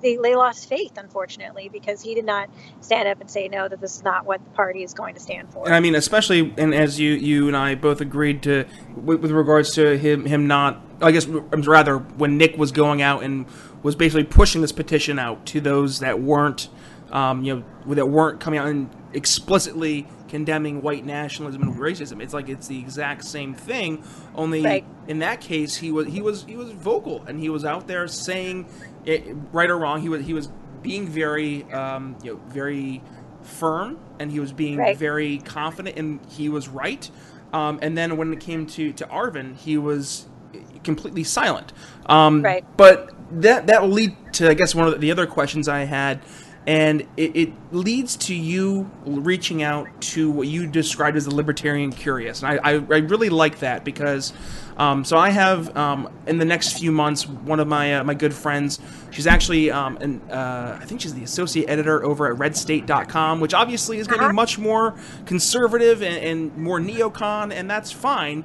they, 0.01 0.17
they 0.17 0.35
lost 0.35 0.69
faith, 0.69 0.97
unfortunately, 0.97 1.69
because 1.73 2.03
he 2.03 2.15
did 2.15 2.25
not 2.25 2.51
stand 2.81 3.09
up 3.09 3.21
and 3.21 3.31
say 3.31 3.49
no, 3.49 3.69
that 3.69 3.81
this 3.81 3.97
is 3.97 4.03
not 4.03 4.27
what 4.27 4.43
the 4.45 4.51
party 4.51 4.83
is 4.83 4.95
going 4.95 5.15
to 5.15 5.21
stand 5.21 5.53
for. 5.53 5.67
And 5.67 5.75
I 5.75 5.81
mean, 5.81 5.95
especially, 5.95 6.53
and 6.57 6.75
as 6.75 6.99
you 6.99 7.13
you 7.13 7.49
and 7.49 7.57
I 7.57 7.75
both 7.75 8.01
agreed 8.01 8.43
to, 8.45 8.67
with, 8.97 9.21
with 9.21 9.31
regards 9.31 9.73
to 9.75 9.97
him 9.99 10.25
him 10.25 10.47
not, 10.47 10.81
I 11.01 11.11
guess 11.13 11.27
rather 11.27 11.99
when 11.99 12.39
Nick 12.39 12.57
was 12.57 12.73
going 12.73 13.03
out 13.03 13.23
and 13.23 13.47
was 13.83 13.95
basically 13.95 14.25
pushing 14.25 14.61
this 14.61 14.73
petition 14.73 15.19
out 15.19 15.47
to 15.47 15.61
those 15.61 16.01
that 16.01 16.21
weren't, 16.21 16.69
um, 17.11 17.45
you 17.45 17.65
know, 17.87 17.95
that 17.95 18.07
weren't 18.07 18.41
coming 18.41 18.59
out 18.59 18.69
and 18.69 18.91
explicitly 19.13 20.07
condemning 20.31 20.81
white 20.81 21.05
nationalism 21.05 21.63
and 21.63 21.77
racism. 21.77 22.23
It's 22.23 22.33
like 22.33 22.49
it's 22.49 22.69
the 22.69 22.79
exact 22.79 23.25
same 23.25 23.53
thing, 23.53 24.03
only 24.35 24.63
right. 24.63 24.85
in 25.09 25.19
that 25.19 25.41
case 25.41 25.77
he 25.77 25.91
was 25.91 26.07
he 26.07 26.23
was 26.23 26.45
he 26.45 26.57
was 26.57 26.71
vocal 26.71 27.23
and 27.27 27.39
he 27.39 27.49
was 27.49 27.65
out 27.65 27.87
there 27.87 28.07
saying, 28.09 28.67
it, 29.05 29.25
right 29.53 29.69
or 29.69 29.77
wrong, 29.77 30.01
he 30.01 30.09
was 30.09 30.25
he 30.25 30.33
was 30.33 30.49
being 30.83 31.07
very 31.07 31.65
um, 31.73 32.17
you 32.23 32.33
know 32.33 32.41
very 32.49 33.03
firm 33.43 33.99
and 34.19 34.31
he 34.31 34.39
was 34.39 34.53
being 34.53 34.77
right. 34.77 34.97
very 34.97 35.39
confident 35.39 35.99
and 35.99 36.21
he 36.31 36.49
was 36.49 36.69
right. 36.69 37.11
Um, 37.53 37.81
and 37.83 37.99
then 37.99 38.17
when 38.17 38.33
it 38.33 38.41
came 38.41 38.67
to 38.69 38.93
to 38.93 39.07
Arvin, 39.07 39.57
he 39.57 39.77
was 39.77 40.27
completely 40.85 41.25
silent. 41.25 41.73
Um, 42.07 42.43
right. 42.43 42.65
But 42.77 43.11
that 43.43 43.67
that 43.67 43.83
will 43.83 43.91
lead 43.91 44.17
to 44.35 44.49
I 44.49 44.55
guess 44.55 44.75
one 44.75 44.87
of 44.87 45.01
the 45.01 45.11
other 45.11 45.27
questions 45.27 45.69
I 45.69 45.81
had 45.81 46.23
and 46.71 47.01
it, 47.17 47.35
it, 47.35 47.53
leads 47.73 48.17
to 48.17 48.35
you 48.35 48.89
reaching 49.05 49.63
out 49.63 49.89
to 50.01 50.31
what 50.31 50.47
you 50.47 50.69
described 50.69 51.17
as 51.17 51.25
the 51.25 51.35
libertarian 51.35 51.93
curious 51.93 52.43
and 52.43 52.61
i, 52.61 52.71
I, 52.71 52.73
I 52.75 52.99
really 52.99 53.29
like 53.29 53.61
that 53.61 53.85
because 53.85 54.33
um, 54.77 55.05
so 55.05 55.17
i 55.17 55.31
have 55.31 55.77
um, 55.77 56.13
in 56.27 56.39
the 56.39 56.45
next 56.45 56.79
few 56.79 56.91
months 56.91 57.29
one 57.29 57.61
of 57.61 57.69
my 57.69 57.95
uh, 57.95 58.05
my 58.05 58.15
good 58.15 58.35
friends 58.35 58.81
she's 59.11 59.27
actually 59.27 59.71
um, 59.71 59.97
an, 59.99 60.21
uh, 60.31 60.79
i 60.81 60.85
think 60.85 61.01
she's 61.01 61.15
the 61.15 61.23
associate 61.23 61.69
editor 61.69 62.05
over 62.05 62.33
at 62.33 62.39
redstate.com 62.39 63.41
which 63.41 63.55
obviously 63.55 63.99
is 63.99 64.07
going 64.07 64.19
to 64.19 64.23
be 64.23 64.27
uh-huh. 64.27 64.33
much 64.33 64.59
more 64.59 64.97
conservative 65.27 66.03
and, 66.03 66.25
and 66.25 66.57
more 66.57 66.81
neocon 66.81 67.53
and 67.53 67.71
that's 67.71 67.93
fine 67.93 68.45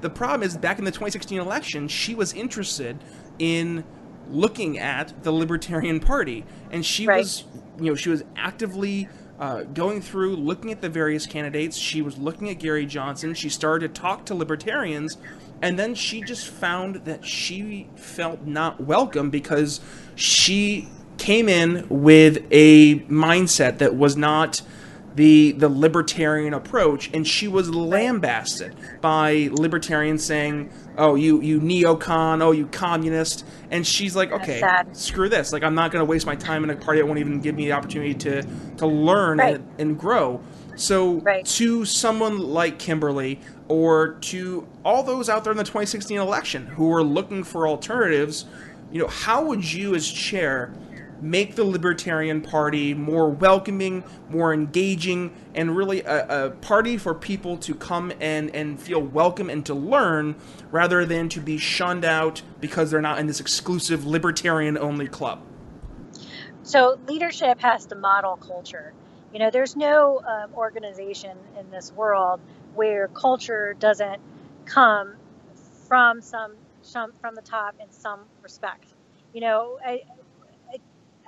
the 0.00 0.10
problem 0.10 0.42
is 0.42 0.56
back 0.56 0.78
in 0.78 0.84
the 0.84 0.90
2016 0.90 1.40
election 1.40 1.86
she 1.86 2.14
was 2.14 2.32
interested 2.32 2.98
in 3.38 3.84
looking 4.30 4.78
at 4.78 5.22
the 5.22 5.32
Libertarian 5.32 6.00
Party, 6.00 6.44
and 6.70 6.84
she 6.84 7.06
right. 7.06 7.18
was, 7.18 7.44
you 7.78 7.86
know, 7.86 7.94
she 7.94 8.08
was 8.08 8.22
actively 8.36 9.08
uh, 9.38 9.62
going 9.64 10.00
through, 10.00 10.36
looking 10.36 10.70
at 10.70 10.80
the 10.80 10.88
various 10.88 11.26
candidates. 11.26 11.76
She 11.76 12.02
was 12.02 12.18
looking 12.18 12.50
at 12.50 12.58
Gary 12.58 12.86
Johnson. 12.86 13.34
She 13.34 13.48
started 13.48 13.94
to 13.94 14.00
talk 14.00 14.26
to 14.26 14.34
libertarians, 14.34 15.18
and 15.60 15.78
then 15.78 15.94
she 15.94 16.22
just 16.22 16.48
found 16.48 17.04
that 17.04 17.24
she 17.24 17.88
felt 17.96 18.42
not 18.42 18.80
welcome 18.80 19.30
because 19.30 19.80
she 20.14 20.88
came 21.18 21.48
in 21.48 21.86
with 21.88 22.44
a 22.50 23.00
mindset 23.00 23.78
that 23.78 23.94
was 23.94 24.16
not 24.16 24.62
the 25.14 25.52
the 25.52 25.68
libertarian 25.68 26.54
approach, 26.54 27.10
and 27.14 27.26
she 27.26 27.46
was 27.46 27.70
lambasted 27.70 28.74
by 29.00 29.48
libertarians 29.52 30.24
saying, 30.24 30.70
"Oh, 30.98 31.14
you 31.14 31.40
you 31.40 31.60
neocon, 31.60 32.42
oh 32.42 32.50
you 32.50 32.66
communist," 32.66 33.46
and 33.70 33.86
she's 33.86 34.16
like, 34.16 34.32
"Okay, 34.32 34.62
screw 34.92 35.28
this! 35.28 35.52
Like, 35.52 35.62
I'm 35.62 35.74
not 35.74 35.92
going 35.92 36.00
to 36.00 36.10
waste 36.10 36.26
my 36.26 36.34
time 36.34 36.64
in 36.64 36.70
a 36.70 36.76
party 36.76 37.00
that 37.00 37.06
won't 37.06 37.20
even 37.20 37.40
give 37.40 37.54
me 37.54 37.66
the 37.66 37.72
opportunity 37.72 38.14
to 38.14 38.42
to 38.78 38.86
learn 38.86 39.38
right. 39.38 39.54
and, 39.56 39.68
and, 39.78 39.98
grow." 39.98 40.40
So, 40.76 41.20
right. 41.20 41.46
to 41.46 41.84
someone 41.84 42.38
like 42.38 42.80
Kimberly, 42.80 43.40
or 43.68 44.14
to 44.22 44.66
all 44.84 45.04
those 45.04 45.28
out 45.28 45.44
there 45.44 45.52
in 45.52 45.56
the 45.56 45.62
2016 45.62 46.18
election 46.18 46.66
who 46.66 46.92
are 46.92 47.04
looking 47.04 47.44
for 47.44 47.68
alternatives, 47.68 48.46
you 48.90 49.00
know, 49.00 49.06
how 49.08 49.44
would 49.44 49.72
you, 49.72 49.94
as 49.94 50.08
chair, 50.08 50.72
make 51.24 51.54
the 51.54 51.64
Libertarian 51.64 52.42
Party 52.42 52.92
more 52.92 53.30
welcoming, 53.30 54.04
more 54.28 54.52
engaging, 54.52 55.34
and 55.54 55.74
really 55.74 56.02
a, 56.02 56.46
a, 56.46 56.50
party 56.50 56.98
for 56.98 57.14
people 57.14 57.56
to 57.56 57.74
come 57.74 58.12
and, 58.20 58.54
and 58.54 58.78
feel 58.78 59.00
welcome 59.00 59.48
and 59.48 59.64
to 59.64 59.74
learn 59.74 60.36
rather 60.70 61.06
than 61.06 61.28
to 61.30 61.40
be 61.40 61.56
shunned 61.56 62.04
out 62.04 62.42
because 62.60 62.90
they're 62.90 63.00
not 63.00 63.18
in 63.18 63.26
this 63.26 63.40
exclusive 63.40 64.04
libertarian 64.04 64.76
only 64.76 65.08
club. 65.08 65.40
So, 66.62 66.98
leadership 67.06 67.60
has 67.60 67.86
to 67.86 67.94
model 67.94 68.36
culture. 68.36 68.92
You 69.32 69.38
know, 69.38 69.50
there's 69.50 69.76
no 69.76 70.20
um, 70.20 70.52
organization 70.54 71.36
in 71.58 71.70
this 71.70 71.90
world 71.92 72.40
where 72.74 73.08
culture 73.08 73.74
doesn't 73.78 74.20
come 74.66 75.14
from 75.88 76.20
some, 76.20 76.54
some 76.82 77.12
from 77.20 77.34
the 77.34 77.42
top 77.42 77.76
in 77.80 77.90
some 77.90 78.20
respect. 78.42 78.88
You 79.32 79.40
know, 79.40 79.78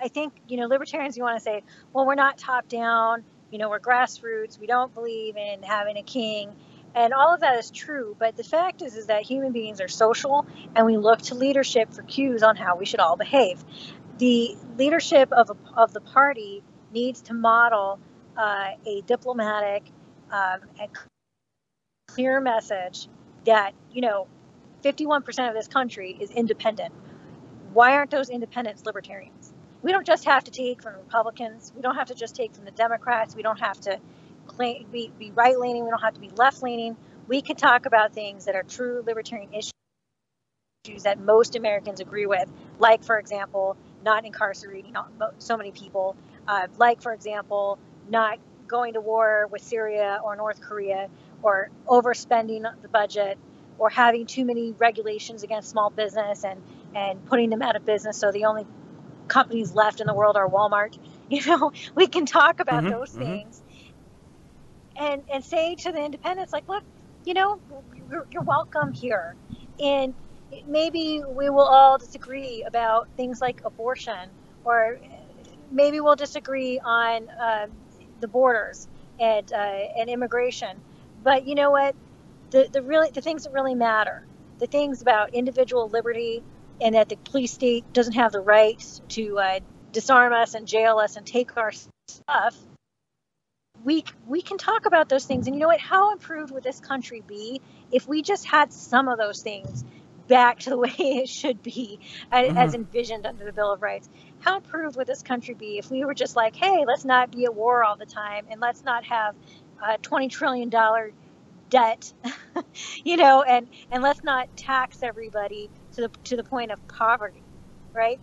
I 0.01 0.09
think, 0.09 0.35
you 0.49 0.59
know, 0.59 0.67
libertarians, 0.67 1.17
you 1.17 1.23
want 1.23 1.37
to 1.37 1.43
say, 1.43 1.63
well, 1.93 2.07
we're 2.07 2.15
not 2.15 2.39
top 2.39 2.69
down, 2.69 3.25
you 3.51 3.59
know, 3.59 3.71
we're 3.71 3.81
grassroots, 3.81 4.59
we 4.59 4.67
don't 4.67 4.93
believe 4.95 5.37
in 5.37 5.63
having 5.63 5.97
a 5.97 6.03
king. 6.03 6.55
And 6.95 7.13
all 7.13 7.35
of 7.35 7.41
that 7.41 7.59
is 7.59 7.71
true, 7.71 8.17
but 8.19 8.37
the 8.37 8.45
fact 8.45 8.81
is 8.83 8.97
is 8.97 9.07
that 9.07 9.23
human 9.23 9.53
beings 9.53 9.81
are 9.81 9.89
social 9.89 10.47
and 10.75 10.87
we 10.87 10.97
look 10.97 11.21
to 11.23 11.35
leadership 11.35 11.93
for 11.93 12.03
cues 12.03 12.43
on 12.43 12.57
how 12.57 12.77
we 12.77 12.87
should 12.87 13.01
all 13.01 13.17
behave. 13.17 13.63
The 14.19 14.57
leadership 14.79 15.31
of, 15.33 15.51
a, 15.51 15.57
of 15.79 15.93
the 15.93 16.01
party 16.01 16.63
needs 16.93 17.21
to 17.23 17.35
model 17.35 17.99
uh, 18.37 18.71
a 18.87 19.03
diplomatic 19.03 19.85
um, 20.31 20.61
and 20.81 20.91
clear 22.09 22.41
message 22.41 23.09
that, 23.45 23.73
you 23.93 24.01
know, 24.01 24.27
51% 24.83 25.49
of 25.49 25.55
this 25.55 25.69
country 25.69 26.17
is 26.19 26.31
independent. 26.31 26.95
Why 27.73 27.93
aren't 27.93 28.11
those 28.11 28.31
independents 28.31 28.87
libertarians? 28.87 29.36
We 29.87 29.92
don't 29.92 30.05
just 30.05 30.25
have 30.25 30.42
to 30.42 30.51
take 30.51 30.83
from 30.83 30.96
Republicans. 30.96 31.72
We 31.77 31.81
don't 31.81 31.94
have 31.94 32.09
to 32.09 32.14
just 32.16 32.35
take 32.35 32.53
from 32.53 32.64
the 32.64 32.72
Democrats. 32.72 33.37
We 33.37 33.42
don't 33.42 33.61
have 33.61 33.81
to 33.83 34.01
be, 34.59 35.12
be 35.16 35.31
right 35.31 35.57
leaning. 35.57 35.85
We 35.85 35.90
don't 35.90 36.03
have 36.03 36.14
to 36.14 36.20
be 36.20 36.31
left 36.31 36.61
leaning. 36.61 36.96
We 37.29 37.40
can 37.40 37.55
talk 37.55 37.87
about 37.87 38.12
things 38.12 38.46
that 38.46 38.57
are 38.57 38.64
true 38.64 39.05
libertarian 39.07 39.55
issues 39.55 39.72
that 41.05 41.20
most 41.20 41.55
Americans 41.55 42.01
agree 42.01 42.27
with, 42.27 42.51
like, 42.81 43.05
for 43.05 43.16
example, 43.16 43.77
not 44.05 44.25
incarcerating 44.25 44.96
so 45.38 45.57
many 45.57 45.70
people, 45.70 46.16
uh, 46.49 46.66
like, 46.79 47.01
for 47.01 47.12
example, 47.12 47.79
not 48.09 48.40
going 48.66 48.94
to 48.94 49.01
war 49.01 49.46
with 49.53 49.62
Syria 49.62 50.18
or 50.25 50.35
North 50.35 50.61
Korea, 50.61 51.09
or 51.42 51.70
overspending 51.87 52.64
the 52.83 52.88
budget, 52.88 53.38
or 53.79 53.88
having 53.88 54.27
too 54.27 54.44
many 54.44 54.72
regulations 54.72 55.44
against 55.44 55.68
small 55.68 55.90
business 55.90 56.42
and, 56.44 56.61
and 56.96 57.25
putting 57.27 57.51
them 57.51 57.62
out 57.62 57.77
of 57.77 57.85
business 57.85 58.18
so 58.18 58.33
the 58.33 58.46
only 58.46 58.66
companies 59.29 59.75
left 59.75 60.01
in 60.01 60.07
the 60.07 60.15
world 60.15 60.37
are 60.37 60.49
Walmart. 60.49 60.99
You 61.29 61.45
know, 61.45 61.73
we 61.97 62.07
can 62.07 62.25
talk 62.25 62.61
about 62.61 62.85
mm-hmm, 62.85 62.93
those 62.93 63.11
mm-hmm. 63.11 63.25
things 63.25 63.61
and 64.99 65.23
and 65.33 65.45
say 65.45 65.75
to 65.75 65.93
the 65.93 66.03
independents 66.05 66.53
like, 66.53 66.69
look, 66.69 66.83
you 67.25 67.35
know, 67.35 67.61
you're, 68.11 68.27
you're 68.31 68.43
welcome 68.43 68.93
here, 68.93 69.35
and 69.81 70.15
maybe 70.67 71.23
we 71.27 71.51
will 71.51 71.61
all 71.61 71.99
disagree 71.99 72.65
about 72.67 73.09
things 73.17 73.41
like 73.41 73.62
abortion, 73.65 74.31
or 74.65 74.99
maybe 75.71 76.01
we'll 76.01 76.17
disagree 76.17 76.79
on 76.79 77.29
uh, 77.29 77.67
the 78.21 78.29
borders 78.29 78.89
and 79.21 79.53
uh, 79.53 79.57
and 79.57 80.09
immigration. 80.09 80.81
But 81.23 81.47
you 81.47 81.55
know 81.55 81.71
what? 81.71 81.95
The 82.51 82.69
the 82.71 82.83
really 82.83 83.11
the 83.11 83.21
things 83.21 83.45
that 83.45 83.53
really 83.53 83.75
matter, 83.75 84.25
the 84.59 84.67
things 84.67 85.03
about 85.03 85.35
individual 85.35 85.89
liberty, 85.89 86.43
and 86.81 86.95
that 86.95 87.09
the 87.09 87.17
police 87.17 87.53
state 87.53 87.93
doesn't 87.93 88.15
have 88.15 88.33
the 88.33 88.41
right 88.41 88.83
to 89.09 89.39
uh, 89.39 89.61
disarm 89.93 90.33
us 90.33 90.55
and 90.55 90.67
jail 90.67 90.99
us 90.99 91.17
and 91.17 91.27
take 91.27 91.57
our 91.57 91.73
stuff, 92.09 92.57
we 93.85 94.05
we 94.27 94.43
can 94.43 94.59
talk 94.59 94.87
about 94.87 95.09
those 95.09 95.25
things. 95.25 95.47
And 95.47 95.57
you 95.57 95.61
know 95.61 95.69
what? 95.69 95.81
How 95.81 96.12
improved 96.12 96.53
would 96.53 96.62
this 96.62 96.81
country 96.81 97.23
be 97.27 97.61
if 97.93 98.09
we 98.09 98.23
just 98.23 98.47
had 98.47 98.73
some 98.73 99.09
of 99.09 99.19
those 99.19 99.43
things 99.43 99.85
back 100.29 100.59
to 100.61 100.71
the 100.71 100.79
way 100.87 100.95
it 100.99 101.29
should 101.29 101.62
be, 101.62 102.01
mm-hmm. 102.33 102.57
as 102.57 102.75
envisioned 102.75 103.27
under 103.27 103.45
the 103.45 103.53
Bill 103.53 103.73
of 103.73 103.83
Rights? 103.83 104.09
How 104.41 104.57
improved 104.57 104.97
would 104.97 105.07
this 105.07 105.23
country 105.23 105.55
be 105.55 105.79
if 105.79 105.91
we 105.91 106.05
were 106.05 106.15
just 106.15 106.37
like, 106.37 106.57
hey, 106.57 106.85
let's 106.87 107.05
not 107.05 107.31
be 107.31 107.45
at 107.45 107.55
war 107.55 107.85
all 107.85 107.97
the 107.97 108.07
time, 108.07 108.47
and 108.51 108.61
let's 108.61 108.85
not 108.85 109.05
have 109.05 109.35
a 109.83 109.99
twenty 109.99 110.29
trillion 110.29 110.69
dollar 110.69 111.12
debt, 111.71 112.12
you 113.05 113.17
know, 113.17 113.43
and 113.43 113.69
and 113.91 114.03
let's 114.03 114.23
not 114.23 114.57
tax 114.57 115.03
everybody 115.03 115.71
to 115.97 116.03
the 116.03 116.09
to 116.25 116.37
the 116.37 116.45
point 116.45 116.71
of 116.71 116.87
poverty, 116.89 117.43
right? 117.93 118.21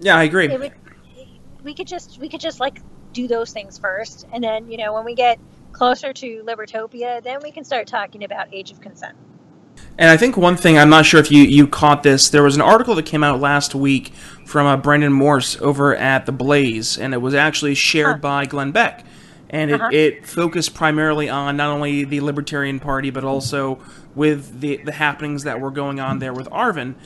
Yeah, 0.00 0.16
I 0.16 0.24
agree. 0.24 0.48
Would, 0.48 0.72
we 1.64 1.74
could 1.74 1.86
just 1.86 2.18
we 2.18 2.28
could 2.28 2.40
just 2.40 2.60
like 2.60 2.80
do 3.12 3.26
those 3.26 3.52
things 3.52 3.78
first, 3.78 4.26
and 4.32 4.44
then 4.44 4.70
you 4.70 4.76
know 4.76 4.94
when 4.94 5.04
we 5.04 5.14
get 5.14 5.38
closer 5.72 6.12
to 6.12 6.44
libertopia, 6.46 7.22
then 7.22 7.40
we 7.42 7.50
can 7.50 7.64
start 7.64 7.86
talking 7.86 8.24
about 8.24 8.52
age 8.52 8.70
of 8.70 8.80
consent. 8.80 9.16
And 9.96 10.10
I 10.10 10.16
think 10.16 10.36
one 10.36 10.56
thing 10.56 10.78
I'm 10.78 10.90
not 10.90 11.06
sure 11.06 11.20
if 11.20 11.30
you 11.30 11.42
you 11.42 11.66
caught 11.66 12.02
this. 12.02 12.28
There 12.28 12.42
was 12.42 12.54
an 12.54 12.62
article 12.62 12.94
that 12.94 13.06
came 13.06 13.24
out 13.24 13.40
last 13.40 13.74
week 13.74 14.12
from 14.44 14.66
uh, 14.66 14.76
Brandon 14.76 15.12
Morse 15.12 15.60
over 15.60 15.96
at 15.96 16.26
the 16.26 16.32
Blaze, 16.32 16.98
and 16.98 17.14
it 17.14 17.18
was 17.18 17.34
actually 17.34 17.74
shared 17.74 18.16
huh. 18.16 18.18
by 18.18 18.46
Glenn 18.46 18.72
Beck, 18.72 19.04
and 19.50 19.70
it, 19.70 19.80
uh-huh. 19.80 19.90
it 19.92 20.26
focused 20.26 20.74
primarily 20.74 21.28
on 21.28 21.56
not 21.56 21.70
only 21.70 22.04
the 22.04 22.20
Libertarian 22.20 22.78
Party 22.78 23.10
but 23.10 23.24
also 23.24 23.80
with 24.18 24.60
the 24.60 24.78
the 24.78 24.92
happenings 24.92 25.44
that 25.44 25.60
were 25.60 25.70
going 25.70 26.00
on 26.00 26.18
there 26.18 26.34
with 26.34 26.50
Arvin. 26.50 26.96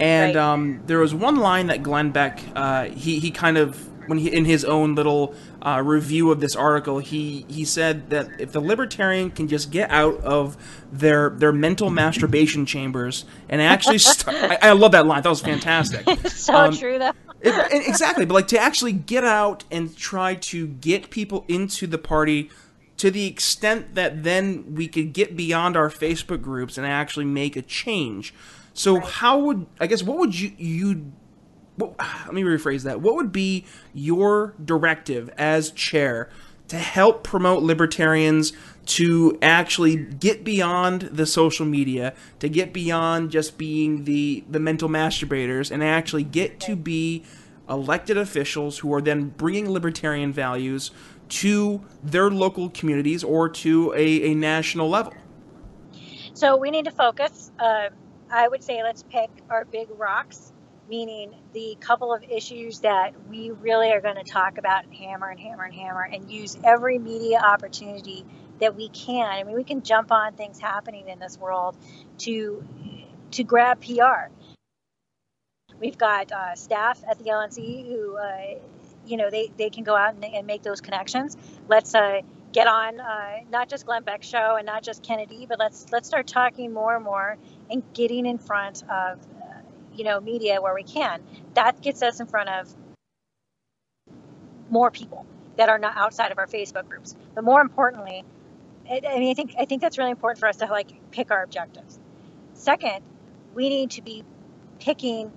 And 0.00 0.34
right. 0.34 0.42
um, 0.42 0.82
there 0.86 0.98
was 0.98 1.14
one 1.14 1.36
line 1.36 1.66
that 1.66 1.82
Glenn 1.82 2.10
Beck 2.10 2.42
uh, 2.56 2.86
he 2.86 3.20
he 3.20 3.30
kind 3.30 3.58
of 3.58 3.88
when 4.06 4.18
he 4.18 4.32
in 4.32 4.46
his 4.46 4.64
own 4.64 4.94
little 4.94 5.34
uh, 5.60 5.80
review 5.84 6.30
of 6.30 6.40
this 6.40 6.56
article, 6.56 6.98
he 6.98 7.44
he 7.48 7.64
said 7.64 8.10
that 8.10 8.40
if 8.40 8.52
the 8.52 8.60
libertarian 8.60 9.30
can 9.30 9.48
just 9.48 9.70
get 9.70 9.90
out 9.90 10.18
of 10.22 10.56
their 10.90 11.30
their 11.30 11.52
mental 11.52 11.90
masturbation 11.90 12.66
chambers 12.66 13.24
and 13.48 13.60
actually 13.60 13.98
start, 13.98 14.36
I, 14.36 14.58
I, 14.62 14.72
love 14.72 14.92
that 14.92 15.06
line. 15.06 15.22
That 15.22 15.28
was 15.28 15.42
fantastic. 15.42 16.06
It's 16.24 16.40
so 16.40 16.54
um, 16.54 16.76
true, 16.76 16.98
though. 16.98 17.12
it, 17.40 17.88
exactly, 17.88 18.24
but 18.24 18.34
like 18.34 18.48
to 18.48 18.58
actually 18.58 18.92
get 18.92 19.24
out 19.24 19.64
and 19.70 19.96
try 19.96 20.34
to 20.34 20.66
get 20.66 21.10
people 21.10 21.44
into 21.48 21.86
the 21.86 21.98
party 21.98 22.50
to 23.02 23.10
the 23.10 23.26
extent 23.26 23.96
that 23.96 24.22
then 24.22 24.76
we 24.76 24.86
could 24.86 25.12
get 25.12 25.36
beyond 25.36 25.76
our 25.76 25.88
Facebook 25.88 26.40
groups 26.40 26.78
and 26.78 26.86
actually 26.86 27.24
make 27.24 27.56
a 27.56 27.62
change. 27.62 28.32
So 28.74 28.94
right. 28.94 29.04
how 29.04 29.40
would 29.40 29.66
I 29.80 29.88
guess 29.88 30.04
what 30.04 30.18
would 30.18 30.38
you 30.38 30.52
you 30.56 31.12
well, 31.76 31.96
let 31.98 32.32
me 32.32 32.44
rephrase 32.44 32.84
that. 32.84 33.00
What 33.00 33.16
would 33.16 33.32
be 33.32 33.64
your 33.92 34.54
directive 34.64 35.30
as 35.36 35.72
chair 35.72 36.30
to 36.68 36.78
help 36.78 37.24
promote 37.24 37.64
libertarians 37.64 38.52
to 38.86 39.36
actually 39.42 39.96
get 39.96 40.44
beyond 40.44 41.00
the 41.00 41.26
social 41.26 41.66
media, 41.66 42.14
to 42.38 42.48
get 42.48 42.72
beyond 42.72 43.32
just 43.32 43.58
being 43.58 44.04
the 44.04 44.44
the 44.48 44.60
mental 44.60 44.88
masturbators, 44.88 45.72
and 45.72 45.82
actually 45.82 46.22
get 46.22 46.60
to 46.60 46.76
be 46.76 47.24
elected 47.68 48.16
officials 48.16 48.78
who 48.78 48.94
are 48.94 49.00
then 49.00 49.30
bringing 49.30 49.68
libertarian 49.68 50.32
values 50.32 50.92
to 51.40 51.82
their 52.02 52.30
local 52.30 52.70
communities 52.70 53.24
or 53.24 53.48
to 53.48 53.92
a, 53.94 54.30
a 54.30 54.34
national 54.34 54.88
level? 54.88 55.14
So 56.34 56.56
we 56.56 56.70
need 56.70 56.86
to 56.86 56.90
focus. 56.90 57.50
Uh, 57.58 57.88
I 58.30 58.48
would 58.48 58.62
say 58.62 58.82
let's 58.82 59.02
pick 59.02 59.30
our 59.50 59.64
big 59.64 59.88
rocks 59.96 60.52
meaning 60.88 61.34
the 61.54 61.76
couple 61.80 62.12
of 62.12 62.22
issues 62.24 62.80
that 62.80 63.12
we 63.30 63.50
really 63.50 63.90
are 63.90 64.00
going 64.00 64.16
to 64.16 64.24
talk 64.24 64.58
about 64.58 64.84
and 64.84 64.94
hammer 64.94 65.30
and 65.30 65.40
hammer 65.40 65.64
and 65.64 65.74
hammer 65.74 66.02
and 66.02 66.30
use 66.30 66.58
every 66.64 66.98
media 66.98 67.38
opportunity 67.38 68.26
that 68.60 68.76
we 68.76 68.88
can. 68.90 69.26
I 69.26 69.42
mean, 69.42 69.56
we 69.56 69.64
can 69.64 69.82
jump 69.82 70.12
on 70.12 70.34
things 70.34 70.60
happening 70.60 71.08
in 71.08 71.18
this 71.18 71.38
world 71.38 71.76
to 72.18 72.62
to 73.32 73.44
grab 73.44 73.80
PR. 73.80 74.28
We've 75.80 75.96
got 75.96 76.30
uh, 76.30 76.54
staff 76.54 77.02
at 77.08 77.18
the 77.18 77.24
LNC 77.24 77.88
who, 77.88 78.16
uh, 78.16 78.58
you 79.06 79.16
know, 79.16 79.30
they, 79.30 79.50
they 79.56 79.70
can 79.70 79.84
go 79.84 79.96
out 79.96 80.14
and, 80.14 80.24
and 80.24 80.46
make 80.46 80.62
those 80.62 80.80
connections. 80.80 81.36
Let's 81.68 81.94
uh, 81.94 82.20
get 82.52 82.66
on 82.66 83.00
uh, 83.00 83.38
not 83.50 83.68
just 83.68 83.86
Glenn 83.86 84.02
Beck's 84.02 84.26
show 84.26 84.56
and 84.56 84.66
not 84.66 84.82
just 84.82 85.02
Kennedy, 85.02 85.46
but 85.48 85.58
let's 85.58 85.86
let's 85.92 86.08
start 86.08 86.26
talking 86.26 86.72
more 86.72 86.94
and 86.94 87.04
more 87.04 87.36
and 87.70 87.82
getting 87.94 88.26
in 88.26 88.38
front 88.38 88.82
of 88.90 89.18
you 89.94 90.04
know, 90.04 90.20
media 90.20 90.60
where 90.60 90.74
we 90.74 90.82
can. 90.82 91.22
That 91.54 91.80
gets 91.80 92.02
us 92.02 92.20
in 92.20 92.26
front 92.26 92.48
of 92.48 92.74
more 94.70 94.90
people 94.90 95.26
that 95.56 95.68
are 95.68 95.78
not 95.78 95.96
outside 95.96 96.32
of 96.32 96.38
our 96.38 96.46
Facebook 96.46 96.88
groups. 96.88 97.14
But 97.34 97.44
more 97.44 97.60
importantly, 97.60 98.24
I 98.90 99.18
mean, 99.18 99.30
I 99.30 99.34
think 99.34 99.54
I 99.58 99.64
think 99.64 99.80
that's 99.80 99.98
really 99.98 100.10
important 100.10 100.40
for 100.40 100.48
us 100.48 100.56
to 100.56 100.66
like 100.66 101.10
pick 101.10 101.30
our 101.30 101.42
objectives. 101.42 101.98
Second, 102.54 103.04
we 103.54 103.68
need 103.68 103.92
to 103.92 104.02
be 104.02 104.24
picking 104.80 105.30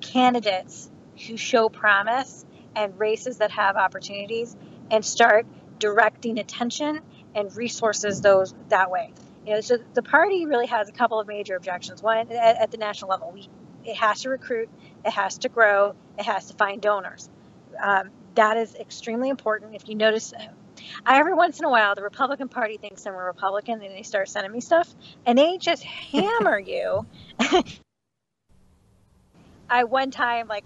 candidates 0.00 0.90
who 1.26 1.36
show 1.36 1.68
promise 1.68 2.45
and 2.76 2.98
races 2.98 3.38
that 3.38 3.50
have 3.50 3.76
opportunities, 3.76 4.54
and 4.90 5.04
start 5.04 5.46
directing 5.80 6.38
attention 6.38 7.00
and 7.34 7.54
resources 7.56 8.20
those 8.20 8.54
that 8.68 8.90
way. 8.90 9.12
You 9.46 9.54
know, 9.54 9.60
so 9.60 9.78
the 9.94 10.02
party 10.02 10.46
really 10.46 10.66
has 10.66 10.88
a 10.88 10.92
couple 10.92 11.20
of 11.20 11.26
major 11.26 11.56
objections. 11.56 12.02
One, 12.02 12.30
at, 12.30 12.56
at 12.56 12.70
the 12.70 12.78
national 12.78 13.10
level, 13.10 13.30
we 13.32 13.48
it 13.84 13.96
has 13.96 14.22
to 14.22 14.30
recruit, 14.30 14.68
it 15.04 15.12
has 15.12 15.38
to 15.38 15.48
grow, 15.48 15.94
it 16.18 16.24
has 16.24 16.46
to 16.46 16.54
find 16.54 16.82
donors. 16.82 17.30
Um, 17.80 18.10
that 18.34 18.56
is 18.56 18.74
extremely 18.74 19.28
important. 19.28 19.76
If 19.76 19.88
you 19.88 19.94
notice, 19.94 20.34
I, 21.04 21.18
every 21.18 21.34
once 21.34 21.60
in 21.60 21.64
a 21.64 21.70
while, 21.70 21.94
the 21.94 22.02
Republican 22.02 22.48
Party 22.48 22.78
thinks 22.78 23.06
I'm 23.06 23.14
a 23.14 23.16
Republican, 23.16 23.80
and 23.82 23.94
they 23.94 24.02
start 24.02 24.28
sending 24.28 24.50
me 24.52 24.60
stuff, 24.60 24.92
and 25.24 25.38
they 25.38 25.58
just 25.58 25.84
hammer 26.12 26.58
you. 26.58 27.06
I 29.68 29.84
one 29.84 30.10
time 30.10 30.48
like 30.48 30.64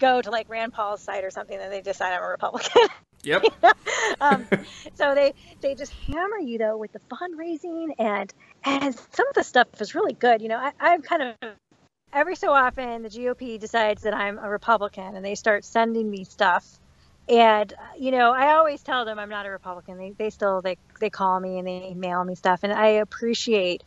go 0.00 0.20
to 0.20 0.30
like 0.30 0.48
Rand 0.48 0.72
Paul's 0.72 1.02
site 1.02 1.24
or 1.24 1.30
something, 1.30 1.58
and 1.58 1.72
they 1.72 1.82
decide 1.82 2.14
I'm 2.14 2.22
a 2.22 2.28
Republican. 2.28 2.88
Yep. 3.22 3.44
um, 4.22 4.46
so 4.94 5.14
they 5.14 5.34
they 5.60 5.74
just 5.74 5.92
hammer 6.06 6.38
you 6.38 6.56
though 6.56 6.78
with 6.78 6.90
the 6.92 7.00
fundraising 7.00 7.88
and 7.98 8.32
and 8.64 8.94
some 9.12 9.28
of 9.28 9.34
the 9.34 9.42
stuff 9.42 9.66
is 9.78 9.94
really 9.94 10.14
good. 10.14 10.40
You 10.40 10.48
know, 10.48 10.56
I, 10.56 10.72
I'm 10.80 11.02
kind 11.02 11.34
of 11.42 11.50
every 12.12 12.36
so 12.36 12.50
often 12.50 13.02
the 13.02 13.10
GOP 13.10 13.60
decides 13.60 14.02
that 14.02 14.14
I'm 14.14 14.38
a 14.38 14.48
Republican 14.48 15.16
and 15.16 15.22
they 15.22 15.34
start 15.34 15.66
sending 15.66 16.10
me 16.10 16.24
stuff. 16.24 16.78
And 17.28 17.72
you 17.98 18.10
know, 18.10 18.32
I 18.32 18.56
always 18.56 18.82
tell 18.82 19.04
them 19.04 19.18
I'm 19.18 19.28
not 19.28 19.44
a 19.44 19.50
Republican. 19.50 19.98
They 19.98 20.12
they 20.12 20.30
still 20.30 20.62
they 20.62 20.78
they 20.98 21.10
call 21.10 21.38
me 21.38 21.58
and 21.58 21.68
they 21.68 21.92
mail 21.92 22.24
me 22.24 22.34
stuff 22.34 22.60
and 22.62 22.72
I 22.72 22.86
appreciate 22.86 23.82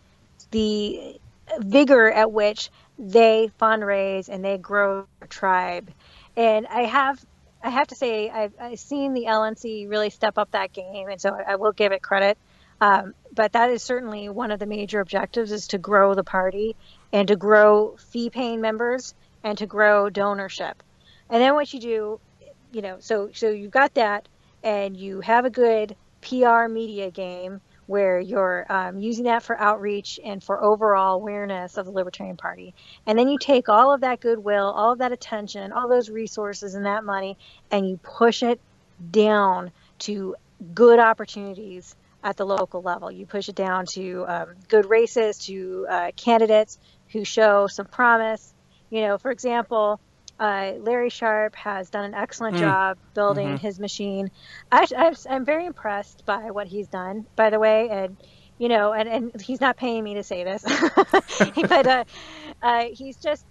the 0.51 1.19
vigor 1.59 2.11
at 2.11 2.31
which 2.31 2.69
they 2.97 3.51
fundraise 3.59 4.29
and 4.29 4.43
they 4.43 4.57
grow 4.57 5.05
a 5.21 5.27
tribe. 5.27 5.89
And 6.35 6.67
I 6.67 6.81
have 6.83 7.23
I 7.63 7.69
have 7.69 7.87
to 7.87 7.95
say 7.95 8.29
I've, 8.29 8.53
I've 8.59 8.79
seen 8.79 9.13
the 9.13 9.25
LNC 9.25 9.89
really 9.89 10.09
step 10.09 10.37
up 10.37 10.51
that 10.51 10.73
game 10.73 11.07
and 11.07 11.21
so 11.21 11.29
I, 11.29 11.53
I 11.53 11.55
will 11.55 11.71
give 11.71 11.91
it 11.91 12.01
credit. 12.01 12.37
Um, 12.81 13.13
but 13.33 13.53
that 13.53 13.69
is 13.69 13.81
certainly 13.81 14.27
one 14.27 14.51
of 14.51 14.59
the 14.59 14.65
major 14.65 14.99
objectives 14.99 15.51
is 15.51 15.67
to 15.67 15.77
grow 15.77 16.13
the 16.13 16.23
party 16.23 16.75
and 17.13 17.27
to 17.29 17.35
grow 17.35 17.95
fee 17.97 18.29
paying 18.29 18.59
members 18.59 19.13
and 19.43 19.57
to 19.59 19.65
grow 19.65 20.09
donorship. 20.09 20.73
And 21.29 21.41
then 21.41 21.53
what 21.53 21.73
you 21.73 21.79
do, 21.79 22.19
you 22.73 22.81
know, 22.81 22.97
so 22.99 23.29
so 23.33 23.49
you've 23.49 23.71
got 23.71 23.93
that 23.93 24.27
and 24.63 24.97
you 24.97 25.21
have 25.21 25.45
a 25.45 25.49
good 25.49 25.95
PR 26.21 26.67
media 26.67 27.11
game 27.11 27.61
where 27.85 28.19
you're 28.19 28.65
um, 28.69 28.99
using 28.99 29.25
that 29.25 29.43
for 29.43 29.59
outreach 29.59 30.19
and 30.23 30.43
for 30.43 30.61
overall 30.63 31.15
awareness 31.15 31.77
of 31.77 31.85
the 31.85 31.91
Libertarian 31.91 32.37
Party. 32.37 32.73
And 33.05 33.17
then 33.17 33.27
you 33.27 33.37
take 33.37 33.69
all 33.69 33.93
of 33.93 34.01
that 34.01 34.19
goodwill, 34.19 34.65
all 34.71 34.93
of 34.93 34.99
that 34.99 35.11
attention, 35.11 35.71
all 35.71 35.87
those 35.87 36.09
resources 36.09 36.75
and 36.75 36.85
that 36.85 37.03
money, 37.03 37.37
and 37.71 37.87
you 37.87 37.97
push 37.97 38.43
it 38.43 38.59
down 39.11 39.71
to 39.99 40.35
good 40.73 40.99
opportunities 40.99 41.95
at 42.23 42.37
the 42.37 42.45
local 42.45 42.81
level. 42.81 43.11
You 43.11 43.25
push 43.25 43.49
it 43.49 43.55
down 43.55 43.85
to 43.87 44.25
um, 44.27 44.47
good 44.69 44.89
races, 44.89 45.39
to 45.45 45.85
uh, 45.89 46.11
candidates 46.15 46.79
who 47.09 47.25
show 47.25 47.67
some 47.67 47.85
promise. 47.85 48.53
You 48.89 49.01
know, 49.01 49.17
for 49.17 49.31
example, 49.31 49.99
uh, 50.39 50.73
Larry 50.79 51.09
Sharpe 51.09 51.55
has 51.55 51.89
done 51.89 52.05
an 52.05 52.13
excellent 52.13 52.57
mm. 52.57 52.59
job 52.59 52.97
building 53.13 53.47
mm-hmm. 53.47 53.57
his 53.57 53.79
machine. 53.79 54.31
I, 54.71 55.13
am 55.27 55.45
very 55.45 55.65
impressed 55.65 56.25
by 56.25 56.51
what 56.51 56.67
he's 56.67 56.87
done, 56.87 57.25
by 57.35 57.49
the 57.49 57.59
way, 57.59 57.89
and 57.89 58.17
you 58.57 58.69
know, 58.69 58.93
and, 58.93 59.09
and 59.09 59.41
he's 59.41 59.61
not 59.61 59.77
paying 59.77 60.03
me 60.03 60.15
to 60.15 60.23
say 60.23 60.43
this, 60.43 60.63
but 61.67 61.87
uh, 61.87 62.03
uh, 62.61 62.85
he's 62.93 63.17
just, 63.17 63.45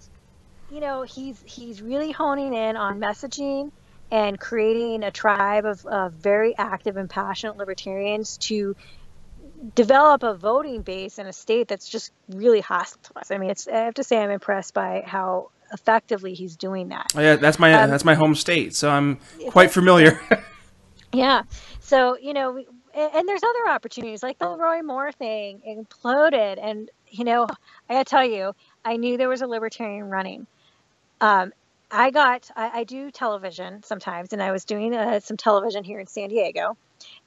you 0.70 0.80
know, 0.80 1.02
he's 1.02 1.42
he's 1.44 1.82
really 1.82 2.12
honing 2.12 2.54
in 2.54 2.76
on 2.76 3.00
messaging 3.00 3.72
and 4.10 4.38
creating 4.38 5.02
a 5.04 5.10
tribe 5.10 5.64
of, 5.64 5.84
of 5.86 6.12
very 6.12 6.56
active 6.56 6.96
and 6.96 7.08
passionate 7.08 7.56
libertarians 7.56 8.36
to 8.36 8.76
develop 9.74 10.22
a 10.22 10.34
voting 10.34 10.82
base 10.82 11.18
in 11.18 11.26
a 11.26 11.32
state 11.32 11.68
that's 11.68 11.88
just 11.88 12.12
really 12.28 12.60
hostile 12.60 13.00
to 13.04 13.20
us. 13.20 13.30
I 13.30 13.38
mean, 13.38 13.50
it's 13.50 13.66
I 13.68 13.84
have 13.84 13.94
to 13.94 14.04
say 14.04 14.18
I'm 14.18 14.30
impressed 14.30 14.74
by 14.74 15.02
how 15.06 15.50
effectively 15.72 16.34
he's 16.34 16.56
doing 16.56 16.88
that. 16.88 17.12
Oh, 17.14 17.20
yeah, 17.20 17.36
that's 17.36 17.58
my 17.58 17.72
um, 17.72 17.90
that's 17.90 18.04
my 18.04 18.14
home 18.14 18.34
state, 18.34 18.74
so 18.74 18.90
I'm 18.90 19.18
quite 19.48 19.70
familiar. 19.70 20.20
yeah, 21.12 21.42
so 21.80 22.16
you 22.18 22.32
know, 22.32 22.56
and, 22.56 23.14
and 23.14 23.28
there's 23.28 23.42
other 23.42 23.70
opportunities 23.70 24.22
like 24.22 24.38
the 24.38 24.48
Roy 24.48 24.82
Moore 24.82 25.12
thing 25.12 25.60
imploded, 25.66 26.58
and 26.62 26.90
you 27.08 27.24
know, 27.24 27.46
I 27.88 27.94
gotta 27.94 28.04
tell 28.04 28.26
you, 28.26 28.54
I 28.84 28.96
knew 28.96 29.16
there 29.16 29.28
was 29.28 29.42
a 29.42 29.46
libertarian 29.46 30.08
running. 30.08 30.46
Um, 31.20 31.52
I 31.90 32.10
got 32.10 32.50
I, 32.56 32.80
I, 32.80 32.84
do 32.84 33.10
television 33.10 33.82
sometimes, 33.82 34.32
and 34.32 34.42
I 34.42 34.50
was 34.50 34.64
doing 34.64 34.94
uh, 34.94 35.20
some 35.20 35.36
television 35.36 35.84
here 35.84 36.00
in 36.00 36.06
San 36.06 36.30
Diego, 36.30 36.76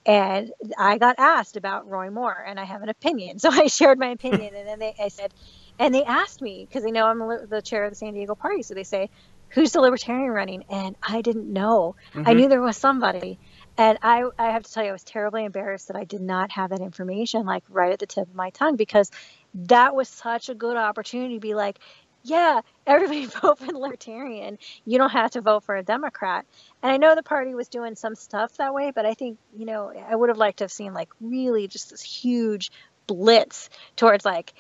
and 0.06 0.52
I 0.78 0.98
got 0.98 1.16
asked 1.20 1.56
about 1.56 1.88
Roy 1.88 2.10
Moore, 2.10 2.44
and 2.46 2.60
I 2.60 2.64
have 2.64 2.82
an 2.82 2.90
opinion, 2.90 3.40
so 3.40 3.50
I 3.50 3.68
shared 3.68 4.00
my 4.00 4.08
opinion, 4.08 4.56
and 4.56 4.68
then 4.68 4.80
they 4.80 4.96
I 5.00 5.10
said, 5.10 5.34
and 5.80 5.94
they 5.94 6.04
asked 6.04 6.42
me 6.42 6.66
because 6.68 6.84
they 6.84 6.92
know 6.92 7.06
I'm 7.06 7.48
the 7.50 7.62
chair 7.62 7.86
of 7.86 7.92
the 7.92 7.96
San 7.96 8.14
Diego 8.14 8.36
party, 8.36 8.64
so 8.64 8.74
they 8.74 8.84
say, 8.84 9.10
"Who's 9.50 9.72
the 9.72 9.82
libertarian 9.82 10.32
running?" 10.32 10.64
And 10.70 10.96
I 11.02 11.22
didn't 11.22 11.52
know. 11.52 11.96
Mm-hmm. 12.14 12.30
I 12.30 12.34
knew 12.34 12.50
there 12.50 12.62
was 12.62 12.78
somebody, 12.78 13.40
and 13.78 13.98
I 14.02 14.24
I 14.38 14.52
have 14.52 14.64
to 14.64 14.72
tell 14.72 14.84
you, 14.84 14.90
I 14.90 14.94
was 14.94 15.04
terribly 15.04 15.46
embarrassed 15.46 15.88
that 15.88 15.98
I 15.98 16.04
did 16.04 16.22
not 16.22 16.52
have 16.52 16.70
that 16.72 16.82
information 16.82 17.46
like 17.46 17.64
right 17.70 17.92
at 17.92 18.00
the 18.00 18.08
tip 18.08 18.28
of 18.28 18.36
my 18.36 18.50
tongue 18.52 18.76
because 18.76 19.12
that 19.56 19.96
was 19.96 20.10
such 20.10 20.50
a 20.50 20.56
good 20.56 20.78
opportunity 20.78 21.36
to 21.36 21.40
be 21.40 21.56
like, 21.56 21.80
yeah, 22.26 22.62
everybody 22.88 23.26
vote 23.42 23.60
for 23.60 23.68
the 23.68 23.78
Libertarian. 23.78 24.58
You 24.86 24.98
don't 24.98 25.12
have 25.12 25.32
to 25.32 25.42
vote 25.42 25.64
for 25.64 25.76
a 25.76 25.84
Democrat. 25.84 26.46
And 26.82 26.92
I 26.92 26.98
know 26.98 27.16
the 27.16 27.24
party 27.24 27.54
was 27.54 27.70
doing 27.70 27.96
some 27.96 28.16
stuff 28.16 28.58
that 28.58 28.74
way, 28.74 28.92
but 28.94 29.06
I 29.06 29.14
think, 29.14 29.38
you 29.56 29.66
know, 29.66 29.94
I 30.10 30.16
would 30.16 30.30
have 30.30 30.38
liked 30.38 30.58
to 30.58 30.64
have 30.66 30.72
seen 30.72 30.94
like 30.94 31.10
really 31.22 31.68
just 31.68 31.92
this 31.92 32.02
huge 32.02 32.72
blitz 33.08 33.70
towards 33.96 34.26
like 34.26 34.54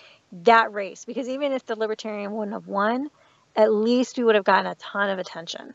that 0.44 0.74
race 0.74 1.06
because 1.06 1.28
even 1.30 1.52
if 1.52 1.66
the 1.66 1.76
Libertarian 1.76 2.32
wouldn't 2.32 2.54
have 2.54 2.68
won, 2.68 3.10
at 3.56 3.74
least 3.74 4.18
we 4.18 4.24
would 4.24 4.36
have 4.36 4.44
gotten 4.44 4.68
a 4.68 4.76
ton 4.76 5.10
of 5.10 5.20
attention. 5.20 5.74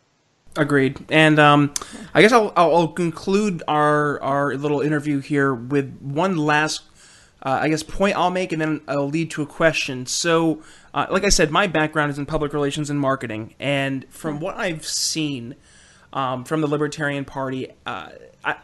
Agreed. 0.56 0.98
And 1.10 1.38
um, 1.38 1.72
I 2.12 2.22
guess 2.22 2.32
I'll, 2.32 2.52
I'll 2.56 2.88
conclude 2.88 3.62
our, 3.68 4.20
our 4.20 4.54
little 4.54 4.80
interview 4.80 5.20
here 5.20 5.54
with 5.54 5.96
one 6.00 6.36
last 6.36 6.82
uh, 7.42 7.58
I 7.62 7.68
guess, 7.68 7.82
point 7.82 8.16
I'll 8.16 8.30
make, 8.30 8.52
and 8.52 8.60
then 8.60 8.80
I'll 8.86 9.08
lead 9.08 9.30
to 9.32 9.42
a 9.42 9.46
question. 9.46 10.04
So, 10.06 10.62
uh, 10.92 11.06
like 11.10 11.24
I 11.24 11.30
said, 11.30 11.50
my 11.50 11.66
background 11.66 12.10
is 12.10 12.18
in 12.18 12.26
public 12.26 12.52
relations 12.52 12.90
and 12.90 13.00
marketing, 13.00 13.54
and 13.58 14.04
from 14.10 14.40
what 14.40 14.56
I've 14.56 14.86
seen 14.86 15.54
um, 16.12 16.44
from 16.44 16.60
the 16.60 16.66
Libertarian 16.66 17.24
Party, 17.24 17.68
uh, 17.86 18.10
I, 18.44 18.56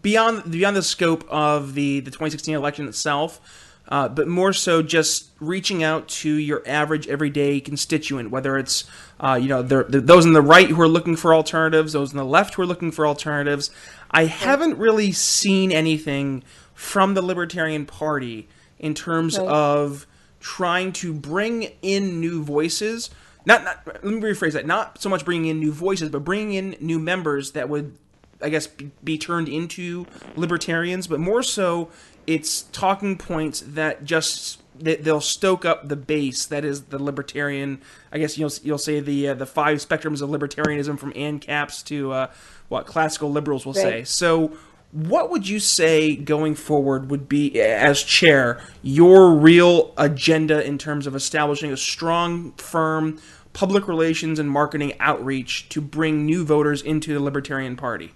beyond 0.00 0.50
beyond 0.50 0.76
the 0.76 0.82
scope 0.82 1.26
of 1.28 1.74
the 1.74 2.00
the 2.00 2.10
2016 2.10 2.54
election 2.54 2.88
itself. 2.88 3.67
Uh, 3.88 4.06
but 4.06 4.28
more 4.28 4.52
so 4.52 4.82
just 4.82 5.30
reaching 5.40 5.82
out 5.82 6.06
to 6.08 6.30
your 6.30 6.62
average 6.66 7.08
everyday 7.08 7.58
constituent, 7.58 8.30
whether 8.30 8.58
it's 8.58 8.84
uh, 9.18 9.38
you 9.40 9.48
know 9.48 9.62
the, 9.62 9.82
those 9.84 10.26
on 10.26 10.34
the 10.34 10.42
right 10.42 10.68
who 10.68 10.80
are 10.80 10.88
looking 10.88 11.16
for 11.16 11.34
alternatives, 11.34 11.94
those 11.94 12.10
on 12.10 12.18
the 12.18 12.24
left 12.24 12.54
who 12.54 12.62
are 12.62 12.66
looking 12.66 12.90
for 12.90 13.06
alternatives. 13.06 13.70
I 14.10 14.26
haven't 14.26 14.76
really 14.76 15.12
seen 15.12 15.72
anything 15.72 16.44
from 16.74 17.14
the 17.14 17.22
Libertarian 17.22 17.86
Party 17.86 18.46
in 18.78 18.94
terms 18.94 19.38
right. 19.38 19.48
of 19.48 20.06
trying 20.38 20.92
to 20.92 21.12
bring 21.12 21.72
in 21.82 22.20
new 22.20 22.42
voices. 22.42 23.10
Not, 23.44 23.64
not, 23.64 23.86
let 23.86 24.04
me 24.04 24.20
rephrase 24.20 24.52
that. 24.52 24.66
Not 24.66 25.00
so 25.00 25.08
much 25.08 25.24
bringing 25.24 25.50
in 25.50 25.58
new 25.58 25.72
voices, 25.72 26.10
but 26.10 26.24
bringing 26.24 26.52
in 26.52 26.76
new 26.80 26.98
members 26.98 27.52
that 27.52 27.68
would, 27.68 27.96
I 28.42 28.50
guess, 28.50 28.66
be, 28.66 28.90
be 29.02 29.18
turned 29.18 29.48
into 29.48 30.06
libertarians. 30.36 31.06
But 31.06 31.20
more 31.20 31.42
so, 31.42 31.88
it's 32.28 32.62
talking 32.72 33.16
points 33.16 33.60
that 33.60 34.04
just 34.04 34.60
that 34.78 35.02
they'll 35.02 35.20
stoke 35.20 35.64
up 35.64 35.88
the 35.88 35.96
base 35.96 36.44
that 36.46 36.62
is 36.62 36.84
the 36.84 37.02
libertarian. 37.02 37.80
I 38.12 38.18
guess 38.18 38.36
you'll 38.36 38.52
you'll 38.62 38.76
say 38.76 39.00
the 39.00 39.28
uh, 39.28 39.34
the 39.34 39.46
five 39.46 39.78
spectrums 39.78 40.20
of 40.20 40.28
libertarianism 40.28 40.98
from 40.98 41.14
ANCAPs 41.14 41.82
to 41.86 42.12
uh, 42.12 42.30
what 42.68 42.86
classical 42.86 43.32
liberals 43.32 43.64
will 43.64 43.72
right. 43.72 43.82
say. 43.82 44.04
So 44.04 44.52
what 44.92 45.30
would 45.30 45.48
you 45.48 45.58
say 45.58 46.16
going 46.16 46.54
forward 46.54 47.10
would 47.10 47.30
be 47.30 47.60
as 47.60 48.02
chair 48.02 48.60
your 48.82 49.34
real 49.34 49.94
agenda 49.96 50.62
in 50.64 50.76
terms 50.76 51.06
of 51.06 51.16
establishing 51.16 51.72
a 51.72 51.76
strong 51.78 52.52
firm 52.52 53.18
public 53.54 53.88
relations 53.88 54.38
and 54.38 54.50
marketing 54.50 54.92
outreach 55.00 55.68
to 55.70 55.80
bring 55.80 56.26
new 56.26 56.44
voters 56.44 56.82
into 56.82 57.14
the 57.14 57.20
libertarian 57.20 57.74
party 57.74 58.12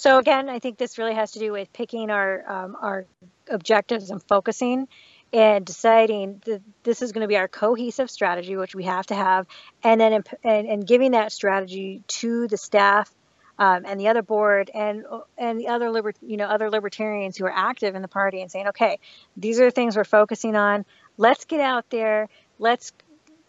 so 0.00 0.18
again 0.18 0.48
i 0.48 0.58
think 0.58 0.78
this 0.78 0.98
really 0.98 1.14
has 1.14 1.32
to 1.32 1.38
do 1.38 1.52
with 1.52 1.72
picking 1.72 2.10
our 2.10 2.42
um, 2.50 2.76
our 2.80 3.06
objectives 3.50 4.10
and 4.10 4.22
focusing 4.22 4.88
and 5.32 5.64
deciding 5.64 6.42
that 6.46 6.60
this 6.82 7.02
is 7.02 7.12
going 7.12 7.22
to 7.22 7.28
be 7.28 7.36
our 7.36 7.48
cohesive 7.48 8.10
strategy 8.10 8.56
which 8.56 8.74
we 8.74 8.84
have 8.84 9.06
to 9.06 9.14
have 9.14 9.46
and 9.82 10.00
then 10.00 10.22
and, 10.44 10.66
and 10.66 10.86
giving 10.86 11.12
that 11.12 11.32
strategy 11.32 12.02
to 12.08 12.48
the 12.48 12.56
staff 12.56 13.12
um, 13.60 13.84
and 13.86 14.00
the 14.00 14.08
other 14.08 14.22
board 14.22 14.70
and 14.74 15.04
and 15.36 15.60
the 15.60 15.68
other 15.68 15.90
liber, 15.90 16.14
you 16.22 16.38
know 16.38 16.46
other 16.46 16.70
libertarians 16.70 17.36
who 17.36 17.44
are 17.44 17.52
active 17.54 17.94
in 17.94 18.00
the 18.00 18.08
party 18.08 18.40
and 18.40 18.50
saying, 18.50 18.68
okay, 18.68 18.98
these 19.36 19.60
are 19.60 19.66
the 19.66 19.70
things 19.70 19.96
we're 19.96 20.04
focusing 20.04 20.56
on. 20.56 20.86
Let's 21.18 21.44
get 21.44 21.60
out 21.60 21.84
there. 21.90 22.28
Let's 22.58 22.92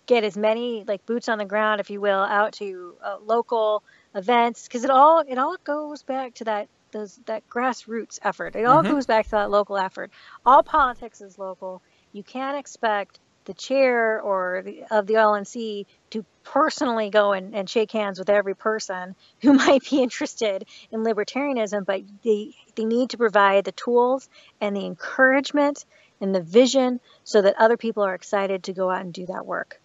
get 0.08 0.26
as 0.26 0.36
many 0.36 0.84
like 0.86 1.06
boots 1.06 1.30
on 1.30 1.38
the 1.38 1.46
ground, 1.46 1.80
if 1.80 1.90
you 1.90 2.02
will, 2.02 2.20
out 2.20 2.52
to 2.54 2.96
uh, 3.02 3.18
local 3.24 3.84
events 4.16 4.68
because 4.68 4.84
it 4.84 4.90
all 4.90 5.20
it 5.20 5.38
all 5.38 5.56
goes 5.64 6.04
back 6.04 6.34
to 6.36 6.44
that 6.46 6.68
those 6.92 7.20
that 7.26 7.48
grassroots 7.50 8.20
effort. 8.22 8.56
It 8.56 8.66
all 8.66 8.84
mm-hmm. 8.84 8.94
goes 8.94 9.06
back 9.06 9.26
to 9.26 9.32
that 9.32 9.50
local 9.50 9.78
effort. 9.78 10.12
All 10.46 10.64
politics 10.64 11.22
is 11.22 11.40
local. 11.40 11.82
You 12.12 12.24
can't 12.24 12.58
expect 12.58 13.20
the 13.46 13.54
chair 13.54 14.22
or 14.22 14.62
the, 14.64 14.84
of 14.92 15.08
the 15.08 15.16
LNC 15.16 15.86
to 16.12 16.26
personally 16.44 17.10
go 17.10 17.32
and, 17.32 17.56
and 17.56 17.70
shake 17.70 17.92
hands 17.92 18.20
with 18.20 18.30
every 18.30 18.56
person 18.56 19.16
who 19.42 19.54
might 19.54 19.82
be 19.90 20.02
interested 20.02 20.66
in 20.92 21.04
libertarianism, 21.04 21.86
but 21.86 22.02
they, 22.24 22.54
they 22.76 22.86
need 22.86 23.12
to 23.12 23.18
provide 23.18 23.66
the 23.66 23.72
tools 23.72 24.30
and 24.60 24.76
the 24.76 24.86
encouragement 24.86 25.86
and 26.20 26.36
the 26.36 26.42
vision 26.42 27.00
so 27.24 27.42
that 27.42 27.56
other 27.58 27.78
people 27.78 28.04
are 28.04 28.14
excited 28.14 28.64
to 28.64 28.74
go 28.74 28.90
out 28.90 29.02
and 29.02 29.14
do 29.14 29.26
that 29.26 29.46
work. 29.46 29.82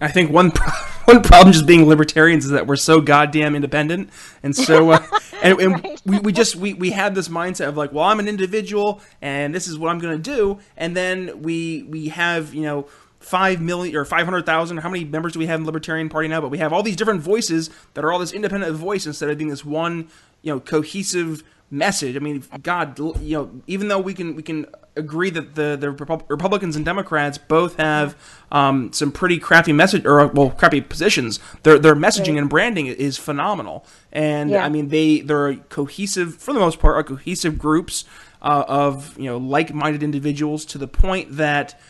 I 0.00 0.08
think 0.08 0.30
one 0.30 0.50
pro- 0.50 0.72
one 1.04 1.22
problem 1.22 1.52
just 1.52 1.66
being 1.66 1.86
libertarians 1.86 2.44
is 2.44 2.50
that 2.52 2.66
we're 2.66 2.76
so 2.76 3.00
goddamn 3.00 3.54
independent, 3.54 4.10
and 4.42 4.54
so 4.54 4.90
uh, 4.90 5.06
and, 5.42 5.60
and 5.60 5.84
right. 5.84 6.02
we, 6.04 6.18
we 6.20 6.32
just 6.32 6.56
we, 6.56 6.74
we 6.74 6.90
have 6.90 7.14
this 7.14 7.28
mindset 7.28 7.68
of 7.68 7.76
like, 7.76 7.92
well, 7.92 8.04
I'm 8.04 8.20
an 8.20 8.28
individual, 8.28 9.00
and 9.20 9.54
this 9.54 9.68
is 9.68 9.78
what 9.78 9.90
I'm 9.90 9.98
going 9.98 10.20
to 10.20 10.36
do, 10.36 10.58
and 10.76 10.96
then 10.96 11.42
we 11.42 11.84
we 11.84 12.08
have 12.08 12.54
you 12.54 12.62
know 12.62 12.88
five 13.20 13.60
million 13.60 13.96
or 13.96 14.04
five 14.04 14.24
hundred 14.24 14.46
thousand. 14.46 14.78
How 14.78 14.88
many 14.88 15.04
members 15.04 15.34
do 15.34 15.38
we 15.38 15.46
have 15.46 15.60
in 15.60 15.64
the 15.64 15.68
Libertarian 15.68 16.08
Party 16.08 16.28
now? 16.28 16.40
But 16.40 16.50
we 16.50 16.58
have 16.58 16.72
all 16.72 16.82
these 16.82 16.96
different 16.96 17.20
voices 17.20 17.70
that 17.94 18.04
are 18.04 18.12
all 18.12 18.18
this 18.18 18.32
independent 18.32 18.74
voice 18.76 19.06
instead 19.06 19.30
of 19.30 19.38
being 19.38 19.50
this 19.50 19.64
one 19.64 20.08
you 20.42 20.52
know 20.52 20.60
cohesive 20.60 21.44
message. 21.70 22.16
I 22.16 22.18
mean, 22.18 22.44
God, 22.62 22.98
you 22.98 23.38
know, 23.38 23.62
even 23.66 23.88
though 23.88 23.98
we 23.98 24.14
can 24.14 24.34
we 24.34 24.42
can 24.42 24.66
agree 24.96 25.30
that 25.30 25.54
the 25.54 25.76
the 25.78 25.90
Republicans 25.90 26.76
and 26.76 26.84
Democrats 26.84 27.38
both 27.38 27.76
have 27.76 28.16
um, 28.50 28.92
some 28.92 29.12
pretty 29.12 29.38
crappy 29.38 29.72
message 29.72 30.04
or 30.04 30.26
well 30.28 30.50
crappy 30.50 30.80
positions. 30.80 31.40
Their 31.62 31.78
their 31.78 31.94
messaging 31.94 32.34
right. 32.34 32.38
and 32.38 32.50
branding 32.50 32.86
is 32.86 33.16
phenomenal, 33.16 33.84
and 34.12 34.50
yeah. 34.50 34.64
I 34.64 34.68
mean 34.68 34.88
they 34.88 35.20
they're 35.20 35.56
cohesive 35.56 36.36
for 36.36 36.52
the 36.52 36.60
most 36.60 36.80
part, 36.80 36.96
are 36.96 37.04
cohesive 37.04 37.58
groups 37.58 38.04
uh, 38.42 38.64
of 38.66 39.18
you 39.18 39.26
know 39.26 39.38
like 39.38 39.72
minded 39.72 40.02
individuals 40.02 40.64
to 40.66 40.78
the 40.78 40.88
point 40.88 41.36
that 41.36 41.80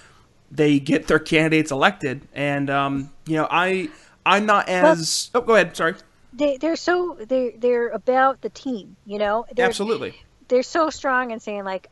they 0.51 0.81
get 0.81 1.07
their 1.07 1.19
candidates 1.19 1.71
elected, 1.71 2.27
and 2.35 2.71
um, 2.71 3.13
you 3.27 3.37
know 3.37 3.49
I 3.51 3.89
I'm 4.27 4.47
not 4.47 4.69
as 4.69 5.31
well, 5.33 5.43
oh 5.43 5.47
go 5.47 5.55
ahead 5.55 5.77
sorry 5.77 5.95
they 6.41 6.57
they're 6.57 6.77
so 6.77 7.17
they 7.21 7.51
they're 7.51 7.91
about 7.91 8.41
the 8.41 8.49
team, 8.49 8.97
you 9.05 9.19
know. 9.19 9.47
They're, 9.55 9.67
Absolutely. 9.67 10.15
They're 10.49 10.63
so 10.63 10.91
strong 10.91 11.31
in 11.31 11.39
saying 11.39 11.65
like, 11.65 11.89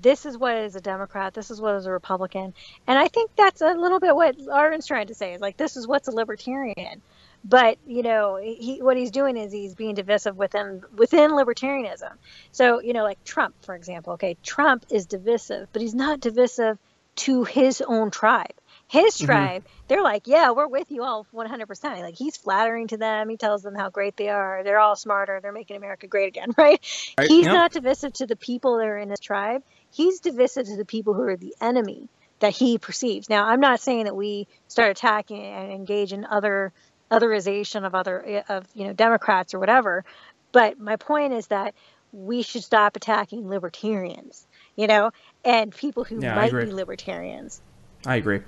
this 0.00 0.24
is 0.26 0.36
what 0.38 0.56
is 0.56 0.74
a 0.74 0.80
Democrat, 0.80 1.34
this 1.34 1.50
is 1.50 1.60
what 1.60 1.74
is 1.76 1.86
a 1.86 1.92
Republican, 1.92 2.54
and 2.86 2.98
I 2.98 3.08
think 3.08 3.30
that's 3.36 3.60
a 3.60 3.74
little 3.74 4.00
bit 4.00 4.16
what 4.16 4.38
Arvin's 4.38 4.86
trying 4.86 5.08
to 5.08 5.14
say 5.14 5.34
is 5.34 5.40
like 5.40 5.56
this 5.56 5.76
is 5.76 5.86
what's 5.86 6.08
a 6.08 6.12
libertarian. 6.12 7.02
But 7.44 7.78
you 7.86 8.02
know, 8.02 8.36
he, 8.36 8.82
what 8.82 8.96
he's 8.96 9.10
doing 9.10 9.36
is 9.36 9.52
he's 9.52 9.74
being 9.74 9.94
divisive 9.94 10.36
within 10.36 10.82
within 10.94 11.30
libertarianism. 11.32 12.12
So 12.52 12.80
you 12.80 12.94
know, 12.94 13.04
like 13.04 13.22
Trump, 13.24 13.54
for 13.62 13.74
example. 13.74 14.14
Okay, 14.14 14.36
Trump 14.42 14.86
is 14.90 15.06
divisive, 15.06 15.68
but 15.72 15.82
he's 15.82 15.94
not 15.94 16.20
divisive 16.20 16.78
to 17.16 17.44
his 17.44 17.82
own 17.82 18.10
tribe 18.10 18.54
his 18.90 19.16
tribe, 19.16 19.62
mm-hmm. 19.62 19.84
they're 19.86 20.02
like, 20.02 20.26
yeah, 20.26 20.50
we're 20.50 20.66
with 20.66 20.90
you 20.90 21.04
all 21.04 21.24
100%. 21.32 22.00
Like 22.00 22.16
he's 22.16 22.36
flattering 22.36 22.88
to 22.88 22.96
them. 22.96 23.28
He 23.28 23.36
tells 23.36 23.62
them 23.62 23.76
how 23.76 23.88
great 23.88 24.16
they 24.16 24.28
are. 24.28 24.64
They're 24.64 24.80
all 24.80 24.96
smarter. 24.96 25.38
They're 25.40 25.52
making 25.52 25.76
America 25.76 26.08
great 26.08 26.26
again, 26.26 26.48
right? 26.58 26.84
right. 27.16 27.28
He's 27.28 27.44
yep. 27.44 27.54
not 27.54 27.72
divisive 27.72 28.14
to 28.14 28.26
the 28.26 28.34
people 28.34 28.78
that 28.78 28.88
are 28.88 28.98
in 28.98 29.10
his 29.10 29.20
tribe. 29.20 29.62
He's 29.92 30.18
divisive 30.18 30.66
to 30.66 30.76
the 30.76 30.84
people 30.84 31.14
who 31.14 31.22
are 31.22 31.36
the 31.36 31.54
enemy 31.60 32.08
that 32.40 32.52
he 32.52 32.78
perceives. 32.78 33.30
Now, 33.30 33.44
I'm 33.44 33.60
not 33.60 33.78
saying 33.78 34.06
that 34.06 34.16
we 34.16 34.48
start 34.66 34.90
attacking 34.90 35.40
and 35.40 35.70
engage 35.70 36.12
in 36.12 36.24
other 36.24 36.72
otherization 37.12 37.86
of 37.86 37.94
other 37.94 38.42
of 38.48 38.66
you 38.74 38.88
know 38.88 38.92
Democrats 38.92 39.54
or 39.54 39.60
whatever, 39.60 40.04
but 40.50 40.80
my 40.80 40.96
point 40.96 41.32
is 41.32 41.46
that 41.46 41.76
we 42.12 42.42
should 42.42 42.64
stop 42.64 42.96
attacking 42.96 43.48
libertarians 43.48 44.48
you 44.80 44.86
know, 44.86 45.10
and 45.44 45.74
people 45.74 46.04
who 46.04 46.20
Yeah, 46.20 46.34
might 46.34 46.52
be 46.52 46.72
libertarians. 46.72 47.60
I 48.06 48.16
agree. 48.16 48.40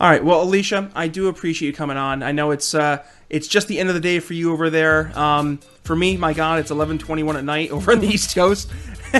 All 0.00 0.08
right, 0.08 0.24
well, 0.24 0.42
Alicia, 0.42 0.90
I 0.94 1.08
do 1.08 1.26
appreciate 1.26 1.68
you 1.68 1.72
coming 1.74 1.96
on. 1.96 2.22
I 2.22 2.30
know 2.30 2.52
it's 2.52 2.72
uh, 2.72 3.02
it's 3.28 3.48
just 3.48 3.66
the 3.66 3.80
end 3.80 3.88
of 3.88 3.96
the 3.96 4.00
day 4.00 4.20
for 4.20 4.34
you 4.34 4.52
over 4.52 4.70
there. 4.70 5.10
Um, 5.18 5.58
for 5.82 5.96
me, 5.96 6.16
my 6.16 6.32
God, 6.32 6.60
it's 6.60 6.70
eleven 6.70 6.98
twenty 6.98 7.24
one 7.24 7.36
at 7.36 7.44
night 7.44 7.70
over 7.72 7.92
on 7.92 8.00
the 8.00 8.06
East 8.06 8.34
Coast. 8.34 8.70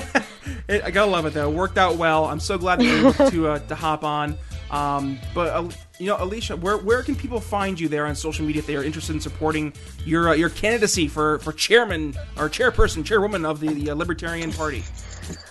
it, 0.69 0.85
I 0.85 0.91
gotta 0.91 1.11
love 1.11 1.27
it 1.27 1.35
though. 1.35 1.51
It 1.51 1.55
worked 1.55 1.79
out 1.79 1.97
well. 1.97 2.27
I'm 2.27 2.39
so 2.39 2.59
glad 2.59 2.79
that 2.79 2.85
you 2.85 3.05
were 3.07 3.31
to 3.31 3.49
uh, 3.49 3.59
to 3.59 3.75
hop 3.75 4.05
on. 4.05 4.39
Um, 4.71 5.19
but 5.35 5.49
uh, 5.49 5.69
you 5.99 6.07
know, 6.07 6.17
Alicia, 6.21 6.57
where 6.57 6.77
where 6.77 7.03
can 7.03 7.17
people 7.17 7.41
find 7.41 7.81
you 7.81 7.89
there 7.89 8.07
on 8.07 8.15
social 8.15 8.45
media 8.45 8.61
if 8.61 8.67
they 8.67 8.77
are 8.77 8.85
interested 8.85 9.15
in 9.15 9.21
supporting 9.21 9.73
your 10.05 10.29
uh, 10.29 10.35
your 10.35 10.51
candidacy 10.51 11.09
for 11.09 11.39
for 11.41 11.53
chairman 11.53 12.15
or 12.37 12.49
chairperson, 12.49 13.05
chairwoman 13.05 13.45
of 13.45 13.61
the, 13.61 13.73
the 13.73 13.91
uh, 13.91 13.95
Libertarian 13.95 14.53
Party? 14.53 14.85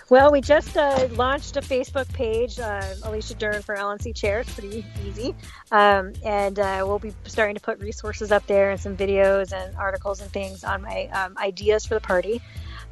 Well, 0.09 0.31
we 0.31 0.39
just 0.39 0.77
uh, 0.77 1.09
launched 1.11 1.57
a 1.57 1.61
Facebook 1.61 2.07
page, 2.13 2.59
uh, 2.59 2.93
Alicia 3.03 3.35
Dearn 3.35 3.61
for 3.61 3.75
LNC 3.75 4.15
Chair. 4.15 4.39
It's 4.39 4.53
pretty 4.53 4.85
easy. 5.05 5.35
Um, 5.69 6.13
and 6.23 6.57
uh, 6.57 6.83
we'll 6.87 6.99
be 6.99 7.13
starting 7.25 7.55
to 7.55 7.61
put 7.61 7.79
resources 7.79 8.31
up 8.31 8.47
there 8.47 8.71
and 8.71 8.79
some 8.79 8.95
videos 8.95 9.51
and 9.51 9.75
articles 9.75 10.21
and 10.21 10.31
things 10.31 10.63
on 10.63 10.81
my 10.81 11.07
um, 11.07 11.37
ideas 11.37 11.85
for 11.85 11.95
the 11.95 11.99
party. 11.99 12.41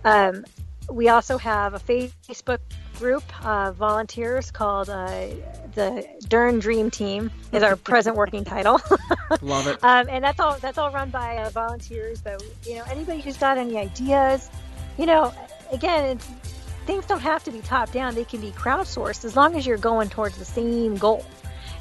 Um, 0.04 0.44
we 0.90 1.08
also 1.08 1.38
have 1.38 1.74
a 1.74 1.80
Facebook 1.80 2.60
group 3.00 3.24
of 3.46 3.76
volunteers 3.76 4.52
called 4.52 4.90
uh, 4.90 5.28
the 5.74 6.06
Dearn 6.28 6.60
Dream 6.60 6.92
Team 6.92 7.32
is 7.54 7.64
our 7.64 7.78
present 7.78 8.18
working 8.18 8.44
title. 8.44 8.80
Love 9.42 9.68
it. 9.68 9.82
Um, 9.84 10.08
and 10.10 10.24
that's 10.24 10.40
all 10.40 10.58
that's 10.60 10.78
all 10.78 10.92
run 10.92 11.10
by 11.10 11.38
uh, 11.38 11.50
volunteers. 11.50 12.22
But 12.22 12.44
you 12.66 12.76
know, 12.76 12.84
anybody 12.90 13.22
who's 13.22 13.38
got 13.38 13.58
any 13.58 13.78
ideas, 13.78 14.50
you 14.98 15.06
know, 15.06 15.34
again, 15.72 16.18
it's, 16.18 16.30
things 16.86 17.06
don't 17.06 17.22
have 17.22 17.44
to 17.46 17.52
be 17.52 17.60
top 17.60 17.92
down; 17.92 18.16
they 18.16 18.26
can 18.26 18.42
be 18.42 18.52
crowdsourced 18.52 19.26
as 19.26 19.36
long 19.36 19.56
as 19.56 19.66
you're 19.66 19.78
going 19.78 20.10
towards 20.10 20.38
the 20.38 20.46
same 20.46 20.96
goal. 20.96 21.26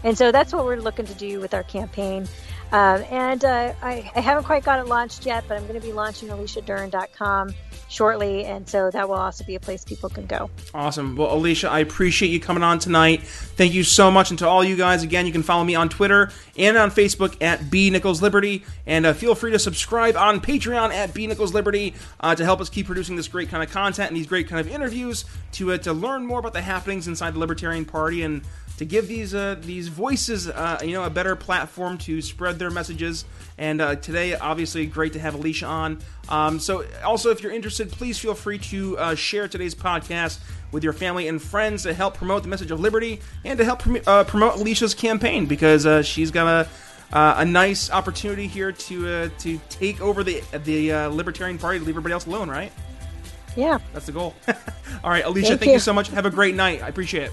And 0.02 0.16
so 0.18 0.30
that's 0.32 0.52
what 0.52 0.64
we're 0.64 0.76
looking 0.76 1.06
to 1.06 1.14
do 1.14 1.40
with 1.40 1.54
our 1.54 1.62
campaign. 1.62 2.26
Um, 2.72 3.04
and 3.10 3.44
uh, 3.44 3.72
I, 3.82 4.10
I 4.16 4.20
haven't 4.20 4.44
quite 4.44 4.64
got 4.64 4.80
it 4.80 4.86
launched 4.86 5.26
yet, 5.26 5.44
but 5.46 5.56
I'm 5.56 5.66
going 5.66 5.80
to 5.80 5.86
be 5.86 5.92
launching 5.92 6.28
AliciaDearn.com 6.28 7.54
shortly, 7.88 8.44
and 8.44 8.68
so 8.68 8.90
that 8.90 9.08
will 9.08 9.16
also 9.16 9.44
be 9.44 9.54
a 9.54 9.60
place 9.60 9.84
people 9.84 10.08
can 10.08 10.26
go. 10.26 10.50
Awesome. 10.74 11.16
Well, 11.16 11.32
Alicia, 11.32 11.70
I 11.70 11.78
appreciate 11.78 12.30
you 12.30 12.40
coming 12.40 12.62
on 12.62 12.78
tonight. 12.78 13.22
Thank 13.22 13.72
you 13.72 13.84
so 13.84 14.10
much. 14.10 14.30
And 14.30 14.38
to 14.40 14.48
all 14.48 14.64
you 14.64 14.76
guys, 14.76 15.02
again, 15.02 15.26
you 15.26 15.32
can 15.32 15.42
follow 15.42 15.64
me 15.64 15.74
on 15.74 15.88
Twitter 15.88 16.30
and 16.56 16.76
on 16.76 16.90
Facebook 16.90 17.40
at 17.40 17.70
B 17.70 17.90
Nichols 17.90 18.20
Liberty. 18.20 18.64
And 18.86 19.06
uh, 19.06 19.12
feel 19.12 19.34
free 19.34 19.52
to 19.52 19.58
subscribe 19.58 20.16
on 20.16 20.40
Patreon 20.40 20.92
at 20.92 21.14
B 21.14 21.26
Nichols 21.26 21.54
Liberty 21.54 21.94
uh, 22.20 22.34
to 22.34 22.44
help 22.44 22.60
us 22.60 22.68
keep 22.68 22.86
producing 22.86 23.16
this 23.16 23.28
great 23.28 23.48
kind 23.48 23.62
of 23.62 23.70
content 23.70 24.08
and 24.08 24.16
these 24.16 24.26
great 24.26 24.48
kind 24.48 24.60
of 24.60 24.72
interviews 24.72 25.24
to 25.52 25.72
uh, 25.72 25.78
to 25.78 25.92
learn 25.92 26.26
more 26.26 26.40
about 26.40 26.52
the 26.52 26.62
happenings 26.62 27.06
inside 27.06 27.34
the 27.34 27.38
Libertarian 27.38 27.84
Party 27.84 28.22
and 28.22 28.42
to 28.78 28.84
give 28.84 29.08
these 29.08 29.34
uh, 29.34 29.56
these 29.60 29.88
voices 29.88 30.48
uh, 30.48 30.78
you 30.82 30.92
know 30.92 31.04
a 31.04 31.10
better 31.10 31.36
platform 31.36 31.98
to 31.98 32.20
spread 32.22 32.58
their 32.58 32.70
messages. 32.70 33.24
And 33.56 33.80
uh, 33.80 33.94
today, 33.96 34.34
obviously, 34.34 34.84
great 34.86 35.12
to 35.12 35.20
have 35.20 35.34
Alicia 35.34 35.66
on. 35.66 35.98
Um, 36.28 36.58
so, 36.58 36.84
also, 37.04 37.30
if 37.30 37.40
you're 37.40 37.52
interested, 37.52 37.92
please 37.92 38.18
feel 38.18 38.34
free 38.34 38.58
to 38.58 38.98
uh, 38.98 39.14
share 39.14 39.46
today's 39.46 39.76
podcast 39.76 40.40
with 40.72 40.82
your 40.82 40.92
family 40.92 41.28
and 41.28 41.40
friends 41.40 41.84
to 41.84 41.94
help 41.94 42.14
promote 42.14 42.42
the 42.42 42.48
message 42.48 42.72
of 42.72 42.80
liberty 42.80 43.20
and 43.44 43.56
to 43.58 43.64
help 43.64 43.78
prom- 43.78 44.00
uh, 44.08 44.24
promote 44.24 44.56
Alicia's 44.56 44.92
campaign 44.92 45.46
because 45.46 45.86
uh, 45.86 46.02
she's 46.02 46.32
got 46.32 46.48
a 46.66 46.68
uh, 47.16 47.34
a 47.38 47.44
nice 47.44 47.90
opportunity 47.92 48.48
here 48.48 48.72
to 48.72 49.08
uh, 49.08 49.28
to 49.38 49.60
take 49.68 50.00
over 50.00 50.24
the 50.24 50.42
the 50.64 50.92
uh, 50.92 51.08
Libertarian 51.10 51.58
Party 51.58 51.78
to 51.78 51.84
leave 51.84 51.92
everybody 51.94 52.12
else 52.12 52.26
alone. 52.26 52.50
Right? 52.50 52.72
Yeah. 53.56 53.78
That's 53.92 54.06
the 54.06 54.12
goal. 54.12 54.34
All 55.04 55.10
right, 55.10 55.24
Alicia, 55.24 55.48
Thank 55.48 55.60
thank 55.60 55.68
you 55.68 55.74
you. 55.74 55.78
so 55.78 55.92
much. 55.92 56.08
Have 56.08 56.26
a 56.26 56.30
great 56.30 56.56
night. 56.56 56.82
I 56.82 56.88
appreciate 56.88 57.24
it. 57.24 57.32